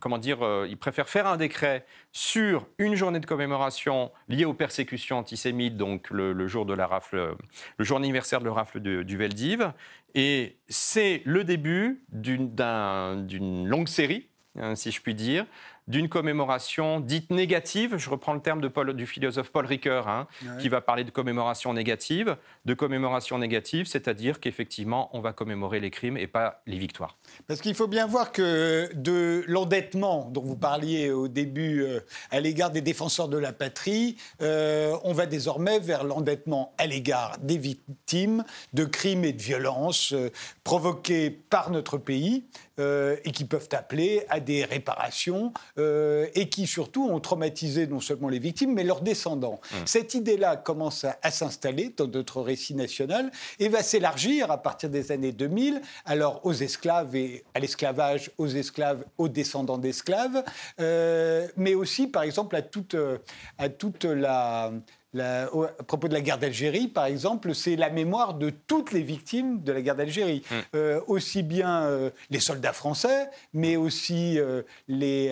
comment 0.00 0.18
dire, 0.18 0.42
euh, 0.42 0.66
il 0.68 0.76
préfère 0.76 1.08
faire 1.08 1.26
un 1.26 1.38
décret 1.38 1.86
sur 2.12 2.66
une 2.76 2.94
journée 2.94 3.20
de 3.20 3.26
commémoration 3.26 4.12
liée 4.28 4.44
aux 4.44 4.54
persécutions 4.54 5.16
antisémites, 5.18 5.78
donc 5.78 6.10
le, 6.10 6.46
jour 6.46 6.66
de 6.66 6.74
la 6.74 6.86
rafle, 6.86 7.36
le 7.78 7.84
jour 7.84 7.96
anniversaire 7.96 8.40
de 8.40 8.46
la 8.46 8.52
rafle 8.52 8.80
du 8.80 9.16
Veldiv. 9.16 9.72
Et 10.14 10.58
c'est 10.68 11.22
le 11.24 11.42
début 11.42 12.02
d'une 12.10 13.66
longue 13.66 13.88
série 13.88 14.28
Hein, 14.58 14.74
si 14.74 14.90
je 14.90 15.00
puis 15.02 15.14
dire, 15.14 15.44
d'une 15.88 16.08
commémoration 16.08 17.00
dite 17.00 17.30
négative. 17.30 17.96
Je 17.96 18.10
reprends 18.10 18.34
le 18.34 18.40
terme 18.40 18.60
de 18.60 18.68
Paul, 18.68 18.94
du 18.94 19.06
philosophe 19.06 19.50
Paul 19.50 19.66
Ricoeur, 19.66 20.08
hein, 20.08 20.26
qui 20.60 20.68
va 20.68 20.80
parler 20.80 21.04
de 21.04 21.10
commémoration 21.10 21.72
négative. 21.72 22.36
De 22.64 22.74
commémoration 22.74 23.38
négative, 23.38 23.86
c'est-à-dire 23.86 24.40
qu'effectivement, 24.40 25.10
on 25.12 25.20
va 25.20 25.32
commémorer 25.32 25.80
les 25.80 25.90
crimes 25.90 26.16
et 26.16 26.26
pas 26.26 26.62
les 26.66 26.78
victoires. 26.78 27.16
Parce 27.46 27.60
qu'il 27.60 27.74
faut 27.74 27.86
bien 27.86 28.06
voir 28.06 28.32
que 28.32 28.90
de 28.94 29.44
l'endettement 29.46 30.28
dont 30.32 30.42
vous 30.42 30.56
parliez 30.56 31.10
au 31.10 31.28
début 31.28 31.82
euh, 31.82 32.00
à 32.30 32.40
l'égard 32.40 32.70
des 32.70 32.80
défenseurs 32.80 33.28
de 33.28 33.38
la 33.38 33.52
patrie, 33.52 34.16
euh, 34.42 34.96
on 35.04 35.12
va 35.12 35.26
désormais 35.26 35.78
vers 35.78 36.04
l'endettement 36.04 36.74
à 36.78 36.86
l'égard 36.86 37.38
des 37.38 37.58
victimes 37.58 38.44
de 38.72 38.84
crimes 38.84 39.24
et 39.24 39.32
de 39.32 39.42
violences 39.42 40.12
euh, 40.12 40.30
provoqués 40.64 41.30
par 41.30 41.70
notre 41.70 41.98
pays 41.98 42.44
et 42.78 43.32
qui 43.32 43.46
peuvent 43.46 43.70
appeler 43.72 44.26
à 44.28 44.38
des 44.38 44.62
réparations 44.62 45.54
euh, 45.78 46.26
et 46.34 46.48
qui 46.48 46.66
surtout 46.66 47.08
ont 47.08 47.20
traumatisé 47.20 47.86
non 47.86 48.00
seulement 48.00 48.28
les 48.28 48.38
victimes, 48.38 48.72
mais 48.74 48.84
leurs 48.84 49.00
descendants. 49.00 49.60
Mmh. 49.62 49.76
Cette 49.86 50.14
idée-là 50.14 50.56
commence 50.56 51.04
à, 51.04 51.30
s'installer 51.30 51.92
dans 51.96 52.06
notre 52.06 52.40
récit 52.40 52.74
national 52.74 53.30
et 53.58 53.68
va 53.68 53.82
s'élargir 53.82 54.50
à 54.50 54.62
partir 54.62 54.90
des 54.90 55.12
années 55.12 55.32
2000, 55.32 55.80
alors 56.04 56.40
aux 56.44 56.52
esclaves 56.52 57.14
et 57.14 57.44
à 57.54 57.60
l'esclavage, 57.60 58.30
aux 58.38 58.48
esclaves, 58.48 59.04
aux 59.18 59.28
descendants 59.28 59.78
d'esclaves, 59.78 60.44
euh, 60.80 61.46
mais 61.56 61.74
aussi, 61.74 62.06
par 62.06 62.22
exemple, 62.22 62.56
à 62.56 62.62
toute, 62.62 62.94
euh, 62.94 63.18
à 63.58 63.68
toute 63.68 64.04
la, 64.04 64.72
à 65.20 65.82
propos 65.86 66.08
de 66.08 66.14
la 66.14 66.20
guerre 66.20 66.38
d'Algérie, 66.38 66.88
par 66.88 67.06
exemple, 67.06 67.54
c'est 67.54 67.76
la 67.76 67.90
mémoire 67.90 68.34
de 68.34 68.50
toutes 68.50 68.92
les 68.92 69.02
victimes 69.02 69.62
de 69.62 69.72
la 69.72 69.82
guerre 69.82 69.96
d'Algérie. 69.96 70.42
Mm. 70.50 70.54
Euh, 70.74 71.00
aussi 71.06 71.42
bien 71.42 71.82
euh, 71.82 72.10
les 72.30 72.40
soldats 72.40 72.72
français, 72.72 73.28
mais 73.52 73.76
aussi 73.76 74.38
euh, 74.38 74.62
les, 74.88 75.28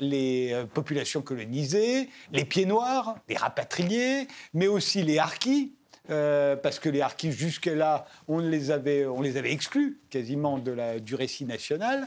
les 0.00 0.64
populations 0.74 1.22
colonisées, 1.22 2.08
les 2.32 2.44
pieds 2.44 2.66
noirs, 2.66 3.16
les 3.28 3.36
rapatriés, 3.36 4.28
mais 4.54 4.66
aussi 4.66 5.02
les 5.02 5.18
harkis. 5.18 5.72
parce 6.08 6.78
que 6.78 6.88
les 6.88 7.00
harkis, 7.00 7.32
jusque-là, 7.32 8.06
on 8.28 8.38
les 8.38 8.70
avait, 8.70 9.06
on 9.06 9.22
les 9.22 9.36
avait 9.36 9.52
exclus 9.52 9.98
quasiment 10.08 10.58
de 10.58 10.70
la, 10.70 11.00
du 11.00 11.14
récit 11.14 11.44
national, 11.44 12.06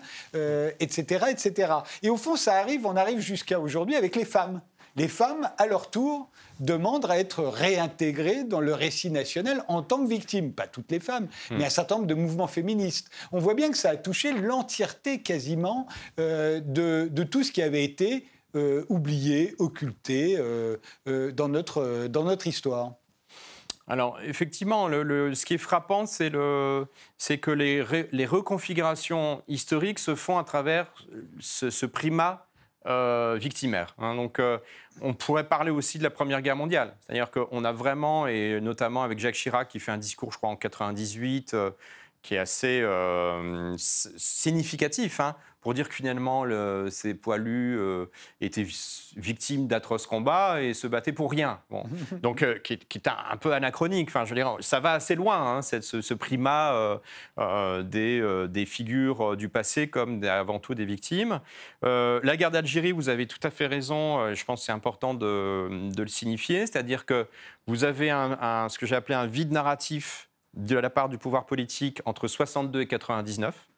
etc., 0.79 1.25
etc. 1.29 1.73
Et 2.01 2.09
au 2.09 2.17
fond, 2.17 2.35
ça 2.35 2.55
arrive, 2.55 2.85
on 2.85 2.95
arrive 2.95 3.19
jusqu'à 3.19 3.59
aujourd'hui 3.59 3.95
avec 3.95 4.15
les 4.15 4.25
femmes. 4.25 4.61
Les 4.95 5.07
femmes, 5.07 5.49
à 5.57 5.65
leur 5.65 5.89
tour, 5.89 6.29
demandent 6.59 7.09
à 7.09 7.17
être 7.17 7.43
réintégrées 7.43 8.43
dans 8.43 8.59
le 8.59 8.73
récit 8.73 9.11
national 9.11 9.63
en 9.67 9.81
tant 9.81 10.03
que 10.03 10.09
victimes. 10.09 10.53
Pas 10.53 10.67
toutes 10.67 10.91
les 10.91 10.99
femmes, 10.99 11.27
hmm. 11.49 11.57
mais 11.57 11.65
un 11.65 11.69
certain 11.69 11.95
nombre 11.95 12.07
de 12.07 12.15
mouvements 12.15 12.47
féministes. 12.47 13.09
On 13.31 13.39
voit 13.39 13.53
bien 13.53 13.71
que 13.71 13.77
ça 13.77 13.91
a 13.91 13.95
touché 13.95 14.33
l'entièreté 14.33 15.21
quasiment 15.21 15.87
euh, 16.19 16.59
de, 16.59 17.23
tout 17.23 17.43
ce 17.43 17.51
qui 17.51 17.61
avait 17.61 17.83
été 17.83 18.25
euh, 18.55 18.85
oublié, 18.89 19.55
occulté 19.59 20.35
euh, 20.37 20.77
dans, 21.05 21.49
notre, 21.49 22.07
dans 22.07 22.23
notre 22.23 22.47
histoire. 22.47 22.93
Alors, 23.87 24.19
effectivement, 24.21 24.87
ce 24.87 25.45
qui 25.45 25.55
est 25.55 25.59
frappant, 25.59 26.05
c'est 26.05 26.29
que 26.29 27.51
les, 27.51 27.83
les, 28.11 28.25
reconfigurations 28.27 29.41
historiques 29.47 29.97
se 29.97 30.13
font 30.13 30.37
à 30.37 30.43
travers 30.43 30.93
ce, 31.39 31.71
ce 31.71 31.87
primat 31.87 32.48
euh. 32.85 33.39
Hein. 33.97 34.15
Donc, 34.15 34.39
euh, 34.39 34.57
on 35.01 35.13
pourrait 35.13 35.47
parler 35.47 35.71
aussi 35.71 35.97
de 35.97 36.03
la 36.03 36.09
Première 36.09 36.41
Guerre 36.41 36.55
mondiale. 36.55 36.95
C'est-à-dire 37.01 37.29
qu'on 37.31 37.63
a 37.63 37.71
vraiment, 37.71 38.27
et 38.27 38.59
notamment 38.61 39.03
avec 39.03 39.19
Jacques 39.19 39.35
Chirac 39.35 39.67
qui 39.67 39.79
fait 39.79 39.91
un 39.91 39.97
discours, 39.97 40.31
je 40.31 40.37
crois, 40.37 40.49
en 40.49 40.55
98, 40.55 41.53
euh, 41.53 41.71
qui 42.21 42.35
est 42.35 42.39
assez 42.39 42.81
euh, 42.81 43.75
significatif. 43.77 45.19
Hein 45.19 45.35
pour 45.61 45.73
dire 45.73 45.89
que 45.89 45.95
finalement 45.95 46.45
ces 46.89 47.13
poilus 47.13 47.77
euh, 47.77 48.05
étaient 48.39 48.65
victimes 49.17 49.67
d'atroces 49.67 50.07
combats 50.07 50.61
et 50.61 50.73
se 50.73 50.87
battaient 50.87 51.11
pour 51.11 51.31
rien. 51.31 51.59
Bon. 51.69 51.83
Donc, 52.21 52.43
euh, 52.43 52.57
qui, 52.59 52.73
est 52.73 53.07
un, 53.07 53.37
peu 53.37 53.53
anachronique. 53.53 54.09
Enfin, 54.09 54.23
je 54.23 54.29
veux 54.29 54.35
dire, 54.35 54.55
ça 54.61 54.79
va 54.79 54.93
assez 54.93 55.15
loin, 55.15 55.57
hein, 55.57 55.61
ce, 55.61 56.13
primat 56.13 56.99
euh, 57.37 57.83
des, 57.83 58.47
des, 58.47 58.65
figures 58.65 59.35
du 59.35 59.49
passé 59.49 59.89
comme 59.89 60.23
avant 60.23 60.59
tout 60.59 60.75
des 60.75 60.85
victimes. 60.85 61.41
la 61.81 62.37
guerre 62.37 62.51
d'Algérie, 62.51 62.91
vous 62.91 63.09
avez 63.09 63.27
tout 63.27 63.39
à 63.43 63.49
fait 63.49 63.67
raison. 63.67 64.33
je 64.33 64.45
pense 64.45 64.61
que 64.61 64.65
c'est 64.65 64.71
important 64.71 65.13
de, 65.13 65.89
de, 65.89 66.01
le 66.01 66.07
signifier, 66.07 66.67
c'est-à-dire 66.67 67.05
que 67.05 67.27
vous 67.67 67.83
avez 67.83 68.09
un, 68.09 68.67
ce 68.69 68.77
que 68.77 68.85
j'ai 68.85 68.95
appelé 68.95 69.15
un 69.15 69.27
vide 69.27 69.51
narratif 69.51 70.28
de 70.53 70.77
la 70.77 70.89
part 70.89 71.09
du 71.09 71.17
pouvoir 71.17 71.45
politique 71.45 72.01
entre 72.05 72.27
62 72.27 72.81
et 72.81 72.87
99 72.87 73.69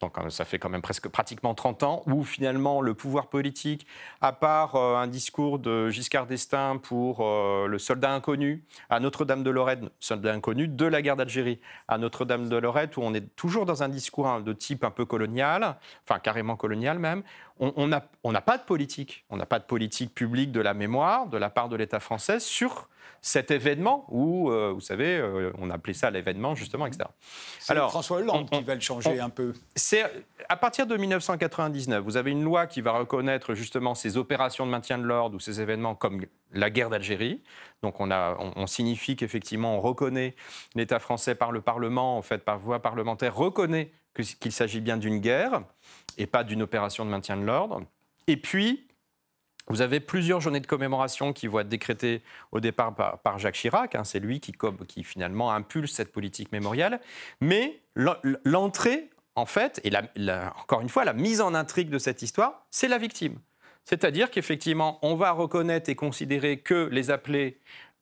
donc 0.00 0.18
euh, 0.18 0.30
ça 0.30 0.44
fait 0.44 0.58
quand 0.58 0.68
même 0.68 0.82
presque 0.82 1.08
pratiquement 1.08 1.54
30 1.54 1.82
ans, 1.82 2.02
où 2.06 2.24
finalement 2.24 2.80
le 2.80 2.94
pouvoir 2.94 3.28
politique, 3.28 3.86
à 4.20 4.32
part 4.32 4.74
euh, 4.74 4.96
un 4.96 5.06
discours 5.06 5.58
de 5.58 5.90
Giscard 5.90 6.26
d'Estaing 6.26 6.78
pour 6.78 7.20
euh, 7.20 7.66
le 7.66 7.78
soldat 7.78 8.12
inconnu 8.12 8.64
à 8.88 8.98
Notre-Dame 8.98 9.42
de 9.42 9.50
Lorette, 9.50 9.80
soldat 10.00 10.32
inconnu 10.32 10.68
de 10.68 10.86
la 10.86 11.02
guerre 11.02 11.16
d'Algérie 11.16 11.60
à 11.86 11.98
Notre-Dame 11.98 12.48
de 12.48 12.56
Lorette, 12.56 12.96
où 12.96 13.02
on 13.02 13.14
est 13.14 13.36
toujours 13.36 13.66
dans 13.66 13.82
un 13.82 13.88
discours 13.88 14.26
hein, 14.26 14.40
de 14.40 14.52
type 14.52 14.84
un 14.84 14.90
peu 14.90 15.04
colonial, 15.04 15.76
enfin 16.04 16.18
carrément 16.18 16.56
colonial 16.56 16.98
même, 16.98 17.22
on 17.58 17.88
n'a 17.88 18.40
pas 18.40 18.56
de 18.56 18.62
politique, 18.62 19.26
on 19.28 19.36
n'a 19.36 19.44
pas 19.44 19.58
de 19.58 19.64
politique 19.64 20.14
publique 20.14 20.50
de 20.50 20.60
la 20.60 20.72
mémoire 20.72 21.26
de 21.26 21.36
la 21.36 21.50
part 21.50 21.68
de 21.68 21.76
l'État 21.76 22.00
français 22.00 22.40
sur 22.40 22.88
cet 23.22 23.50
événement 23.50 24.06
où, 24.08 24.50
euh, 24.50 24.72
vous 24.72 24.80
savez, 24.80 25.16
euh, 25.16 25.52
on 25.58 25.70
appelait 25.70 25.94
ça 25.94 26.10
l'événement, 26.10 26.54
justement, 26.54 26.86
etc. 26.86 27.04
C'est 27.58 27.76
François 27.76 28.18
Hollande 28.18 28.48
qui 28.48 28.62
va 28.62 28.74
le 28.74 28.80
changer 28.80 29.20
un 29.20 29.30
peu. 29.30 29.52
C'est 29.74 30.04
à 30.48 30.56
partir 30.56 30.86
de 30.86 30.96
1999, 30.96 32.02
vous 32.02 32.16
avez 32.16 32.30
une 32.30 32.42
loi 32.42 32.66
qui 32.66 32.80
va 32.80 32.92
reconnaître 32.92 33.54
justement 33.54 33.94
ces 33.94 34.16
opérations 34.16 34.66
de 34.66 34.70
maintien 34.70 34.98
de 34.98 35.04
l'ordre 35.04 35.36
ou 35.36 35.40
ces 35.40 35.60
événements 35.60 35.94
comme 35.94 36.24
la 36.52 36.70
guerre 36.70 36.90
d'Algérie. 36.90 37.42
Donc 37.82 38.00
on, 38.00 38.10
a, 38.10 38.36
on, 38.56 38.66
signifie 38.66 39.16
qu'effectivement 39.16 39.76
on 39.76 39.80
reconnaît 39.80 40.34
l'État 40.74 40.98
français 40.98 41.34
par 41.34 41.52
le 41.52 41.60
Parlement, 41.60 42.16
en 42.16 42.22
fait 42.22 42.38
par 42.44 42.58
voie 42.58 42.80
parlementaire, 42.80 43.34
reconnaît 43.34 43.92
qu'il 44.40 44.52
s'agit 44.52 44.80
bien 44.80 44.96
d'une 44.96 45.18
guerre 45.18 45.62
et 46.18 46.26
pas 46.26 46.44
d'une 46.44 46.62
opération 46.62 47.04
de 47.04 47.10
maintien 47.10 47.36
de 47.36 47.44
l'ordre. 47.44 47.82
Et 48.26 48.36
puis, 48.36 48.86
vous 49.70 49.82
avez 49.82 50.00
plusieurs 50.00 50.40
journées 50.40 50.58
de 50.58 50.66
commémoration 50.66 51.32
qui 51.32 51.46
vont 51.46 51.60
être 51.60 51.68
décrétées 51.68 52.22
au 52.50 52.58
départ 52.58 52.92
par, 53.22 53.38
Jacques 53.38 53.54
Chirac. 53.54 53.94
Hein. 53.94 54.02
c'est 54.02 54.18
lui 54.18 54.40
qui, 54.40 54.52
finalement 55.04 55.52
impulse 55.52 55.92
cette 55.92 56.10
politique 56.10 56.50
mémorielle. 56.50 57.00
Mais 57.40 57.80
l'entrée, 58.44 59.08
en 59.36 59.46
fait, 59.46 59.80
et 59.84 59.92
encore 60.60 60.80
une 60.80 60.88
fois, 60.88 61.04
la 61.04 61.12
mise 61.12 61.40
en 61.40 61.54
intrigue 61.54 61.88
de 61.88 61.98
cette 61.98 62.20
histoire, 62.20 62.66
c'est 62.70 62.88
la 62.88 62.98
victime. 62.98 63.38
C'est-à-dire 63.84 64.32
qu'effectivement, 64.32 64.98
on 65.02 65.14
va 65.14 65.30
reconnaître 65.30 65.88
et 65.88 65.94
considérer 65.94 66.58
que 66.58 66.88
les 66.90 67.12
appelés 67.12 67.60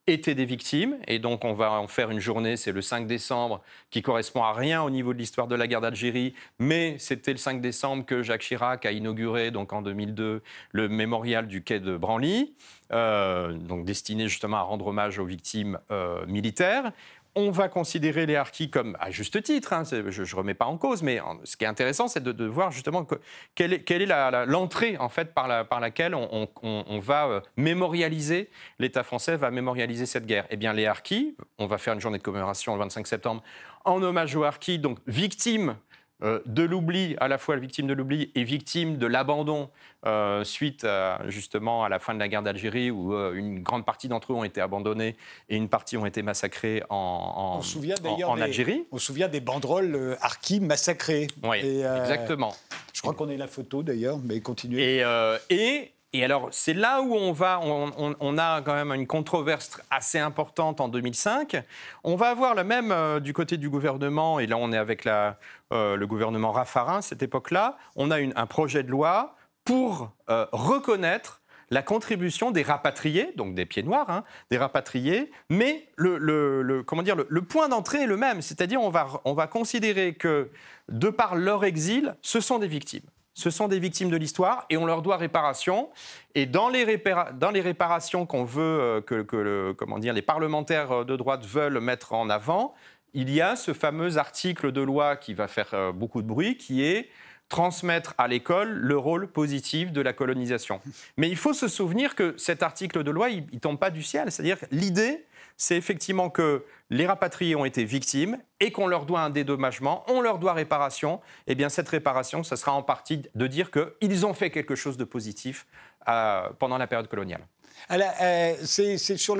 étaient 0.09 0.35
des 0.35 0.45
victimes. 0.45 0.97
Et 1.07 1.19
donc, 1.19 1.45
on 1.45 1.53
va 1.53 1.73
en 1.73 1.87
faire 1.87 2.11
une 2.11 2.21
journée, 2.21 2.57
c'est 2.57 2.73
le 2.73 2.83
5 2.83 3.07
décembre, 3.07 3.63
qui 3.91 4.03
correspond 4.03 4.43
à 4.43 4.53
rien 4.53 4.83
au 4.83 4.91
niveau 4.91 5.13
de 5.13 5.19
l'histoire 5.19 5.47
de 5.47 5.55
la 5.55 5.67
guerre 5.67 5.81
d'Algérie. 5.81 6.35
Mais 6.59 6.97
c'était 6.99 7.33
le 7.33 7.39
5 7.39 7.61
décembre 7.61 8.05
que 8.05 8.23
Jacques 8.23 8.43
Chirac 8.43 8.87
a 8.87 8.93
inauguré, 8.93 9.51
donc 9.51 9.73
en 9.73 9.83
2002, 9.83 10.43
le 10.73 10.89
mémorial 10.89 11.47
du 11.47 11.63
quai 11.63 11.81
de 11.81 11.97
Branly, 11.97 12.55
euh, 12.93 13.53
donc 13.53 13.85
destiné 13.85 14.29
justement 14.29 14.57
à 14.57 14.63
rendre 14.63 14.87
hommage 14.87 15.19
aux 15.19 15.27
victimes 15.27 15.79
euh, 15.91 16.25
militaires 16.27 16.93
on 17.39 17.53
va 17.53 17.69
considérer 17.69 18.27
les 18.27 18.35
harkis 18.35 18.69
comme, 18.69 18.97
à 18.99 19.13
juste 19.13 19.41
titre, 19.45 19.73
hein, 19.73 19.85
je 19.85 19.97
ne 20.23 20.37
remets 20.37 20.55
pas 20.55 20.65
en 20.65 20.77
cause, 20.77 21.05
mais 21.05 21.21
ce 21.45 21.57
qui 21.57 21.65
est 21.65 21.69
intéressant, 21.69 22.09
c'est 22.09 22.23
de, 22.23 22.45
voir 22.45 22.73
justement 22.73 23.07
quelle 23.55 23.73
est, 23.73 24.07
l'entrée 24.47 24.97
en 24.99 25.09
fait 25.09 25.33
par, 25.33 25.47
laquelle 25.81 26.17
on, 26.17 26.99
va 27.01 27.29
euh, 27.29 27.41
mémorialiser, 27.57 28.51
l'État 28.81 29.05
français 29.05 29.37
va 29.37 29.53
mémorialiser 29.53 30.05
cette 30.05 30.27
guerre. 30.27 30.47
Eh 30.51 30.57
bien, 30.57 30.73
les 30.73 30.87
harkis, 30.87 31.37
on 31.59 31.67
va 31.67 31.79
faire 31.79 31.95
une 31.95 32.01
journée 32.01 32.19
de 32.19 32.25
commémoration 32.25 32.75
le 32.75 32.81
25 32.81 33.07
septembre 33.07 33.43
en 33.85 34.03
hommage 34.03 34.35
aux 34.35 34.43
harkis, 34.43 34.81
donc 34.81 34.99
victimes 35.07 35.77
de 36.21 36.63
l'oubli, 36.63 37.17
à 37.21 37.29
la 37.29 37.39
fois 37.39 37.57
victime 37.57 37.87
de 37.87 37.95
l'oubli 37.95 38.33
et 38.35 38.43
victime 38.43 38.99
de 38.99 39.07
l'abandon 39.07 39.71
euh, 40.07 40.45
suite 40.45 40.87
justement 41.27 41.85
à 41.85 41.89
la 41.89 41.99
fin 41.99 42.15
de 42.15 42.19
la 42.19 42.29
guerre 42.29 42.43
d'Algérie 42.43 42.91
où 42.91 43.15
euh, 43.15 43.35
une 43.35 43.63
grande 43.63 43.85
partie 43.85 44.09
d'entre 44.09 44.33
eux 44.33 44.37
ont 44.37 44.45
été 44.45 44.61
abandonnés 44.61 45.17
et 45.49 45.57
une 45.57 45.69
partie 45.69 45.97
ont 45.97 46.07
été 46.07 46.23
massacrés 46.23 46.83
en, 46.89 46.97
en, 46.97 48.41
Algérie. 48.41 48.87
on 48.93 48.99
se 48.99 49.07
souvient 49.07 49.29
des 49.29 49.41
banderoles 49.41 50.17
harkis 50.21 50.61
massacrées. 50.61 51.29
Oui, 51.43 51.59
exactement. 51.59 52.55
Je 52.93 53.01
crois 53.01 53.15
qu'on 53.15 53.29
a 53.29 53.35
la 53.35 53.49
photo 53.49 53.83
d'ailleurs, 53.83 54.19
mais 54.19 54.41
continuez. 54.41 55.05
et 55.51 55.93
et 56.15 56.25
alors, 56.25 56.49
c'est 56.53 56.73
là 56.73 57.03
où 57.03 57.15
on 57.15 57.33
va, 57.33 57.61
on, 57.63 58.39
a 58.39 58.63
quand 58.63 58.73
même 58.73 58.93
une 58.93 59.07
controverse 59.07 59.79
assez 59.91 60.19
importante 60.19 60.81
en 60.81 60.89
2005. 60.89 61.63
On 62.03 62.17
va 62.17 62.29
avoir 62.29 62.55
la 62.55 62.65
même 62.65 62.93
euh, 62.93 63.21
du 63.21 63.35
côté 63.35 63.59
du 63.59 63.69
gouvernement, 63.69 64.41
et 64.41 64.47
là 64.47 64.57
on 64.57 64.73
est 64.73 64.79
avec 64.79 65.05
la, 65.05 65.39
euh, 65.73 65.97
le 65.97 66.07
gouvernement 66.07 66.53
Raffarin, 66.53 67.03
cette 67.03 67.23
époque-là, 67.23 67.77
on 67.97 68.11
a 68.11 68.17
un 68.19 68.47
projet 68.47 68.83
de 68.83 68.91
loi 68.91 69.37
pour 69.65 70.13
euh, 70.31 70.47
reconnaître 70.53 71.43
la 71.71 71.83
contribution 71.83 72.51
des 72.51 72.63
rapatriés, 72.63 73.33
donc 73.37 73.55
des 73.55 73.67
pieds 73.67 73.83
noirs, 73.83 74.09
hein, 74.09 74.25
des 74.51 74.57
rapatriés, 74.57 75.31
mais 75.51 75.87
le, 75.97 76.83
comment 76.83 77.03
dire, 77.03 77.17
le, 77.17 77.43
point 77.43 77.69
d'entrée 77.69 78.03
est 78.03 78.07
le 78.07 78.17
même, 78.17 78.41
c'est-à-dire 78.41 78.81
on 78.81 78.89
va, 78.89 79.21
on 79.27 79.35
va 79.35 79.47
considérer 79.47 80.15
que, 80.15 80.51
de 80.89 81.11
par 81.11 81.35
leur 81.37 81.65
exil, 81.65 82.17
ce 82.23 82.41
sont 82.41 82.59
des 82.59 82.69
victimes 82.69 83.03
ce 83.35 83.51
sont 83.51 83.69
des 83.69 83.79
victimes 83.79 84.11
de 84.11 84.17
l'histoire 84.17 84.67
et 84.69 84.77
on 84.77 84.85
leur 84.85 85.01
doit 85.01 85.17
réparation. 85.17 85.91
Et 86.35 86.45
dans 86.45 86.69
les, 86.69 87.01
dans 87.35 87.53
les 87.53 87.61
réparations 87.61 88.27
qu'on 88.27 88.45
veut, 88.45 88.61
euh, 88.61 89.01
que, 89.01 89.37
le, 89.37 89.75
comment 89.79 90.01
dire, 90.01 90.13
les 90.13 90.23
parlementaires 90.23 91.05
de 91.05 91.15
droite 91.15 91.47
veulent 91.47 91.79
mettre 91.79 92.15
en 92.15 92.31
avant, 92.31 92.75
il 93.15 93.31
y 93.31 93.41
a 93.41 93.57
ce 93.57 93.73
fameux 93.73 94.19
article 94.19 94.73
de 94.73 94.81
loi 94.81 95.17
qui 95.17 95.35
va 95.35 95.49
faire 95.49 95.75
euh, 95.75 95.93
beaucoup 95.93 96.23
de 96.23 96.27
bruit, 96.27 96.57
qui 96.57 96.85
est 96.85 97.09
transmettre 97.49 98.15
à 98.19 98.29
l'école 98.29 98.71
le 98.71 98.99
rôle 98.99 99.27
positif 99.27 99.93
de 99.93 100.01
la 100.01 100.13
colonisation. 100.13 100.81
Mais 101.17 101.29
il 101.29 101.37
faut 101.37 101.55
se 101.55 101.67
souvenir 101.67 102.15
que 102.15 102.35
cet 102.37 102.63
article 102.63 103.03
de 103.03 103.11
loi, 103.11 103.31
il 103.31 103.47
ne 103.53 103.59
tombe 103.59 103.79
pas 103.79 103.91
du 103.91 104.03
ciel. 104.03 104.31
C'est-à-dire 104.31 104.59
l'idée, 104.71 105.25
c'est 105.57 105.77
effectivement 105.77 106.31
que 106.31 106.65
les 106.91 107.07
rapatriés 107.07 107.57
ont 107.57 107.65
été 107.65 107.85
victimes 107.85 108.39
et 108.61 108.71
qu'on 108.71 108.87
leur 108.87 109.07
doit 109.07 109.21
un 109.21 109.31
dédommagement, 109.31 110.05
on 110.09 110.21
leur 110.21 110.39
doit 110.39 110.53
réparation. 110.53 111.21
Eh 111.47 111.55
bien, 111.55 111.69
cette 111.69 111.89
réparation, 111.89 112.43
ce 112.43 112.55
sera 112.55 112.73
en 112.73 112.83
partie 112.83 113.23
de 113.35 113.47
dire 113.47 113.71
qu'ils 113.71 114.27
ont 114.27 114.35
fait 114.35 114.51
quelque 114.51 114.75
chose 114.75 114.97
de 114.97 115.05
positif 115.05 115.67
euh, 116.09 116.49
pendant 116.59 116.79
la 116.79 116.87
période 116.87 117.09
coloniale. 117.09 117.47
Euh, 117.91 118.55
c'est 118.65 118.99
sur 119.17 119.37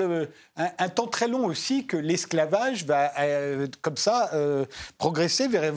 un, 0.57 0.89
temps 0.89 1.07
très 1.07 1.27
long 1.27 1.45
aussi 1.45 1.85
que 1.85 1.97
l'esclavage 1.97 2.85
va, 2.85 3.11
euh, 3.19 3.67
comme 3.81 3.97
ça, 3.97 4.31
progresser 4.97 5.47
vers, 5.47 5.73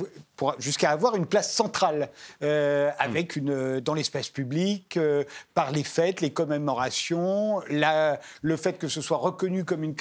jusqu'à 0.58 0.90
avoir 0.90 1.16
une 1.16 1.26
place 1.26 1.52
centrale 1.52 2.10
euh, 2.42 2.90
avec 2.98 3.36
une, 3.36 3.80
dans 3.80 3.94
l'espace 3.94 4.28
public, 4.28 4.96
euh, 4.96 5.24
par 5.54 5.72
les 5.72 5.84
fêtes, 5.84 6.20
les 6.20 6.32
commémorations, 6.32 7.60
la, 7.68 8.20
le 8.42 8.56
fait 8.56 8.78
que 8.78 8.88
ce 8.88 9.00
soit 9.00 9.18
reconnu 9.18 9.64
comme, 9.64 9.82
une, 9.82 9.94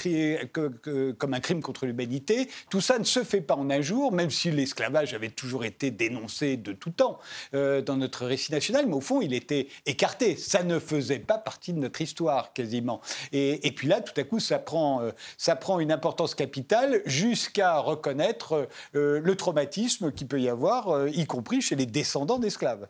comme 1.18 1.34
un 1.34 1.39
crime 1.39 1.62
contre 1.62 1.86
l'humanité. 1.86 2.50
Tout 2.70 2.82
ça 2.82 3.00
ne 3.00 3.04
se 3.04 3.24
fait 3.24 3.42
pas 3.42 3.56
en 3.56 3.70
un 3.70 3.82
jour, 3.82 4.12
même 4.12 4.30
si 4.30 4.52
l'esclavage 4.52 5.14
avait 5.14 5.30
toujours 5.30 5.66
été 5.66 5.92
dénoncé 5.92 6.58
de 6.58 6.74
tout 6.74 6.92
temps 6.92 7.20
euh, 7.54 7.82
dans 7.82 7.98
notre 7.98 8.26
récit 8.26 8.52
national, 8.52 8.86
mais 8.88 8.96
au 8.96 9.02
fond, 9.02 9.22
il 9.22 9.34
était 9.34 9.68
écarté. 9.86 10.36
Ça 10.36 10.64
ne 10.64 10.80
faisait 10.80 11.20
pas 11.20 11.38
partie 11.38 11.74
de 11.74 11.80
notre 11.80 12.02
histoire 12.02 12.54
quasiment. 12.54 13.02
Et, 13.32 13.68
et 13.68 13.72
puis 13.72 13.88
là, 13.88 14.02
tout 14.02 14.20
à 14.20 14.24
coup, 14.24 14.39
ça 14.39 14.60
prend, 14.60 15.02
ça 15.38 15.56
prend 15.56 15.80
une 15.80 15.92
importance 15.92 16.36
capitale 16.36 17.02
jusqu'à 17.06 17.78
reconnaître 17.80 18.68
le 18.94 19.36
traumatisme 19.36 20.12
qui 20.12 20.26
peut 20.32 20.39
y 20.39 20.47
avoir, 20.47 20.88
euh, 20.89 21.09
y 21.09 21.25
compris 21.25 21.61
chez 21.61 21.75
les 21.75 21.86
descendants 21.86 22.39
d'esclaves. 22.39 22.88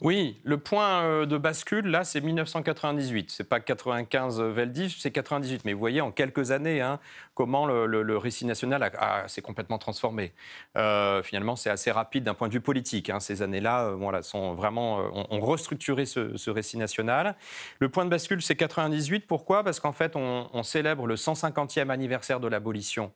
Oui, 0.00 0.40
le 0.44 0.56
point 0.56 1.04
euh, 1.04 1.26
de 1.26 1.36
bascule, 1.36 1.86
là, 1.86 2.04
c'est 2.04 2.22
1998. 2.22 3.30
C'est 3.30 3.44
pas 3.44 3.60
95 3.60 4.40
Veldiv, 4.40 4.96
c'est 4.98 5.10
98. 5.10 5.62
Mais 5.66 5.74
vous 5.74 5.78
voyez, 5.78 6.00
en 6.00 6.10
quelques 6.10 6.52
années, 6.52 6.80
hein, 6.80 7.00
comment 7.34 7.66
le, 7.66 8.16
récit 8.16 8.46
national 8.46 8.90
s'est 9.26 9.42
complètement 9.42 9.78
transformé. 9.78 10.32
Euh, 10.76 11.22
finalement, 11.22 11.56
c'est 11.56 11.70
assez 11.70 11.90
rapide 11.90 12.24
d'un 12.24 12.34
point 12.34 12.48
de 12.48 12.52
vue 12.52 12.60
politique. 12.60 13.10
Hein. 13.10 13.20
Ces 13.20 13.42
années-là, 13.42 13.86
euh, 13.86 13.94
voilà, 13.94 14.20
vraiment, 14.56 14.98
ont, 15.30 15.40
restructuré 15.40 16.06
ce, 16.06 16.50
récit 16.50 16.78
national. 16.78 17.34
Le 17.80 17.88
point 17.88 18.04
de 18.04 18.10
bascule, 18.10 18.40
c'est 18.40 18.56
98. 18.56 19.26
Pourquoi? 19.26 19.64
Parce 19.64 19.80
qu'en 19.80 19.92
fait, 19.92 20.14
on, 20.16 20.48
on, 20.52 20.62
célèbre 20.62 21.06
le 21.06 21.16
150e 21.16 21.90
anniversaire 21.90 22.40
de 22.40 22.48
l'abolition 22.48 23.12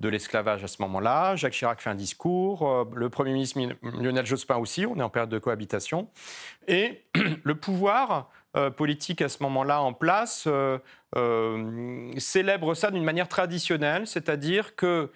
de 0.00 0.08
l'esclavage 0.08 0.64
à 0.64 0.68
ce 0.68 0.82
moment-là. 0.82 1.36
Jacques 1.36 1.52
Chirac 1.52 1.80
fait 1.80 1.90
un 1.90 1.94
discours. 1.94 2.88
le 2.94 3.08
Premier 3.08 3.32
ministre 3.32 3.60
Lionel 3.82 4.26
Jospin 4.26 4.56
aussi. 4.56 4.84
On 4.84 4.96
est 4.96 5.02
en 5.02 5.10
période 5.10 5.30
de 5.30 5.38
cohabitation. 5.38 6.08
Et 6.66 7.04
le 7.44 7.54
pouvoir 7.54 8.30
politique 8.76 9.22
à 9.22 9.28
ce 9.28 9.44
moment-là 9.44 9.80
en 9.80 9.92
place 9.92 10.48
célèbre 11.14 12.74
ça 12.74 12.90
d'une 12.90 13.04
manière 13.04 13.28
traditionnelle, 13.28 14.06
c'est-à-dire 14.06 14.76
que 14.76 15.10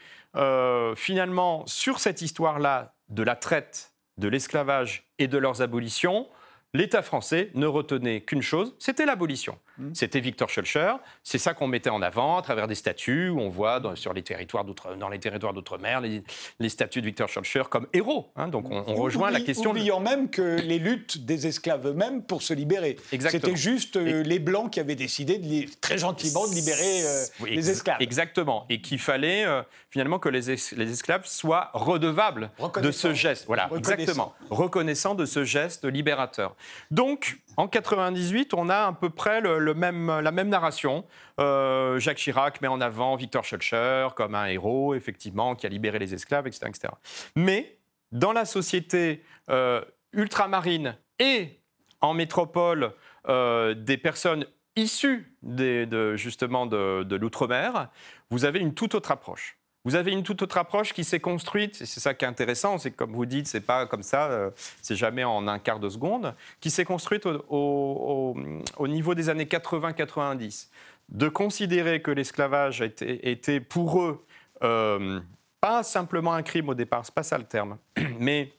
finalement, 0.97 1.67
sur 1.67 2.01
cette 2.01 2.23
histoire-là 2.23 2.95
de 3.09 3.23
la 3.23 3.37
traite, 3.37 3.93
de 4.19 4.29
l'esclavage 4.29 5.09
et 5.19 5.29
de 5.29 5.39
leurs 5.39 5.63
abolitions, 5.63 6.29
l'État 6.73 7.03
français 7.03 7.51
ne 7.55 7.67
retenait 7.67 8.21
qu'une 8.23 8.43
chose, 8.43 8.75
c'était 8.79 9.07
l'abolition. 9.07 9.59
Mmh. 9.79 9.91
C'était 9.95 10.21
Victor 10.21 10.49
Schulcher. 10.49 10.95
C'est 11.23 11.39
ça 11.39 11.55
qu'on 11.55 11.67
mettait 11.67 11.91
en 11.91 12.03
avant 12.03 12.37
à 12.37 12.43
travers 12.43 12.69
des 12.69 12.75
statues 12.75 13.29
où 13.29 13.41
on 13.41 13.49
voit 13.49 13.81
dans, 13.81 13.97
sur 13.97 14.13
les 14.13 14.23
territoires 14.23 14.65
dans 14.65 15.09
les 15.09 15.19
territoires 15.19 15.53
d'outre-mer 15.53 16.01
les, 16.01 16.69
statues 16.69 17.01
de 17.01 17.07
Victor 17.07 17.29
Schulcher 17.29 17.65
comme 17.71 17.87
héros. 17.93 18.31
Hein. 18.37 18.49
donc 18.49 18.71
on, 18.71 18.83
rejoint 18.95 19.31
la 19.31 19.41
question. 19.41 19.71
Oubliant 19.71 20.01
même 20.01 20.31
que 20.31 20.61
les 20.61 20.79
luttes 20.79 21.25
des 21.25 21.47
esclaves 21.47 21.87
eux-mêmes 21.87 22.23
pour 22.23 22.43
se 22.43 22.55
libérer. 22.55 22.97
C'était 23.11 23.57
juste 23.57 23.97
euh, 23.97 24.23
les 24.23 24.39
Blancs 24.39 24.71
qui 24.71 24.81
avaient 24.81 24.95
décidé 24.95 25.39
de, 25.39 25.67
très 25.81 25.99
gentiment 25.99 26.47
de 26.47 26.55
libérer 26.55 27.07
euh, 27.07 27.25
les 27.47 27.71
esclaves. 27.71 27.97
Exactement. 28.01 28.67
Et 28.69 28.81
qu'il 28.81 28.99
fallait 28.99 29.45
euh, 29.45 29.63
finalement 29.91 30.19
que 30.19 30.29
les, 30.29 30.57
les, 30.77 30.91
esclaves 30.91 31.27
soient 31.27 31.71
redevables 31.73 32.51
de 32.83 32.91
ce 32.91 33.15
geste. 33.15 33.47
Voilà, 33.47 33.69
exactement. 33.77 34.35
Reconnaissant 34.51 35.15
de 35.15 35.25
ce 35.25 35.45
geste 35.45 35.85
libérateur. 35.85 36.57
Donc, 36.91 37.39
en 37.57 37.69
98, 37.69 38.55
on 38.55 38.69
a 38.69 38.87
à 38.87 38.93
peu 38.93 39.11
près 39.11 39.41
le, 39.41 39.64
la 39.73 40.33
même 40.33 40.49
narration. 40.49 41.05
Euh, 41.41 41.99
Jacques 41.99 42.19
Chirac 42.19 42.61
met 42.61 42.69
en 42.69 42.81
avant 42.81 43.17
Victor 43.17 43.45
Schulcher 43.45 44.09
comme 44.17 44.35
un 44.35 44.47
héros, 44.47 44.95
effectivement, 44.95 45.55
qui 45.55 45.67
a 45.67 45.69
libéré 45.69 45.99
les 45.99 46.15
esclaves, 46.15 46.47
etc. 46.47 46.67
etc. 46.69 46.93
Mais 47.37 47.79
dans 48.13 48.33
la 48.33 48.45
société 48.45 49.25
euh, 49.51 49.83
ultramarine 50.13 50.97
et 51.19 51.61
en 52.01 52.15
métropole 52.15 52.93
euh, 53.29 53.75
des 53.75 53.97
personnes 53.97 54.47
issues 54.77 55.37
de, 55.43 56.17
justement 56.17 56.67
de 56.67 57.17
l'outre-mer, 57.17 57.89
vous 58.31 58.45
avez 58.45 58.59
une 58.59 58.75
toute 58.75 58.95
autre 58.95 59.11
approche. 59.11 59.57
Vous 59.87 59.97
avez 59.97 60.13
une 60.13 60.23
toute 60.23 60.41
autre 60.41 60.57
approche 60.57 60.95
qui 60.95 61.05
s'est 61.05 61.21
construite, 61.21 61.83
et 61.83 61.87
c'est 61.87 62.01
ça 62.01 62.15
qui 62.15 62.25
est 62.25 62.29
intéressant, 62.29 62.79
c'est 62.79 62.91
comme 62.91 63.13
vous 63.13 63.27
dites, 63.27 63.47
c'est 63.47 63.61
pas 63.61 63.85
comme 63.87 64.03
ça, 64.03 64.31
euh, 64.31 64.51
c'est 64.81 64.97
jamais 64.97 65.25
en 65.25 65.47
un 65.47 65.59
quart 65.59 65.79
de 65.79 65.91
seconde, 65.91 66.35
qui 66.61 66.71
s'est 66.71 66.87
construite 66.87 67.27
au, 67.27 68.35
niveau 68.81 69.15
des 69.15 69.29
années 69.29 69.45
80-90, 69.45 70.69
de 71.11 71.29
considérer 71.29 72.01
que 72.01 72.11
l'esclavage 72.11 72.81
était, 72.81 73.61
pour 73.61 74.03
eux 74.03 74.25
euh, 74.63 75.21
pas 75.61 75.83
simplement 75.83 76.33
un 76.33 76.43
crime 76.43 76.71
au 76.71 76.75
départ, 76.75 77.05
c'est 77.05 77.15
pas 77.15 77.23
ça 77.23 77.37
le 77.37 77.45
terme, 77.45 77.77
mais 78.19 78.53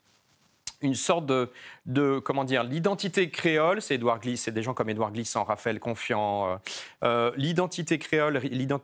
une 0.81 0.95
sorte 0.95 1.25
de, 1.25 2.19
comment 2.19 2.43
dire, 2.43 2.63
l'identité 2.63 3.29
créole, 3.29 3.81
c'est 3.81 3.95
Édouard 3.95 4.19
Glissant, 4.19 4.45
c'est 4.45 4.51
des 4.51 4.63
gens 4.63 4.73
comme 4.73 4.89
Édouard 4.89 5.11
Glissant, 5.11 5.43
Raphaël 5.43 5.79
Confiant. 5.79 6.49
Euh, 6.49 6.55
euh, 7.03 7.31
l'identité 7.37 7.99
créole, 7.99 8.41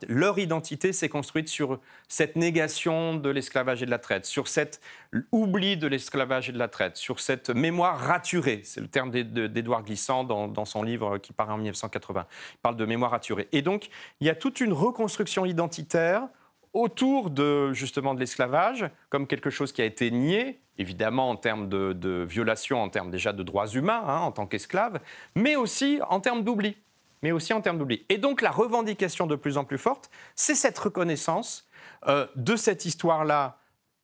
leur 0.08 0.38
identité 0.38 0.92
s'est 0.92 1.08
construite 1.08 1.48
sur 1.48 1.80
cette 2.08 2.36
négation 2.36 3.14
de 3.14 3.30
l'esclavage 3.30 3.82
et 3.82 3.86
de 3.86 3.90
la 3.90 3.98
traite, 3.98 4.26
sur 4.26 4.48
cet 4.48 4.80
oubli 5.30 5.76
de 5.76 5.86
l'esclavage 5.86 6.48
et 6.48 6.52
de 6.52 6.58
la 6.58 6.68
traite, 6.68 6.96
sur 6.96 7.20
cette 7.20 7.50
mémoire 7.50 7.98
raturée. 7.98 8.62
C'est 8.64 8.80
le 8.80 8.88
terme 8.88 9.10
d'Édouard 9.10 9.84
Glissant 9.84 10.24
dans, 10.24 10.48
dans, 10.48 10.64
son 10.64 10.82
livre 10.82 11.18
qui 11.18 11.32
paraît 11.32 11.52
en 11.52 11.58
1980. 11.58 12.26
Il 12.54 12.58
parle 12.58 12.76
de 12.76 12.86
mémoire 12.86 13.10
raturée. 13.10 13.48
Et 13.52 13.62
donc, 13.62 13.88
il 14.20 14.26
y 14.26 14.30
a 14.30 14.34
toute 14.34 14.60
une 14.60 14.72
reconstruction 14.72 15.44
identitaire 15.44 16.28
autour 16.72 17.30
de 17.30 17.72
justement 17.72 18.14
de 18.14 18.20
l'esclavage 18.20 18.88
comme 19.10 19.26
quelque 19.26 19.50
chose 19.50 19.72
qui 19.72 19.82
a 19.82 19.84
été 19.84 20.10
nié, 20.10 20.60
évidemment 20.78 21.30
en 21.30 21.36
termes 21.36 21.68
de, 21.68 22.26
violation, 22.28 22.82
en 22.82 22.88
termes 22.88 23.10
déjà 23.10 23.32
de 23.32 23.42
droits 23.42 23.68
humains 23.68 24.02
hein, 24.06 24.20
en 24.20 24.32
tant 24.32 24.46
qu'esclave, 24.46 25.00
mais 25.34 25.56
aussi 25.56 26.00
en 26.08 26.20
termes 26.20 26.42
d'oubli. 26.44 26.76
Mais 27.22 27.30
aussi 27.30 27.52
en 27.52 27.60
termes 27.60 27.78
d'oubli. 27.78 28.04
Et 28.08 28.18
donc 28.18 28.42
la 28.42 28.50
revendication 28.50 29.26
de 29.26 29.36
plus 29.36 29.56
en 29.56 29.64
plus 29.64 29.78
forte, 29.78 30.10
c'est 30.34 30.56
cette 30.56 30.78
reconnaissance 30.78 31.68
euh, 32.08 32.26
de 32.34 32.56
cette 32.56 32.84
histoire-là 32.84 33.58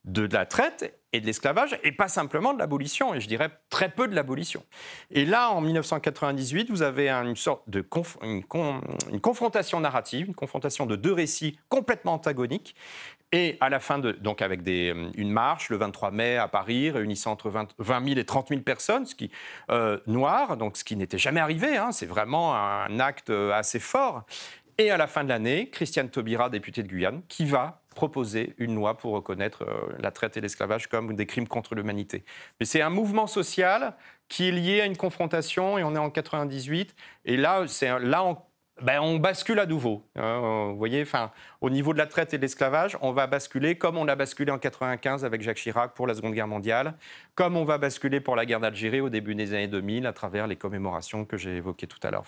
de 0.09 0.27
la 0.33 0.47
traite 0.47 0.95
et 1.13 1.21
de 1.21 1.27
l'esclavage, 1.27 1.79
et 1.85 1.93
pas 1.93 2.09
simplement 2.09 2.53
de 2.53 2.59
l'abolition, 2.59 3.15
et 3.15 3.21
je 3.21 3.29
dirais 3.29 3.51
très 3.71 3.89
peu 3.89 4.09
de 4.09 4.15
l'abolition. 4.15 4.63
Et 5.11 5.25
là, 5.25 5.51
en 5.51 5.61
1998, 5.61 6.71
vous 6.71 6.83
avez 6.83 7.09
une 7.11 7.37
sorte 7.37 7.63
de 7.69 7.87
une, 8.23 9.21
confrontation 9.21 9.81
narrative, 9.81 10.27
une 10.27 10.35
confrontation 10.35 10.87
de 10.87 10.97
deux 10.97 11.13
récits 11.13 11.59
complètement 11.69 12.15
antagoniques, 12.15 12.75
et 13.33 13.59
à 13.61 13.69
la 13.69 13.81
fin, 13.81 13.99
de, 13.99 14.13
donc 14.13 14.41
avec 14.41 14.63
des, 14.63 14.91
euh, 14.91 15.11
une 15.15 15.31
marche 15.31 15.69
le 15.69 15.77
23 15.77 16.11
mai 16.11 16.37
à 16.39 16.49
Paris, 16.49 16.91
réunissant 16.91 17.33
entre 17.33 17.51
20, 17.51 17.69
000 17.79 18.19
et 18.19 18.25
30 18.25 18.49
000 18.49 18.61
personnes, 18.63 19.05
ce 19.05 19.15
qui, 19.15 19.31
euh, 19.71 19.99
noir, 20.07 20.57
donc 20.57 20.79
ce 20.79 20.85
qui 20.85 20.97
n'était 20.97 21.19
jamais 21.19 21.41
arrivé, 21.41 21.77
hein, 21.77 21.93
c'est 21.93 22.07
vraiment 22.07 22.55
un 22.55 23.01
acte 23.01 23.29
euh, 23.29 23.53
assez 23.53 23.81
fort. 23.81 24.25
Et 24.79 24.91
à 24.91 24.97
la 24.97 25.09
fin 25.09 25.25
de 25.25 25.29
l'année, 25.29 25.71
Christiane 25.71 26.09
Taubira, 26.09 26.49
députée 26.49 26.85
de 26.85 26.89
Guyane, 26.89 27.23
qui 27.29 27.45
va 27.45 27.83
proposer 27.99 28.55
une 28.59 28.77
loi 28.77 28.97
pour 28.97 29.13
reconnaître 29.13 29.65
euh, 29.65 29.97
la 29.99 30.13
traite 30.13 30.37
et 30.37 30.41
l'esclavage 30.41 30.87
comme 30.87 31.17
des 31.17 31.27
crimes 31.27 31.49
contre 31.49 31.75
l'humanité. 31.75 32.25
Mais 32.61 32.67
c'est 32.67 32.81
un 32.81 32.91
mouvement 32.91 33.27
social 33.27 33.97
qui 34.29 34.47
est 34.47 34.53
lié 34.53 34.81
à 34.81 34.87
une 34.87 34.97
confrontation, 34.97 35.79
et 35.79 35.83
on 35.83 35.97
est 35.97 35.99
en 35.99 36.09
98, 36.09 36.95
et 37.25 37.37
là, 37.37 37.65
c'est 37.67 37.99
là 37.99 38.23
on, 38.23 38.37
ben, 38.81 39.01
on 39.01 39.17
bascule 39.17 39.59
à 39.59 39.67
nouveau. 39.67 40.05
Hein, 40.15 40.69
vous 40.71 40.79
voyez, 40.79 41.03
enfin, 41.03 41.33
au 41.61 41.71
niveau 41.71 41.93
de 41.93 41.99
la 41.99 42.07
traite 42.07 42.33
et 42.35 42.37
de 42.37 42.43
l'esclavage, 42.43 42.97
on 43.01 43.11
va 43.11 43.27
basculer 43.27 43.77
comme 43.77 43.97
on 43.97 44.07
a 44.07 44.15
basculé 44.15 44.53
en 44.53 44.59
95 44.59 45.25
avec 45.25 45.43
Jacques 45.43 45.57
Chirac 45.57 45.95
pour 45.95 46.07
la 46.07 46.15
Seconde 46.15 46.35
Guerre 46.35 46.47
mondiale, 46.47 46.95
comme 47.35 47.57
on 47.57 47.65
va 47.65 47.79
basculer 47.79 48.21
pour 48.21 48.37
la 48.37 48.47
guerre 48.47 48.61
d'Algérie 48.61 49.01
au 49.01 49.09
début 49.09 49.35
des 49.35 49.55
années 49.55 49.67
2000 49.67 50.07
à 50.07 50.13
travers 50.13 50.47
les 50.47 50.55
commémorations 50.55 51.25
que 51.25 51.37
j'ai 51.37 51.57
évoquées 51.57 51.89
tout 51.89 51.99
à 52.05 52.13
l'heure. 52.13 52.23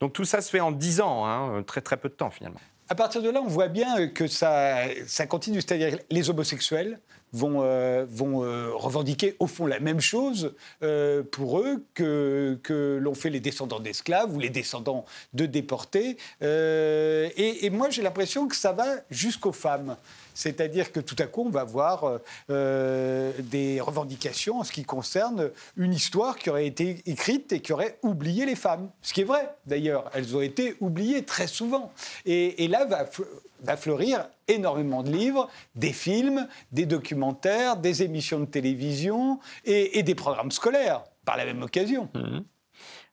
Donc 0.00 0.14
tout 0.14 0.24
ça 0.24 0.40
se 0.40 0.48
fait 0.48 0.60
en 0.60 0.72
10 0.72 1.02
ans, 1.02 1.26
hein, 1.26 1.62
très 1.64 1.82
très 1.82 1.98
peu 1.98 2.08
de 2.08 2.14
temps 2.14 2.30
finalement. 2.30 2.60
À 2.92 2.94
partir 2.94 3.22
de 3.22 3.30
là, 3.30 3.40
on 3.40 3.48
voit 3.48 3.68
bien 3.68 4.06
que 4.08 4.26
ça, 4.26 4.80
ça 5.06 5.26
continue, 5.26 5.62
c'est-à-dire 5.62 5.98
les 6.10 6.28
homosexuels 6.28 7.00
vont, 7.32 7.62
euh, 7.62 8.04
vont 8.06 8.44
euh, 8.44 8.70
revendiquer 8.74 9.34
au 9.38 9.46
fond 9.46 9.64
la 9.64 9.80
même 9.80 10.00
chose 10.00 10.54
euh, 10.82 11.22
pour 11.22 11.60
eux 11.60 11.86
que, 11.94 12.58
que 12.62 12.98
l'ont 13.00 13.14
fait 13.14 13.30
les 13.30 13.40
descendants 13.40 13.80
d'esclaves 13.80 14.36
ou 14.36 14.38
les 14.38 14.50
descendants 14.50 15.06
de 15.32 15.46
déportés. 15.46 16.18
Et, 16.42 17.64
et, 17.64 17.70
moi, 17.70 17.88
j'ai 17.88 18.02
l'impression 18.02 18.46
que 18.46 18.56
ça 18.56 18.72
va 18.72 18.96
jusqu'aux 19.10 19.52
femmes. 19.52 19.96
C'est-à-dire 20.34 20.92
que 20.92 21.00
tout 21.00 21.16
à 21.18 21.26
coup, 21.26 21.44
on 21.46 21.50
va 21.50 21.64
voir 21.64 22.04
euh, 22.04 22.18
euh, 22.50 23.32
des 23.38 23.80
revendications 23.80 24.60
en 24.60 24.64
ce 24.64 24.72
qui 24.72 24.84
concerne 24.84 25.50
une 25.76 25.92
histoire 25.92 26.38
qui 26.38 26.50
aurait 26.50 26.66
été 26.66 27.02
écrite 27.06 27.52
et 27.52 27.60
qui 27.60 27.72
aurait 27.72 27.98
oublié 28.02 28.46
les 28.46 28.56
femmes. 28.56 28.90
Ce 29.02 29.12
qui 29.12 29.22
est 29.22 29.24
vrai, 29.24 29.54
d'ailleurs. 29.66 30.10
Elles 30.14 30.36
ont 30.36 30.40
été 30.40 30.76
oubliées 30.80 31.24
très 31.24 31.46
souvent. 31.46 31.92
Et, 32.24 32.68
là 32.68 32.86
va, 32.86 33.76
fleurir 33.76 34.28
énormément 34.48 35.02
de 35.02 35.10
livres, 35.10 35.48
des 35.74 35.92
films, 35.92 36.48
des 36.72 36.86
documentaires, 36.86 37.76
des 37.76 38.02
émissions 38.02 38.40
de 38.40 38.46
télévision 38.46 39.38
et, 39.64 40.02
des 40.02 40.14
programmes 40.14 40.50
scolaires 40.50 41.04
par 41.24 41.36
la 41.36 41.44
même 41.44 41.62
occasion. 41.62 42.08
Mmh. 42.14 42.40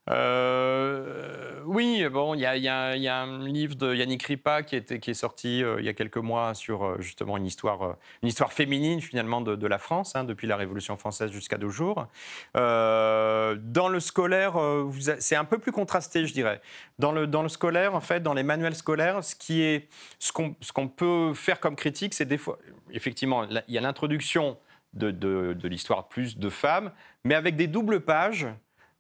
Euh, 0.10 1.62
oui, 1.66 2.04
bon, 2.12 2.34
il 2.34 2.40
y, 2.40 2.46
a 2.68 3.22
un 3.22 3.48
livre 3.48 3.76
de 3.76 3.94
Yannick 3.94 4.24
Ripa 4.24 4.64
qui, 4.64 4.76
est 4.76 5.14
sorti 5.14 5.64
euh, 5.64 5.76
il 5.80 5.86
y 5.86 5.90
a 5.90 5.94
quelques 5.94 6.18
mois 6.18 6.56
sur 6.56 6.84
euh, 6.84 6.96
justement 7.00 7.38
une 7.38 7.46
histoire, 7.46 7.96
une 8.24 8.30
histoire 8.30 8.52
féminine 8.52 9.02
finalement 9.02 9.42
de, 9.42 9.68
la 9.68 9.78
France, 9.78 10.16
hein, 10.16 10.24
depuis 10.24 10.48
la 10.48 10.56
Révolution 10.56 10.98
française 10.98 11.32
jusqu'à 11.32 11.58
nos 11.58 11.70
jours. 11.70 12.08
dans 12.56 13.90
le 13.90 14.00
scolaire, 14.00 14.56
c'est 15.20 15.36
un 15.36 15.46
peu 15.46 15.60
plus 15.60 15.72
contrasté, 15.72 16.26
je 16.26 16.34
dirais. 16.34 16.62
Dans 16.98 17.12
le, 17.12 17.28
dans 17.28 17.44
le 17.44 17.50
scolaire, 17.50 17.94
en 17.94 18.02
fait, 18.02 18.22
dans 18.22 18.34
les 18.34 18.44
manuels 18.44 18.76
scolaires, 18.76 19.24
ce 19.24 19.36
qui 19.36 19.62
est, 19.62 19.90
qu'on, 20.34 20.56
qu'on 20.74 20.88
peut 20.88 21.34
faire 21.36 21.60
comme 21.60 21.76
critique, 21.76 22.14
c'est 22.16 22.26
des 22.26 22.38
fois, 22.38 22.58
effectivement, 22.92 23.44
il 23.44 23.74
y 23.74 23.78
a 23.78 23.82
l'introduction 23.82 24.58
de 24.94 25.68
l'histoire 25.68 26.08
plus 26.08 26.40
de 26.40 26.50
femmes, 26.50 26.92
mais 27.24 27.36
avec 27.36 27.56
des 27.56 27.68
doubles 27.68 28.00
pages 28.00 28.48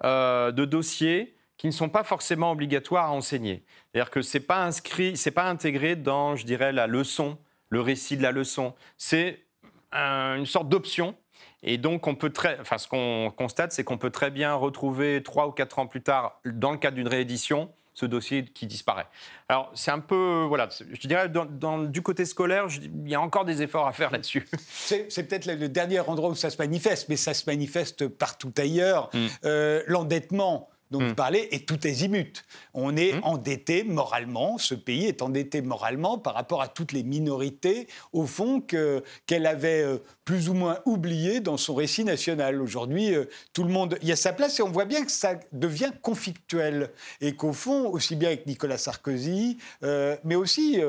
euh, 0.03 0.51
de 0.51 0.65
dossiers 0.65 1.35
qui 1.57 1.67
ne 1.67 1.71
sont 1.71 1.89
pas 1.89 2.03
forcément 2.03 2.51
obligatoires 2.51 3.05
à 3.05 3.11
enseigner. 3.11 3.65
C'est-à-dire 3.91 4.09
que 4.11 4.21
ce 4.21 4.37
n'est 4.37 4.43
pas 4.43 4.63
inscrit, 4.63 5.17
c'est 5.17 5.31
pas 5.31 5.49
intégré 5.49 5.95
dans, 5.95 6.35
je 6.35 6.45
dirais, 6.45 6.71
la 6.71 6.87
leçon, 6.87 7.37
le 7.69 7.81
récit 7.81 8.15
de 8.15 8.23
la 8.23 8.31
leçon. 8.31 8.73
C'est 8.97 9.45
une 9.91 10.45
sorte 10.45 10.69
d'option. 10.69 11.15
Et 11.61 11.77
donc, 11.77 12.07
on 12.07 12.15
peut 12.15 12.29
très, 12.29 12.57
enfin, 12.61 12.77
ce 12.77 12.87
qu'on 12.87 13.33
constate, 13.35 13.73
c'est 13.73 13.83
qu'on 13.83 13.97
peut 13.97 14.09
très 14.09 14.31
bien 14.31 14.53
retrouver 14.53 15.21
trois 15.23 15.47
ou 15.47 15.51
quatre 15.51 15.79
ans 15.79 15.87
plus 15.87 16.01
tard, 16.01 16.39
dans 16.45 16.71
le 16.71 16.77
cadre 16.77 16.95
d'une 16.95 17.07
réédition, 17.07 17.69
ce 17.99 18.05
dossier 18.05 18.45
qui 18.45 18.65
disparaît. 18.65 19.07
Alors, 19.49 19.71
c'est 19.73 19.91
un 19.91 19.99
peu, 19.99 20.45
voilà, 20.47 20.69
je 20.69 21.07
dirais, 21.07 21.27
dans, 21.29 21.79
du 21.79 22.01
côté 22.01 22.25
scolaire, 22.25 22.67
il 22.81 23.09
y 23.09 23.15
a 23.15 23.21
encore 23.21 23.45
des 23.45 23.61
efforts 23.61 23.87
à 23.87 23.93
faire 23.93 24.11
là-dessus. 24.11 24.47
C'est 24.67 25.23
peut-être 25.27 25.45
le 25.45 25.67
dernier 25.67 25.99
endroit 25.99 26.29
où 26.29 26.35
ça 26.35 26.49
se 26.49 26.57
manifeste, 26.57 27.09
mais 27.09 27.17
ça 27.17 27.33
se 27.33 27.43
manifeste 27.47 28.07
partout 28.07 28.53
ailleurs. 28.57 29.09
Mm. 29.13 29.27
Euh, 29.45 29.83
l'endettement 29.87 30.69
dont 30.91 30.99
vous 30.99 31.11
hmm. 31.11 31.15
parlez 31.15 31.47
est 31.51 31.67
tout 31.67 31.79
azimut. 31.83 32.43
On 32.73 32.97
est 32.97 33.13
hmm. 33.13 33.23
endetté 33.23 33.83
moralement, 33.83 34.57
ce 34.57 34.73
pays 34.73 35.05
est 35.05 35.21
endetté 35.21 35.61
moralement 35.61 36.17
par 36.17 36.33
rapport 36.33 36.61
à 36.61 36.67
toutes 36.67 36.91
les 36.91 37.03
minorités, 37.03 37.87
au 38.13 38.25
fond, 38.25 38.61
qu'elle 38.61 39.45
avait 39.45 39.81
euh, 39.81 39.97
plus 40.25 40.49
ou 40.49 40.53
moins 40.53 40.79
oubliées 40.85 41.39
dans 41.39 41.57
son 41.57 41.75
récit 41.75 42.03
national. 42.03 42.61
Aujourd'hui, 42.61 43.13
euh, 43.13 43.25
tout 43.53 43.63
le 43.63 43.69
monde 43.69 43.97
y 44.01 44.11
a 44.11 44.15
sa 44.15 44.33
place 44.33 44.59
et 44.59 44.63
on 44.63 44.71
voit 44.71 44.85
bien 44.85 45.05
que 45.05 45.11
ça 45.11 45.39
devient 45.51 45.91
conflictuel 46.01 46.89
et 47.21 47.35
qu'au 47.35 47.53
fond, 47.53 47.87
aussi 47.89 48.15
bien 48.15 48.29
avec 48.29 48.47
Nicolas 48.47 48.77
Sarkozy, 48.77 49.57
euh, 49.83 50.15
mais 50.23 50.35
aussi 50.35 50.79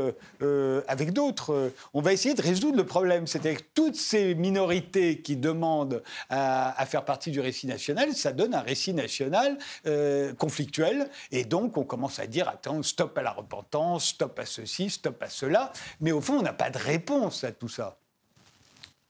avec 0.89 1.13
d'autres, 1.13 1.73
on 1.95 2.01
va 2.01 2.13
essayer 2.13 2.35
de 2.35 2.43
résoudre 2.43 2.77
le 2.77 2.87
problème. 2.87 3.27
C'est-à-dire 3.27 3.59
que 3.59 3.65
toutes 3.75 3.97
ces 3.97 4.35
minorités 4.35 5.21
qui 5.21 5.37
demandent 5.37 6.03
à, 6.29 6.81
à, 6.81 6.87
faire 6.87 7.05
partie 7.05 7.31
du 7.31 7.41
récit 7.41 7.67
national, 7.67 8.15
ça 8.15 8.33
donne 8.33 8.55
un 8.55 8.61
récit 8.61 8.95
national 8.95 9.59
euh, 9.91 10.35
conflictuelle. 10.35 11.09
Et 11.31 11.45
donc, 11.45 11.77
on 11.77 11.85
commence 11.85 12.19
à 12.19 12.27
dire, 12.27 12.49
attends, 12.49 12.83
stop 12.83 13.17
à 13.19 13.23
la 13.23 13.33
repentance, 13.33 14.07
stop 14.07 14.39
à 14.39 14.47
ceci, 14.47 14.91
stop 14.91 15.23
à 15.23 15.29
cela. 15.29 15.73
Mais 16.01 16.13
au 16.13 16.21
fond, 16.21 16.39
on 16.39 16.43
n'a 16.43 16.53
pas 16.53 16.71
de 16.71 16.79
réponse 16.79 17.45
à 17.45 17.53
tout 17.53 17.69
ça. 17.69 17.99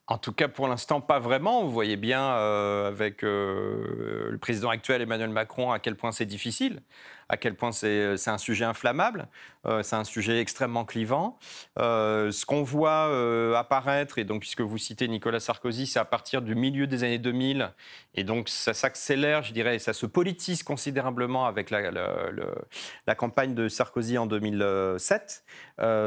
En 0.07 0.19
tout 0.19 0.33
cas, 0.33 0.49
pour 0.49 0.67
l'instant, 0.67 1.01
pas 1.01 1.21
vraiment. 1.21 1.63
Vous 1.63 1.71
voyez 1.71 1.97
bien 1.97 2.35
euh, 2.35 2.89
avec 2.89 3.23
euh, 3.23 4.29
le 4.31 4.39
président 4.39 4.69
actuel 4.69 5.03
Emmanuel 5.03 5.31
Macron 5.31 5.71
à 5.71 5.79
quel 5.79 5.95
point 5.95 6.11
c'est 6.11 6.27
difficile 6.27 6.83
à 7.31 7.37
quel 7.37 7.55
point 7.55 7.71
c'est 7.71 7.87
euh, 7.87 8.17
un 8.27 8.39
sujet 8.39 8.65
inflammable, 8.65 9.29
euh, 9.65 9.85
c'est 9.85 9.95
un 9.95 10.03
sujet 10.03 10.41
extrêmement 10.41 10.85
clivant. 10.85 11.39
Euh, 11.79 12.33
ce 12.33 12.45
qu'on 12.45 12.65
voit 12.65 13.09
apparaître, 13.57 14.19
et 14.19 14.25
donc 14.25 14.41
puisque 14.41 14.63
vous 14.63 14.79
citez 14.79 15.07
Nicolas 15.07 15.39
Sarkozy, 15.39 15.87
c'est 15.87 16.01
à 16.01 16.05
partir 16.05 16.43
du 16.43 16.57
milieu 16.57 16.89
des 16.89 17.05
années 17.05 17.19
2000, 17.19 17.73
et 18.17 18.25
donc 18.25 18.49
ça 18.49 18.75
s'accélère, 18.75 19.45
je 19.45 19.53
dirais, 19.53 19.77
et 19.77 19.79
ça 19.79 19.93
se 19.93 20.07
politise 20.07 20.65
considérablement 20.65 21.47
avec 21.47 21.71
la, 21.71 23.15
campagne 23.17 23.55
de 23.55 23.69
Sarkozy 23.69 24.19
en 24.19 24.27
2007, 24.27 25.45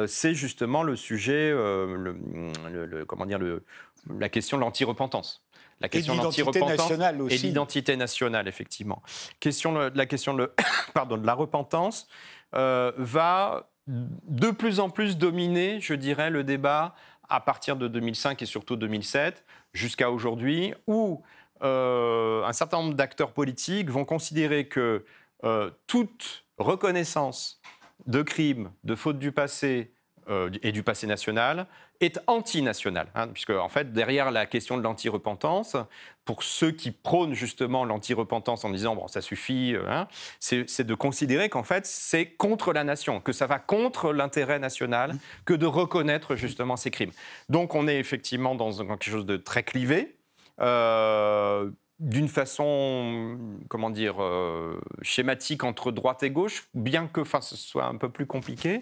c'est 0.07 0.33
justement 0.33 0.83
le 0.83 0.95
sujet, 0.97 1.51
le, 1.51 3.05
comment 3.07 3.25
dire, 3.25 3.39
la 4.19 4.29
question 4.29 4.57
de 4.57 4.61
l'anti-repentance 4.63 5.42
la 5.81 5.89
question 5.89 6.13
de 6.13 6.19
l'identité 6.19 6.61
nationale 6.61 7.21
aussi. 7.21 7.35
Et 7.35 7.37
l'identité 7.39 7.97
nationale, 7.97 8.47
effectivement. 8.47 9.01
Question, 9.39 9.73
la 9.93 10.05
question 10.05 10.33
de, 10.33 10.51
pardon, 10.93 11.17
de 11.17 11.25
la 11.25 11.33
repentance 11.33 12.07
euh, 12.55 12.91
va 12.97 13.69
de 13.87 14.51
plus 14.51 14.79
en 14.79 14.89
plus 14.89 15.17
dominer, 15.17 15.79
je 15.81 15.93
dirais, 15.93 16.29
le 16.29 16.43
débat 16.43 16.95
à 17.29 17.39
partir 17.39 17.75
de 17.75 17.87
2005 17.87 18.41
et 18.41 18.45
surtout 18.45 18.75
2007 18.75 19.43
jusqu'à 19.73 20.11
aujourd'hui, 20.11 20.73
où 20.87 21.21
euh, 21.63 22.43
un 22.43 22.53
certain 22.53 22.81
nombre 22.81 22.93
d'acteurs 22.93 23.31
politiques 23.31 23.89
vont 23.89 24.05
considérer 24.05 24.67
que 24.67 25.05
euh, 25.43 25.71
toute 25.87 26.45
reconnaissance 26.57 27.61
de 28.05 28.21
crimes, 28.21 28.71
de 28.83 28.95
fautes 28.95 29.19
du 29.19 29.31
passé 29.31 29.93
et 30.61 30.71
du 30.71 30.83
passé 30.83 31.07
national 31.07 31.67
est 31.99 32.19
antinational, 32.27 33.07
hein, 33.15 33.27
puisque 33.27 33.51
en 33.51 33.69
fait 33.69 33.93
derrière 33.93 34.31
la 34.31 34.45
question 34.45 34.77
de 34.77 34.83
l'anti-repentance, 34.83 35.77
pour 36.25 36.43
ceux 36.43 36.71
qui 36.71 36.91
prônent 36.91 37.33
justement 37.33 37.85
l'anti-repentance 37.85 38.65
en 38.65 38.69
disant 38.69 38.95
bon 38.95 39.07
ça 39.07 39.21
suffit, 39.21 39.73
euh, 39.75 39.83
hein, 39.89 40.07
c'est 40.39 40.83
de 40.83 40.95
considérer 40.95 41.49
qu'en 41.49 41.63
fait 41.63 41.85
c'est 41.85 42.25
contre 42.25 42.73
la 42.73 42.83
nation, 42.83 43.19
que 43.19 43.31
ça 43.31 43.47
va 43.47 43.59
contre 43.59 44.13
l'intérêt 44.13 44.59
national, 44.59 45.15
que 45.45 45.53
de 45.53 45.65
reconnaître 45.65 46.35
justement 46.35 46.77
ces 46.77 46.91
crimes. 46.91 47.11
Donc 47.49 47.75
on 47.75 47.87
est 47.87 47.97
effectivement 47.97 48.55
dans 48.55 48.71
quelque 48.71 49.09
chose 49.09 49.25
de 49.25 49.37
très 49.37 49.63
clivé. 49.63 50.15
Euh, 50.61 51.71
d'une 51.99 52.27
façon, 52.27 53.37
comment 53.69 53.89
dire, 53.89 54.21
euh, 54.21 54.79
schématique 55.01 55.63
entre 55.63 55.91
droite 55.91 56.23
et 56.23 56.31
gauche, 56.31 56.67
bien 56.73 57.07
que 57.07 57.21
ce 57.23 57.55
soit 57.55 57.85
un 57.85 57.95
peu 57.95 58.09
plus 58.09 58.25
compliqué, 58.25 58.81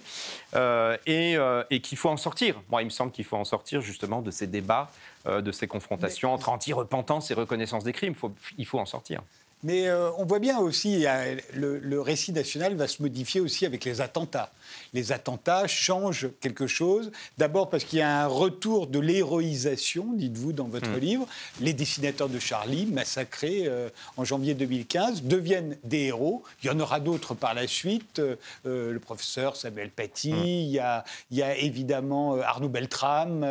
euh, 0.55 0.97
euh, 1.07 1.63
et, 1.69 1.81
qu'il 1.81 1.97
faut 1.97 2.09
en 2.09 2.17
sortir. 2.17 2.61
Moi, 2.69 2.81
il 2.81 2.85
me 2.85 2.89
semble 2.89 3.11
qu'il 3.11 3.25
faut 3.25 3.37
en 3.37 3.43
sortir 3.43 3.81
justement 3.81 4.21
de 4.21 4.31
ces 4.31 4.47
débats, 4.47 4.89
de 5.27 5.51
ces 5.51 5.67
confrontations 5.67 6.33
entre 6.33 6.49
anti-repentance 6.49 7.29
et 7.29 7.35
reconnaissance 7.35 7.83
des 7.83 7.93
crimes. 7.93 8.15
il 8.57 8.65
faut 8.65 8.79
en 8.79 8.87
sortir. 8.87 9.21
Mais 9.63 9.91
on 10.17 10.25
voit 10.25 10.39
bien 10.39 10.59
aussi, 10.59 11.05
le, 11.53 11.77
le, 11.77 12.01
récit 12.01 12.31
national 12.31 12.75
va 12.75 12.87
se 12.87 13.01
modifier 13.01 13.41
aussi 13.41 13.65
avec 13.65 13.85
les 13.85 14.01
attentats 14.01 14.51
les 14.93 15.11
attentats 15.11 15.67
changent 15.67 16.29
quelque 16.39 16.67
chose. 16.67 17.11
D'abord 17.37 17.69
parce 17.69 17.83
qu'il 17.83 17.99
y 17.99 18.01
a 18.01 18.23
un 18.23 18.27
retour 18.27 18.87
de 18.87 18.99
l'héroïsation, 18.99 20.13
dites-vous 20.13 20.53
dans 20.53 20.67
votre 20.67 20.89
hmm. 20.89 20.99
livre. 20.99 21.27
Les 21.59 21.73
dessinateurs 21.73 22.29
de 22.29 22.39
Charlie, 22.39 22.85
massacrés 22.85 23.63
euh, 23.65 23.89
en 24.17 24.25
janvier 24.25 24.53
2015, 24.53 25.23
deviennent 25.23 25.77
des 25.83 26.05
héros. 26.05 26.43
Il 26.63 26.67
y 26.67 26.69
en 26.69 26.79
aura 26.79 26.99
d'autres 26.99 27.33
par 27.33 27.53
la 27.53 27.67
suite. 27.67 28.19
Euh, 28.19 28.35
euh, 28.65 28.91
le 28.91 28.99
professeur 28.99 29.55
Samuel 29.55 29.89
Paty, 29.89 30.33
hmm. 30.33 30.45
il, 30.45 30.69
y 30.71 30.79
a, 30.79 31.03
il, 31.29 31.41
évidemment 31.41 32.39
Arnaud 32.41 32.69
Beltrame. 32.69 33.45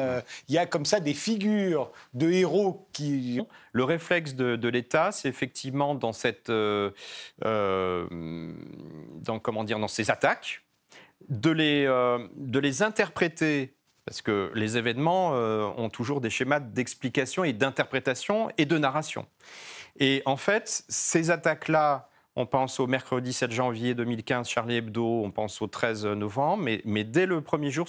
il 0.48 0.54
y 0.54 0.58
a 0.58 0.66
comme 0.66 0.84
ça 0.84 1.00
des 1.00 1.14
figures 1.14 1.90
de 2.14 2.30
héros 2.30 2.86
qui... 2.92 3.40
Le 3.72 3.84
réflexe 3.84 4.34
de, 4.34 4.68
l'État, 4.68 5.12
c'est 5.12 5.28
effectivement 5.28 5.94
dans 6.00 6.12
cette... 6.12 6.50
dans, 6.50 6.88
comment 9.42 9.64
dire, 9.64 9.78
dans 9.78 9.88
ces 9.88 10.10
attaques 10.10 10.62
de 11.28 11.50
les, 11.50 11.84
euh, 11.86 12.26
de 12.36 12.58
les 12.58 12.82
interpréter, 12.82 13.74
parce 14.06 14.22
que 14.22 14.50
les 14.54 14.76
événements 14.76 15.32
euh, 15.34 15.68
ont 15.76 15.90
toujours 15.90 16.20
des 16.20 16.30
schémas 16.30 16.60
d'explication 16.60 17.44
et 17.44 17.52
d'interprétation 17.52 18.50
et 18.58 18.64
de 18.64 18.78
narration. 18.78 19.26
Et 19.98 20.22
en 20.24 20.36
fait, 20.36 20.84
ces 20.88 21.30
attaques-là, 21.30 22.08
on 22.36 22.46
pense 22.46 22.80
au 22.80 22.86
mercredi 22.86 23.32
7 23.32 23.50
janvier 23.50 23.94
2015, 23.94 24.48
Charlie 24.48 24.76
Hebdo, 24.76 25.22
on 25.24 25.30
pense 25.30 25.60
au 25.60 25.66
13 25.66 26.06
novembre, 26.06 26.64
mais, 26.84 27.04
dès 27.04 27.26
le 27.26 27.40
premier 27.40 27.70
jour, 27.70 27.86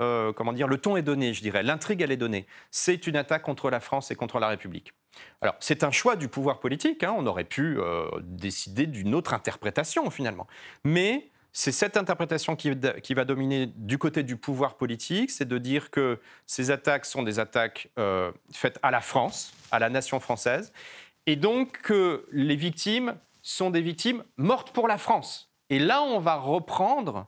euh, 0.00 0.32
comment 0.32 0.52
dire, 0.52 0.66
le 0.66 0.78
ton 0.78 0.96
est 0.96 1.02
donné, 1.02 1.34
je 1.34 1.42
dirais, 1.42 1.62
l'intrigue, 1.62 2.00
elle 2.00 2.12
est 2.12 2.16
donnée. 2.16 2.46
C'est 2.70 3.06
une 3.06 3.16
attaque 3.16 3.42
contre 3.42 3.70
la 3.70 3.80
France 3.80 4.10
et 4.10 4.16
contre 4.16 4.40
la 4.40 4.48
République. 4.48 4.92
Alors, 5.40 5.56
c'est 5.60 5.84
un 5.84 5.90
choix 5.90 6.16
du 6.16 6.28
pouvoir 6.28 6.60
politique, 6.60 7.02
hein. 7.02 7.14
on 7.16 7.26
aurait 7.26 7.44
pu 7.44 7.78
décider 8.22 8.86
d'une 8.86 9.14
autre 9.14 9.34
interprétation 9.34 10.10
finalement. 10.10 10.46
Mais 10.84 11.30
c'est 11.58 11.72
cette 11.72 11.96
interprétation 11.96 12.54
qui, 12.54 12.68
va 13.14 13.24
dominer 13.24 13.72
du 13.76 13.96
côté 13.96 14.22
du 14.22 14.36
pouvoir 14.36 14.74
politique, 14.74 15.30
c'est 15.30 15.48
de 15.48 15.56
dire 15.56 15.90
que 15.90 16.20
ces 16.44 16.70
attaques 16.70 17.06
sont 17.06 17.22
des 17.22 17.38
attaques 17.38 17.88
euh, 17.98 18.30
faites 18.52 18.78
à 18.82 18.90
la 18.90 19.00
France, 19.00 19.54
à 19.70 19.78
la 19.78 19.88
nation 19.88 20.20
française, 20.20 20.70
et 21.24 21.34
donc 21.34 21.80
que 21.80 22.26
les 22.30 22.56
victimes 22.56 23.14
sont 23.40 23.70
des 23.70 23.80
victimes 23.80 24.22
mortes 24.36 24.72
pour 24.72 24.86
la 24.86 24.98
France. 24.98 25.50
Et 25.70 25.78
là, 25.78 26.02
on 26.02 26.18
va 26.18 26.34
reprendre 26.34 27.26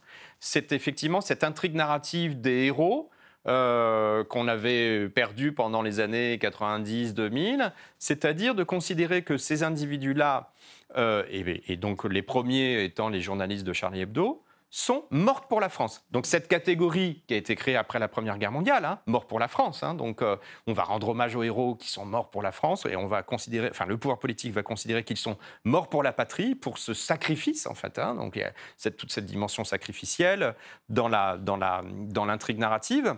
effectivement 0.53 1.23
cette 1.23 1.43
intrigue 1.43 1.75
narrative 1.75 2.39
des 2.39 2.67
héros 2.67 3.09
euh, 3.49 4.25
qu'on 4.25 4.47
avait 4.47 5.09
perdu 5.09 5.53
pendant 5.53 5.81
les 5.81 6.01
années 6.01 6.37
90-2000, 6.37 7.73
c'est-à-dire 7.99 8.55
de 8.55 8.63
considérer 8.63 9.23
que 9.23 9.39
ces 9.39 9.63
individus-là 9.63 10.53
euh, 10.97 11.25
et, 11.31 11.77
donc 11.77 12.05
les 12.05 12.23
premiers 12.23 12.85
étant 12.85 13.09
les 13.09 13.21
journalistes 13.21 13.67
de 13.67 13.73
Charlie 13.73 14.03
Hebdo, 14.03 14.43
sont 14.71 15.05
mortes 15.11 15.49
pour 15.49 15.61
la 15.61 15.69
France. 15.69 16.05
Donc 16.11 16.27
cette 16.27 16.47
catégorie 16.47 17.23
qui 17.27 17.35
a 17.35 17.37
été 17.37 17.57
créée 17.57 17.77
après 17.77 17.99
la 17.99 18.09
Première 18.09 18.39
Guerre 18.39 18.53
mondiale, 18.53 18.85
hein, 18.85 19.01
mort 19.07 19.27
pour 19.27 19.41
la 19.41 19.49
France. 19.49 19.83
Hein, 19.83 19.95
donc 19.95 20.21
euh, 20.21 20.37
on 20.67 20.73
va 20.73 20.83
rendre 20.83 21.09
hommage 21.09 21.35
aux 21.37 21.43
héros 21.43 21.75
qui 21.75 21.89
sont 21.89 22.05
morts 22.05 22.31
pour 22.31 22.43
la 22.43 22.53
France 22.53 22.87
et 22.87 22.97
on 22.97 23.07
va 23.07 23.23
considérer, 23.23 23.69
enfin 23.71 23.87
le 23.87 23.97
pouvoir 23.97 24.19
politique 24.19 24.53
va 24.53 24.63
considérer 24.63 25.05
qu'ils 25.05 25.17
sont 25.17 25.39
morts 25.65 25.89
pour 25.89 26.03
la 26.03 26.13
patrie, 26.13 26.55
pour 26.55 26.79
ce 26.79 26.93
sacrifice 26.93 27.67
en 27.67 27.75
fait. 27.75 27.99
Hein, 27.99 28.15
donc 28.15 28.37
il 28.37 28.41
y 28.41 28.45
a 28.45 28.91
toute 28.91 29.11
cette 29.11 29.27
dimension 29.27 29.65
sacrificielle 29.65 30.55
dans 30.89 31.09
l'intrigue 31.09 32.59
narrative 32.59 33.17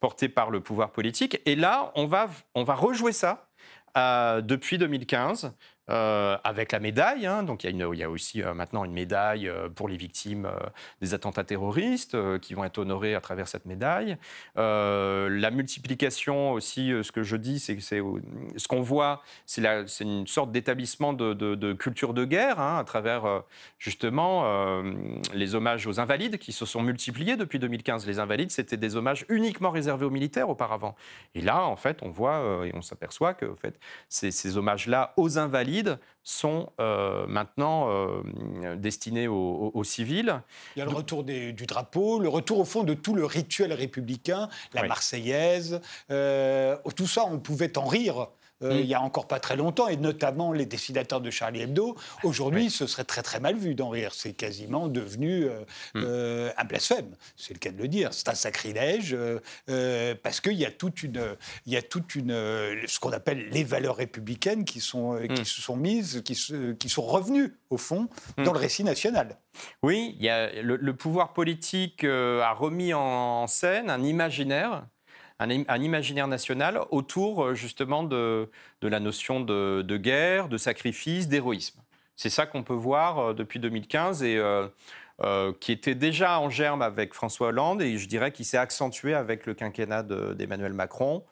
portée 0.00 0.28
par 0.28 0.50
le 0.50 0.60
pouvoir 0.60 0.90
politique. 0.90 1.40
Et 1.46 1.56
là 1.56 1.92
on 1.96 2.06
va 2.06 2.28
on 2.54 2.64
va 2.64 2.74
rejouer 2.74 3.12
ça 3.12 3.48
euh, 3.96 4.40
depuis 4.40 4.78
2015 4.78 5.52
euh, 5.90 6.36
avec 6.44 6.70
la 6.70 6.78
médaille. 6.78 7.26
Hein. 7.26 7.42
donc 7.42 7.64
il 7.64 7.76
y, 7.76 8.02
a 8.04 8.08
aussi 8.08 8.40
euh, 8.40 8.54
maintenant 8.54 8.84
une 8.84 8.92
médaille 8.92 9.48
euh, 9.48 9.68
pour 9.68 9.88
les 9.88 9.96
victimes 9.96 10.48
des 11.00 11.12
attentats 11.12 11.42
terroristes 11.42 12.16
qui 12.38 12.54
vont 12.54 12.62
être 12.62 12.78
honorées 12.78 13.16
à 13.16 13.20
travers 13.20 13.48
cette 13.48 13.66
médaille. 13.66 14.16
la 14.54 15.50
multiplication 15.50 16.52
aussi, 16.52 16.92
ce 17.02 17.10
que 17.10 17.24
je 17.24 17.34
dis, 17.34 17.58
c'est 17.58 17.76
que 17.76 17.82
ce 17.82 18.68
qu'on 18.68 18.80
voit, 18.80 19.22
c'est 19.44 19.64
une 20.00 20.26
sorte 20.28 20.52
d'établissement 20.52 21.12
de, 21.12 21.72
culture 21.72 22.14
de 22.14 22.24
guerre 22.24 22.60
hein, 22.60 22.78
à 22.78 22.84
travers 22.84 23.42
justement 23.78 24.82
les 25.34 25.54
hommages 25.56 25.86
aux 25.88 25.98
invalides 25.98 26.38
qui 26.38 26.52
se 26.52 26.64
sont 26.64 26.82
multipliés 26.82 27.36
depuis 27.36 27.58
2015. 27.58 28.06
Les 28.06 28.20
invalides, 28.20 28.52
c'était 28.52 28.76
des 28.76 28.94
hommages 28.94 29.24
uniquement 29.28 29.70
réservés 29.70 30.06
aux 30.06 30.10
militaires 30.10 30.48
auparavant. 30.48 30.94
Et 31.34 31.40
là, 31.40 31.64
en 31.64 31.76
fait, 31.76 31.98
on 32.02 32.10
voit 32.10 32.66
et 32.66 32.72
on 32.74 32.82
s'aperçoit 32.82 33.34
que 33.34 33.46
ces 34.08 34.56
hommages-là 34.56 35.12
aux 35.16 35.38
invalides 35.38 35.71
sont 36.22 36.70
euh, 36.80 37.26
maintenant 37.26 37.88
euh, 37.90 38.76
destinés 38.76 39.28
aux, 39.28 39.84
civils. 39.84 40.40
Il 40.76 40.78
y 40.78 40.82
a 40.82 40.84
le 40.84 40.92
retour 40.92 41.24
du 41.24 41.66
drapeau, 41.66 42.18
le 42.18 42.28
retour 42.28 42.60
au 42.60 42.64
fond 42.64 42.84
de 42.84 42.94
tout 42.94 43.14
le 43.14 43.24
rituel 43.24 43.72
républicain, 43.72 44.48
la 44.74 44.86
Marseillaise. 44.86 45.80
Euh, 46.10 46.76
tout 46.96 47.06
ça, 47.06 47.24
on 47.24 47.38
pouvait 47.38 47.76
en 47.78 47.86
rire 47.86 48.28
euh, 48.62 48.74
mm. 48.74 48.80
il 48.80 48.86
y 48.86 48.94
a 48.94 49.00
encore 49.00 49.26
pas 49.26 49.40
très 49.40 49.56
longtemps, 49.56 49.88
et 49.88 49.96
notamment 49.96 50.52
les 50.52 50.66
dessinateurs 50.66 51.20
de 51.20 51.30
Charlie 51.30 51.62
Hebdo. 51.62 51.96
Aujourd'hui, 52.22 52.70
ce 52.70 52.86
serait 52.86 53.04
très 53.04 53.22
très 53.22 53.40
mal 53.40 53.56
vu 53.56 53.74
d'en 53.74 53.88
rire. 53.88 54.12
C'est 54.14 54.32
quasiment 54.32 54.88
devenu 54.88 55.46
mm. 55.94 56.04
un 56.56 56.64
blasphème, 56.64 57.14
c'est 57.36 57.54
le 57.54 57.58
cas 57.58 57.70
de 57.70 57.78
le 57.78 57.88
dire. 57.88 58.12
C'est 58.12 58.28
un 58.28 58.34
sacrilège, 58.34 59.16
parce 60.22 60.40
qu'il 60.40 60.54
y 60.54 60.64
a 60.64 60.70
toute 60.70 61.02
une, 61.02 61.36
il 61.66 61.72
y 61.72 61.76
a 61.76 61.82
toute 61.82 62.14
une, 62.14 62.32
ce 62.32 62.98
qu'on 63.00 63.12
appelle 63.12 63.48
les 63.50 63.64
valeurs 63.64 63.96
républicaines 63.96 64.64
qui 64.64 64.80
sont, 64.80 65.18
qui 65.34 65.42
mm. 65.42 65.44
se 65.44 65.60
sont 65.62 65.76
mises, 65.76 66.22
qui, 66.24 66.34
qui 66.78 66.88
sont 66.88 67.02
revenues 67.02 67.58
au 67.70 67.78
fond 67.78 68.08
dans 68.38 68.52
le 68.52 68.58
récit 68.58 68.84
national. 68.84 69.38
Oui, 69.82 70.14
il 70.18 70.24
y 70.24 70.28
a, 70.28 70.50
le, 70.62 70.96
pouvoir 70.96 71.32
politique 71.32 72.04
a 72.04 72.52
remis 72.52 72.94
en 72.94 73.46
scène 73.46 73.90
un 73.90 74.02
imaginaire 74.02 74.86
un, 75.42 75.82
imaginaire 75.82 76.28
national 76.28 76.80
autour 76.90 77.44
euh, 77.44 77.54
justement 77.54 78.02
de, 78.02 78.48
la 78.82 79.00
notion 79.00 79.40
de, 79.40 79.96
guerre, 79.96 80.48
de 80.48 80.56
sacrifice, 80.56 81.28
d'héroïsme. 81.28 81.80
C'est 82.16 82.30
ça 82.30 82.46
qu'on 82.46 82.62
peut 82.62 82.74
voir 82.74 83.18
euh, 83.18 83.34
depuis 83.34 83.58
2015 83.58 84.22
et 84.22 84.38
euh, 84.38 85.52
qui 85.60 85.72
était 85.72 85.94
déjà 85.94 86.40
en 86.40 86.50
germe 86.50 86.82
avec 86.82 87.14
François 87.14 87.48
Hollande 87.48 87.82
et 87.82 87.98
je 87.98 88.08
dirais 88.08 88.32
qu'il 88.32 88.44
s'est 88.44 88.58
accentué 88.58 89.14
avec 89.14 89.46
le 89.46 89.54
quinquennat 89.54 90.02
d'Emmanuel 90.02 90.72
Macron. 90.72 91.24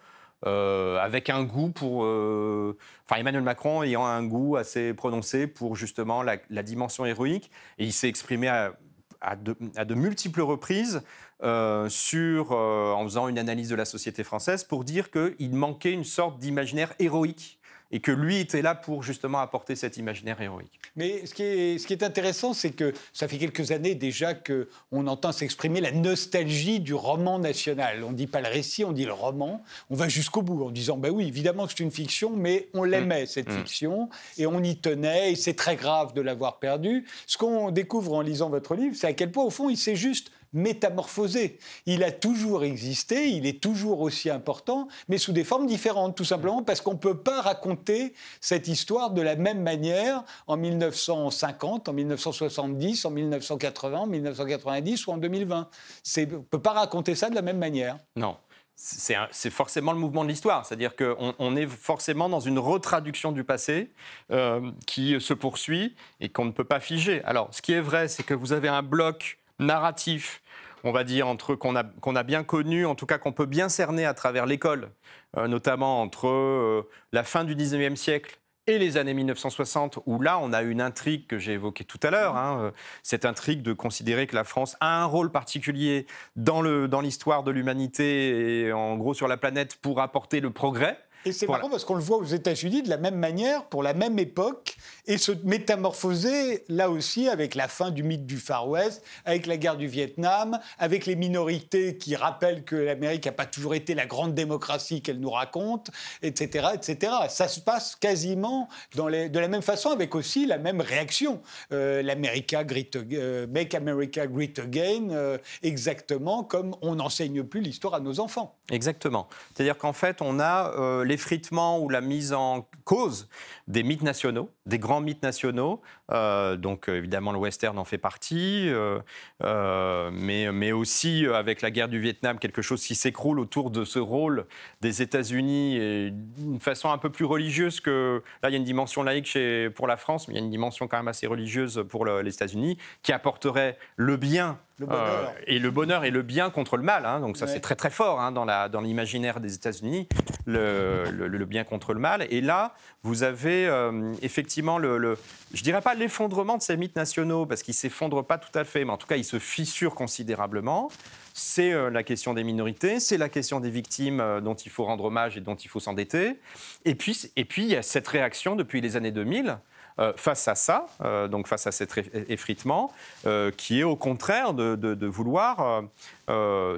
avec 0.44 1.28
un 1.28 1.42
goût 1.42 1.70
pour. 1.70 2.02
enfin, 2.02 3.16
Emmanuel 3.16 3.42
Macron 3.42 3.82
ayant 3.82 4.04
un 4.06 4.24
goût 4.24 4.56
assez 4.56 4.94
prononcé 4.94 5.46
pour 5.46 5.74
justement 5.74 6.22
la, 6.22 6.62
dimension 6.62 7.04
héroïque. 7.04 7.50
Et 7.78 7.84
il 7.84 7.92
s'est 7.92 8.08
exprimé 8.08 8.48
à, 8.48 9.36
de, 9.36 9.94
multiples 9.94 10.42
reprises 10.42 11.02
euh, 11.42 11.88
sur, 11.88 12.52
euh, 12.52 12.92
en 12.92 13.04
faisant 13.04 13.28
une 13.28 13.38
analyse 13.38 13.68
de 13.68 13.74
la 13.74 13.84
société 13.84 14.24
française 14.24 14.64
pour 14.64 14.84
dire 14.84 15.10
qu'il 15.10 15.54
manquait 15.54 15.92
une 15.92 16.04
sorte 16.04 16.38
d'imaginaire 16.38 16.92
héroïque 16.98 17.60
et 17.92 18.00
que 18.00 18.12
lui 18.12 18.38
était 18.38 18.62
là 18.62 18.74
pour 18.74 19.02
justement 19.02 19.40
apporter 19.40 19.74
cet 19.74 19.96
imaginaire 19.96 20.40
héroïque. 20.40 20.78
Mais 20.96 21.26
ce 21.26 21.34
qui 21.34 21.42
est, 21.42 21.78
ce 21.78 21.86
qui 21.86 21.92
est 21.92 22.02
intéressant, 22.02 22.52
c'est 22.52 22.70
que 22.70 22.92
ça 23.12 23.26
fait 23.26 23.38
quelques 23.38 23.72
années 23.72 23.94
déjà 23.94 24.34
qu'on 24.34 25.06
entend 25.06 25.32
s'exprimer 25.32 25.80
la 25.80 25.90
nostalgie 25.92 26.80
du 26.80 26.94
roman 26.94 27.38
national. 27.38 28.04
On 28.04 28.10
ne 28.10 28.16
dit 28.16 28.26
pas 28.26 28.40
le 28.40 28.48
récit, 28.48 28.84
on 28.84 28.92
dit 28.92 29.04
le 29.04 29.12
roman. 29.12 29.62
On 29.90 29.96
va 29.96 30.08
jusqu'au 30.08 30.42
bout 30.42 30.64
en 30.64 30.70
disant, 30.70 30.96
ben 30.96 31.10
oui, 31.10 31.26
évidemment 31.26 31.66
que 31.66 31.72
c'est 31.72 31.82
une 31.82 31.90
fiction, 31.90 32.36
mais 32.36 32.68
on 32.74 32.84
l'aimait, 32.84 33.24
mmh. 33.24 33.28
cette 33.28 33.48
mmh. 33.48 33.58
fiction, 33.58 34.08
et 34.38 34.46
on 34.46 34.62
y 34.62 34.76
tenait, 34.76 35.32
et 35.32 35.36
c'est 35.36 35.54
très 35.54 35.76
grave 35.76 36.12
de 36.12 36.20
l'avoir 36.20 36.58
perdu. 36.58 37.06
Ce 37.26 37.38
qu'on 37.38 37.70
découvre 37.70 38.14
en 38.14 38.20
lisant 38.20 38.50
votre 38.50 38.74
livre, 38.74 38.94
c'est 38.96 39.08
à 39.08 39.12
quel 39.12 39.32
point, 39.32 39.44
au 39.44 39.50
fond, 39.50 39.68
il 39.68 39.76
s'est 39.76 39.96
juste 39.96 40.30
métamorphosé. 40.52 41.58
Il 41.86 42.04
a 42.04 42.12
toujours 42.12 42.64
existé, 42.64 43.28
il 43.28 43.46
est 43.46 43.60
toujours 43.60 44.00
aussi 44.00 44.30
important, 44.30 44.88
mais 45.08 45.18
sous 45.18 45.32
des 45.32 45.44
formes 45.44 45.66
différentes, 45.66 46.16
tout 46.16 46.24
simplement 46.24 46.62
parce 46.62 46.80
qu'on 46.80 46.94
ne 46.94 46.98
peut 46.98 47.18
pas 47.18 47.40
raconter 47.40 48.14
cette 48.40 48.68
histoire 48.68 49.10
de 49.10 49.22
la 49.22 49.36
même 49.36 49.62
manière 49.62 50.24
en 50.46 50.56
1950, 50.56 51.88
en 51.88 51.92
1970, 51.92 53.04
en 53.04 53.10
1980, 53.10 53.98
en 53.98 54.06
1990 54.06 55.06
ou 55.06 55.12
en 55.12 55.18
2020. 55.18 55.68
On 56.16 56.20
ne 56.20 56.24
peut 56.38 56.62
pas 56.62 56.72
raconter 56.72 57.14
ça 57.14 57.30
de 57.30 57.34
la 57.34 57.42
même 57.42 57.58
manière. 57.58 57.98
Non 58.16 58.36
c'est 58.82 59.50
forcément 59.50 59.92
le 59.92 59.98
mouvement 59.98 60.24
de 60.24 60.30
l'histoire, 60.30 60.64
c'est-à-dire 60.64 60.96
qu'on 60.96 61.34
on 61.38 61.56
est 61.56 61.66
forcément 61.66 62.30
dans 62.30 62.40
une 62.40 62.58
retraduction 62.58 63.30
du 63.30 63.44
passé 63.44 63.92
euh, 64.30 64.70
qui 64.86 65.20
se 65.20 65.34
poursuit 65.34 65.94
et 66.20 66.30
qu'on 66.30 66.46
ne 66.46 66.50
peut 66.50 66.64
pas 66.64 66.80
figer. 66.80 67.22
Alors, 67.24 67.48
ce 67.52 67.60
qui 67.60 67.72
est 67.72 67.80
vrai, 67.80 68.08
c'est 68.08 68.22
que 68.22 68.32
vous 68.32 68.54
avez 68.54 68.68
un 68.68 68.82
bloc 68.82 69.38
narratif, 69.60 70.42
on 70.84 70.92
va 70.92 71.04
dire, 71.04 71.28
entre 71.28 71.54
qu'on 71.54 71.76
a, 71.76 71.84
qu'on 71.84 72.16
a 72.16 72.22
bien 72.22 72.42
connu, 72.42 72.86
en 72.86 72.94
tout 72.94 73.06
cas 73.06 73.18
qu'on 73.18 73.32
peut 73.32 73.46
bien 73.46 73.68
cerner 73.68 74.04
à 74.04 74.14
travers 74.14 74.46
l'école, 74.46 74.90
euh, 75.36 75.46
notamment 75.46 76.00
entre 76.02 76.28
euh, 76.28 76.88
la 77.12 77.22
fin 77.22 77.44
du 77.44 77.54
19e 77.54 77.96
siècle 77.96 78.38
et 78.66 78.78
les 78.78 78.96
années 78.96 79.14
1960, 79.14 80.00
où 80.06 80.20
là, 80.20 80.38
on 80.38 80.52
a 80.52 80.62
une 80.62 80.80
intrigue 80.80 81.26
que 81.26 81.38
j'ai 81.38 81.52
évoquée 81.52 81.84
tout 81.84 81.98
à 82.02 82.10
l'heure, 82.10 82.36
hein, 82.36 82.60
euh, 82.60 82.70
cette 83.02 83.24
intrigue 83.24 83.62
de 83.62 83.72
considérer 83.72 84.26
que 84.26 84.34
la 84.34 84.44
France 84.44 84.76
a 84.80 85.02
un 85.02 85.06
rôle 85.06 85.32
particulier 85.32 86.06
dans 86.36 86.62
l'histoire 86.62 87.42
dans 87.42 87.46
de 87.46 87.50
l'humanité 87.50 88.66
et 88.66 88.72
en 88.72 88.96
gros 88.96 89.14
sur 89.14 89.28
la 89.28 89.36
planète 89.36 89.76
pour 89.76 90.00
apporter 90.00 90.40
le 90.40 90.50
progrès. 90.50 90.98
Et 91.26 91.32
c'est 91.32 91.46
marrant 91.46 91.68
parce 91.68 91.84
qu'on 91.84 91.94
le 91.94 92.02
voit 92.02 92.16
aux 92.16 92.24
États-Unis 92.24 92.82
de 92.82 92.88
la 92.88 92.96
même 92.96 93.16
manière, 93.16 93.64
pour 93.66 93.82
la 93.82 93.92
même 93.92 94.18
époque, 94.18 94.76
et 95.06 95.18
se 95.18 95.32
métamorphoser 95.44 96.64
là 96.68 96.90
aussi 96.90 97.28
avec 97.28 97.54
la 97.54 97.68
fin 97.68 97.90
du 97.90 98.02
mythe 98.02 98.26
du 98.26 98.38
Far 98.38 98.68
West, 98.68 99.04
avec 99.24 99.46
la 99.46 99.56
guerre 99.56 99.76
du 99.76 99.86
Vietnam, 99.86 100.58
avec 100.78 101.06
les 101.06 101.16
minorités 101.16 101.98
qui 101.98 102.16
rappellent 102.16 102.64
que 102.64 102.76
l'Amérique 102.76 103.26
n'a 103.26 103.32
pas 103.32 103.46
toujours 103.46 103.74
été 103.74 103.94
la 103.94 104.06
grande 104.06 104.34
démocratie 104.34 105.02
qu'elle 105.02 105.20
nous 105.20 105.30
raconte, 105.30 105.90
etc., 106.22 106.68
etc. 106.74 107.12
Ça 107.28 107.48
se 107.48 107.60
passe 107.60 107.96
quasiment 107.96 108.68
dans 108.94 109.08
les, 109.08 109.28
de 109.28 109.38
la 109.38 109.48
même 109.48 109.62
façon, 109.62 109.90
avec 109.90 110.14
aussi 110.14 110.46
la 110.46 110.58
même 110.58 110.80
réaction. 110.80 111.42
Euh, 111.72 112.02
L'America 112.02 112.64
Great, 112.64 112.96
euh, 112.96 113.46
Make 113.46 113.74
America 113.74 114.26
Great 114.26 114.58
Again, 114.58 115.10
euh, 115.10 115.38
exactement 115.62 116.44
comme 116.44 116.74
on 116.82 116.94
n'enseigne 116.94 117.42
plus 117.42 117.60
l'histoire 117.60 117.94
à 117.94 118.00
nos 118.00 118.20
enfants. 118.20 118.56
Exactement. 118.70 119.28
C'est-à-dire 119.54 119.76
qu'en 119.76 119.92
fait, 119.92 120.22
on 120.22 120.38
a 120.40 120.72
euh, 120.78 121.04
l'effritement 121.10 121.80
ou 121.80 121.88
la 121.88 122.00
mise 122.00 122.32
en 122.32 122.68
cause 122.84 123.28
des 123.66 123.82
mythes 123.82 124.02
nationaux, 124.02 124.48
des 124.66 124.78
grands 124.78 125.00
mythes 125.00 125.22
nationaux. 125.22 125.82
Euh, 126.10 126.56
donc 126.56 126.88
évidemment, 126.88 127.32
le 127.32 127.38
western 127.38 127.78
en 127.78 127.84
fait 127.84 127.98
partie, 127.98 128.68
euh, 128.68 130.10
mais, 130.12 130.50
mais 130.52 130.72
aussi 130.72 131.26
avec 131.26 131.62
la 131.62 131.70
guerre 131.70 131.88
du 131.88 132.00
Vietnam, 132.00 132.38
quelque 132.38 132.62
chose 132.62 132.84
qui 132.84 132.94
s'écroule 132.94 133.38
autour 133.38 133.70
de 133.70 133.84
ce 133.84 133.98
rôle 133.98 134.46
des 134.80 135.02
États-Unis 135.02 135.76
et 135.76 136.10
d'une 136.10 136.60
façon 136.60 136.90
un 136.90 136.98
peu 136.98 137.10
plus 137.10 137.24
religieuse 137.24 137.80
que 137.80 138.22
là, 138.42 138.48
il 138.48 138.52
y 138.52 138.54
a 138.54 138.58
une 138.58 138.64
dimension 138.64 139.02
laïque 139.02 139.26
chez, 139.26 139.70
pour 139.70 139.86
la 139.86 139.96
France, 139.96 140.28
mais 140.28 140.34
il 140.34 140.36
y 140.38 140.40
a 140.40 140.44
une 140.44 140.50
dimension 140.50 140.88
quand 140.88 140.96
même 140.96 141.08
assez 141.08 141.26
religieuse 141.26 141.84
pour 141.88 142.04
les 142.04 142.34
États-Unis 142.34 142.78
qui 143.02 143.12
apporterait 143.12 143.78
le 143.96 144.16
bien 144.16 144.58
euh, 144.88 145.26
et 145.46 145.58
le 145.58 145.70
bonheur 145.70 146.04
et 146.04 146.10
le 146.10 146.22
bien 146.22 146.50
contre 146.50 146.76
le 146.76 146.82
mal. 146.82 147.04
Hein. 147.04 147.20
donc 147.20 147.36
ça, 147.36 147.46
c'est 147.46 147.60
très 147.60 147.76
très 147.76 147.90
fort 147.90 148.20
hein, 148.20 148.32
dans 148.32 148.80
l'imaginaire 148.80 149.34
dans 149.34 149.40
des 149.40 149.54
États-Unis, 149.54 150.08
le, 150.46 151.04
le, 151.10 151.44
bien 151.44 151.64
contre 151.64 151.92
le 151.92 152.00
mal. 152.00 152.26
Et 152.30 152.40
là, 152.40 152.74
vous 153.02 153.22
avez 153.22 153.66
euh, 153.66 154.12
effectivement 154.22 154.78
le, 154.78 154.98
le, 154.98 155.18
je 155.52 155.62
dirais 155.62 155.82
pas 155.82 155.94
l'effondrement 156.00 156.56
de 156.56 156.62
ces 156.62 156.76
mythes 156.76 156.96
nationaux, 156.96 157.46
parce 157.46 157.62
qu'ils 157.62 157.74
s'effondrent 157.74 158.26
pas 158.26 158.38
tout 158.38 158.56
à 158.58 158.64
fait, 158.64 158.84
mais 158.84 158.92
en 158.92 158.96
tout 158.96 159.06
cas, 159.06 159.16
ils 159.16 159.24
se 159.24 159.38
fissurent 159.38 159.94
considérablement. 159.94 160.90
C'est 161.32 161.72
euh, 161.72 161.90
la 161.90 162.02
question 162.02 162.34
des 162.34 162.42
minorités, 162.42 162.98
c'est 162.98 163.16
la 163.16 163.28
question 163.28 163.60
des 163.60 163.70
victimes 163.70 164.40
dont 164.42 164.54
il 164.54 164.70
faut 164.70 164.84
rendre 164.84 165.04
hommage 165.04 165.36
et 165.36 165.40
dont 165.40 165.54
il 165.54 165.68
faut 165.68 165.80
s'endetter. 165.80 166.40
Et 166.84 166.96
puis, 166.96 167.30
et 167.36 167.44
puis, 167.44 167.62
il 167.62 167.70
y 167.70 167.76
a 167.76 167.82
cette 167.82 168.08
réaction 168.08 168.56
depuis 168.56 168.80
les 168.80 168.96
années 168.96 169.12
2000 169.12 169.58
euh, 170.00 170.12
face 170.16 170.48
à 170.48 170.54
ça, 170.54 170.86
euh, 171.02 171.28
donc 171.28 171.46
face 171.46 171.66
à 171.66 171.72
cet 171.72 171.98
effritement, 172.28 172.90
euh, 173.26 173.50
qui 173.54 173.80
est 173.80 173.84
au 173.84 173.96
contraire 173.96 174.54
de, 174.54 175.06
vouloir 175.06 175.82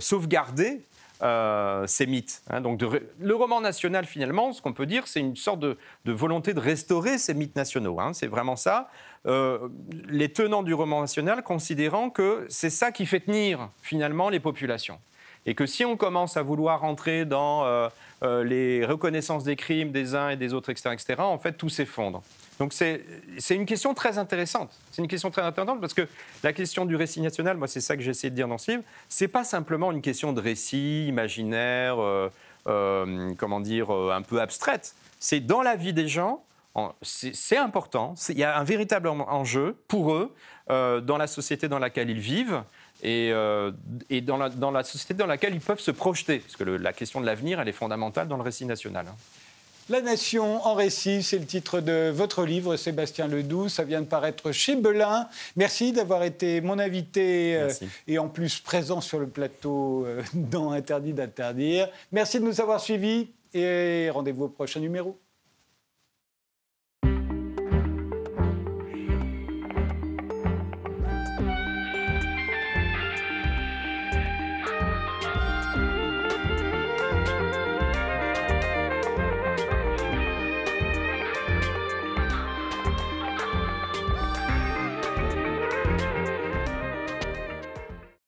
sauvegarder 0.01 0.81
ces 1.87 2.07
mythes. 2.07 2.43
Hein. 2.51 2.61
donc 2.61 2.81
le 2.81 3.35
roman 3.35 3.61
national, 3.61 4.07
finalement, 4.07 4.53
ce 4.53 4.61
qu'on 4.61 4.73
peut 4.73 4.87
dire, 4.87 5.07
c'est 5.07 5.21
une 5.21 5.37
sorte 5.37 5.61
de, 5.61 5.77
volonté 6.05 6.55
de 6.55 6.61
restaurer 6.61 7.19
ces 7.19 7.35
mythes 7.35 7.57
nationaux. 7.57 8.01
Hein. 8.01 8.13
c'est 8.13 8.27
vraiment 8.27 8.57
ça. 8.57 8.89
les 9.25 10.33
tenants 10.33 10.63
du 10.63 10.75
roman 10.75 11.01
national 11.01 11.43
considérant 11.43 12.11
que 12.11 12.47
c'est 12.49 12.71
ça 12.71 12.93
qui 12.93 13.07
fait 13.07 13.21
tenir 13.21 13.71
finalement 13.83 14.29
les 14.31 14.41
populations. 14.41 14.99
Et 15.47 15.55
que 15.55 15.67
si 15.67 15.85
on 15.85 15.97
commence 15.97 16.37
à 16.37 16.43
vouloir 16.43 16.81
rentrer 16.81 17.25
dans 17.25 17.89
les 18.23 18.85
reconnaissances 18.85 19.45
des 19.45 19.57
crimes 19.57 19.93
des 19.93 20.15
uns 20.15 20.31
et 20.31 20.37
des 20.37 20.55
autres, 20.55 20.71
etc., 20.71 20.91
etc. 20.93 21.15
en 21.19 21.39
fait, 21.39 21.53
tout 21.53 21.69
s'effondre. 21.69 22.23
Donc 22.63 22.73
c'est 22.75 23.57
une 23.57 23.67
question 23.67 23.93
très 23.93 24.19
intéressante. 24.19 24.71
C'est 24.93 25.03
une 25.03 25.09
question 25.09 25.33
très 25.33 25.43
intéressante 25.43 25.81
parce 25.81 25.95
que 25.95 26.07
la 26.45 26.53
question 26.53 26.85
du 26.85 26.95
récit 26.95 27.21
national, 27.21 27.57
moi 27.57 27.67
c'est 27.67 27.81
ça 27.81 27.97
que 27.97 28.03
j'ai 28.05 28.13
essayé 28.13 28.31
de 28.31 28.37
dire 28.37 28.47
dans 28.47 28.57
ce 28.57 28.71
livre, 28.71 28.85
c'est 29.09 29.27
pas 29.27 29.43
simplement 29.43 29.91
une 29.91 30.01
question 30.01 30.33
de 30.33 30.41
récit 30.41 31.09
imaginaire, 31.09 32.01
euh, 32.01 32.31
euh, 32.69 33.35
comment 33.37 33.59
dire, 33.59 33.93
euh, 33.93 34.13
un 34.13 34.23
peu 34.23 34.41
abstraite. 34.41 34.95
C'est 35.19 35.41
dans 35.41 35.61
la 35.61 35.75
vie 35.75 35.93
des 35.93 36.07
gens, 36.07 36.45
c'est 37.03 37.57
important. 37.57 38.15
Il 38.29 38.39
y 38.39 38.45
a 38.45 38.57
un 38.57 38.63
véritable 38.63 39.09
enjeu 39.09 39.75
pour 39.89 40.13
eux 40.13 40.33
dans 40.69 41.19
la 41.19 41.27
société 41.27 41.67
dans 41.67 41.81
laquelle 41.81 42.11
ils 42.11 42.21
vivent 42.21 42.63
et, 43.03 43.33
dans, 44.23 44.37
la, 44.37 44.51
dans, 44.51 44.71
la, 44.71 44.85
société 44.85 45.15
dans 45.15 45.27
laquelle 45.27 45.55
ils 45.55 45.61
peuvent 45.61 45.81
se 45.81 45.91
projeter. 45.91 46.39
Parce 46.39 46.55
que 46.55 46.63
la 46.63 46.93
question 46.93 47.21
de 47.21 47.27
l'avenir, 47.27 47.61
elle 47.61 47.69
est 47.69 47.73
fondamentale 47.73 48.29
dans 48.29 48.37
le 48.37 48.45
récit 48.45 48.67
national. 48.67 49.07
La 49.93 50.01
Nation 50.01 50.67
en 50.67 50.73
récit, 50.73 51.23
c'est 51.23 51.39
le 51.39 51.45
titre 51.45 51.81
de 51.81 52.09
votre 52.09 52.47
livre, 52.47 52.77
Sébastien 52.77 53.29
Ledoux. 53.29 53.69
Ça 53.69 53.85
vient 53.85 54.01
de 54.01 54.07
paraître 54.07 54.51
chez 54.51 54.75
Belin. 54.75 55.29
Merci 55.55 55.93
d'avoir 55.93 56.25
été 56.25 56.63
mon 56.63 56.79
invité 56.79 57.57
euh, 57.57 57.69
et 58.09 58.19
en 58.19 58.31
plus 58.31 58.59
présent 58.59 59.03
sur 59.03 59.19
le 59.19 59.27
plateau 59.27 60.07
euh, 60.07 60.23
dans 60.35 60.71
Interdit 60.71 61.13
d'interdire. 61.13 61.91
Merci 62.11 62.41
de 62.41 62.45
nous 62.47 62.63
avoir 62.63 62.81
suivis 62.81 63.33
et 63.53 64.09
rendez-vous 64.09 64.45
au 64.45 64.49
prochain 64.49 64.81
numéro. 64.81 65.19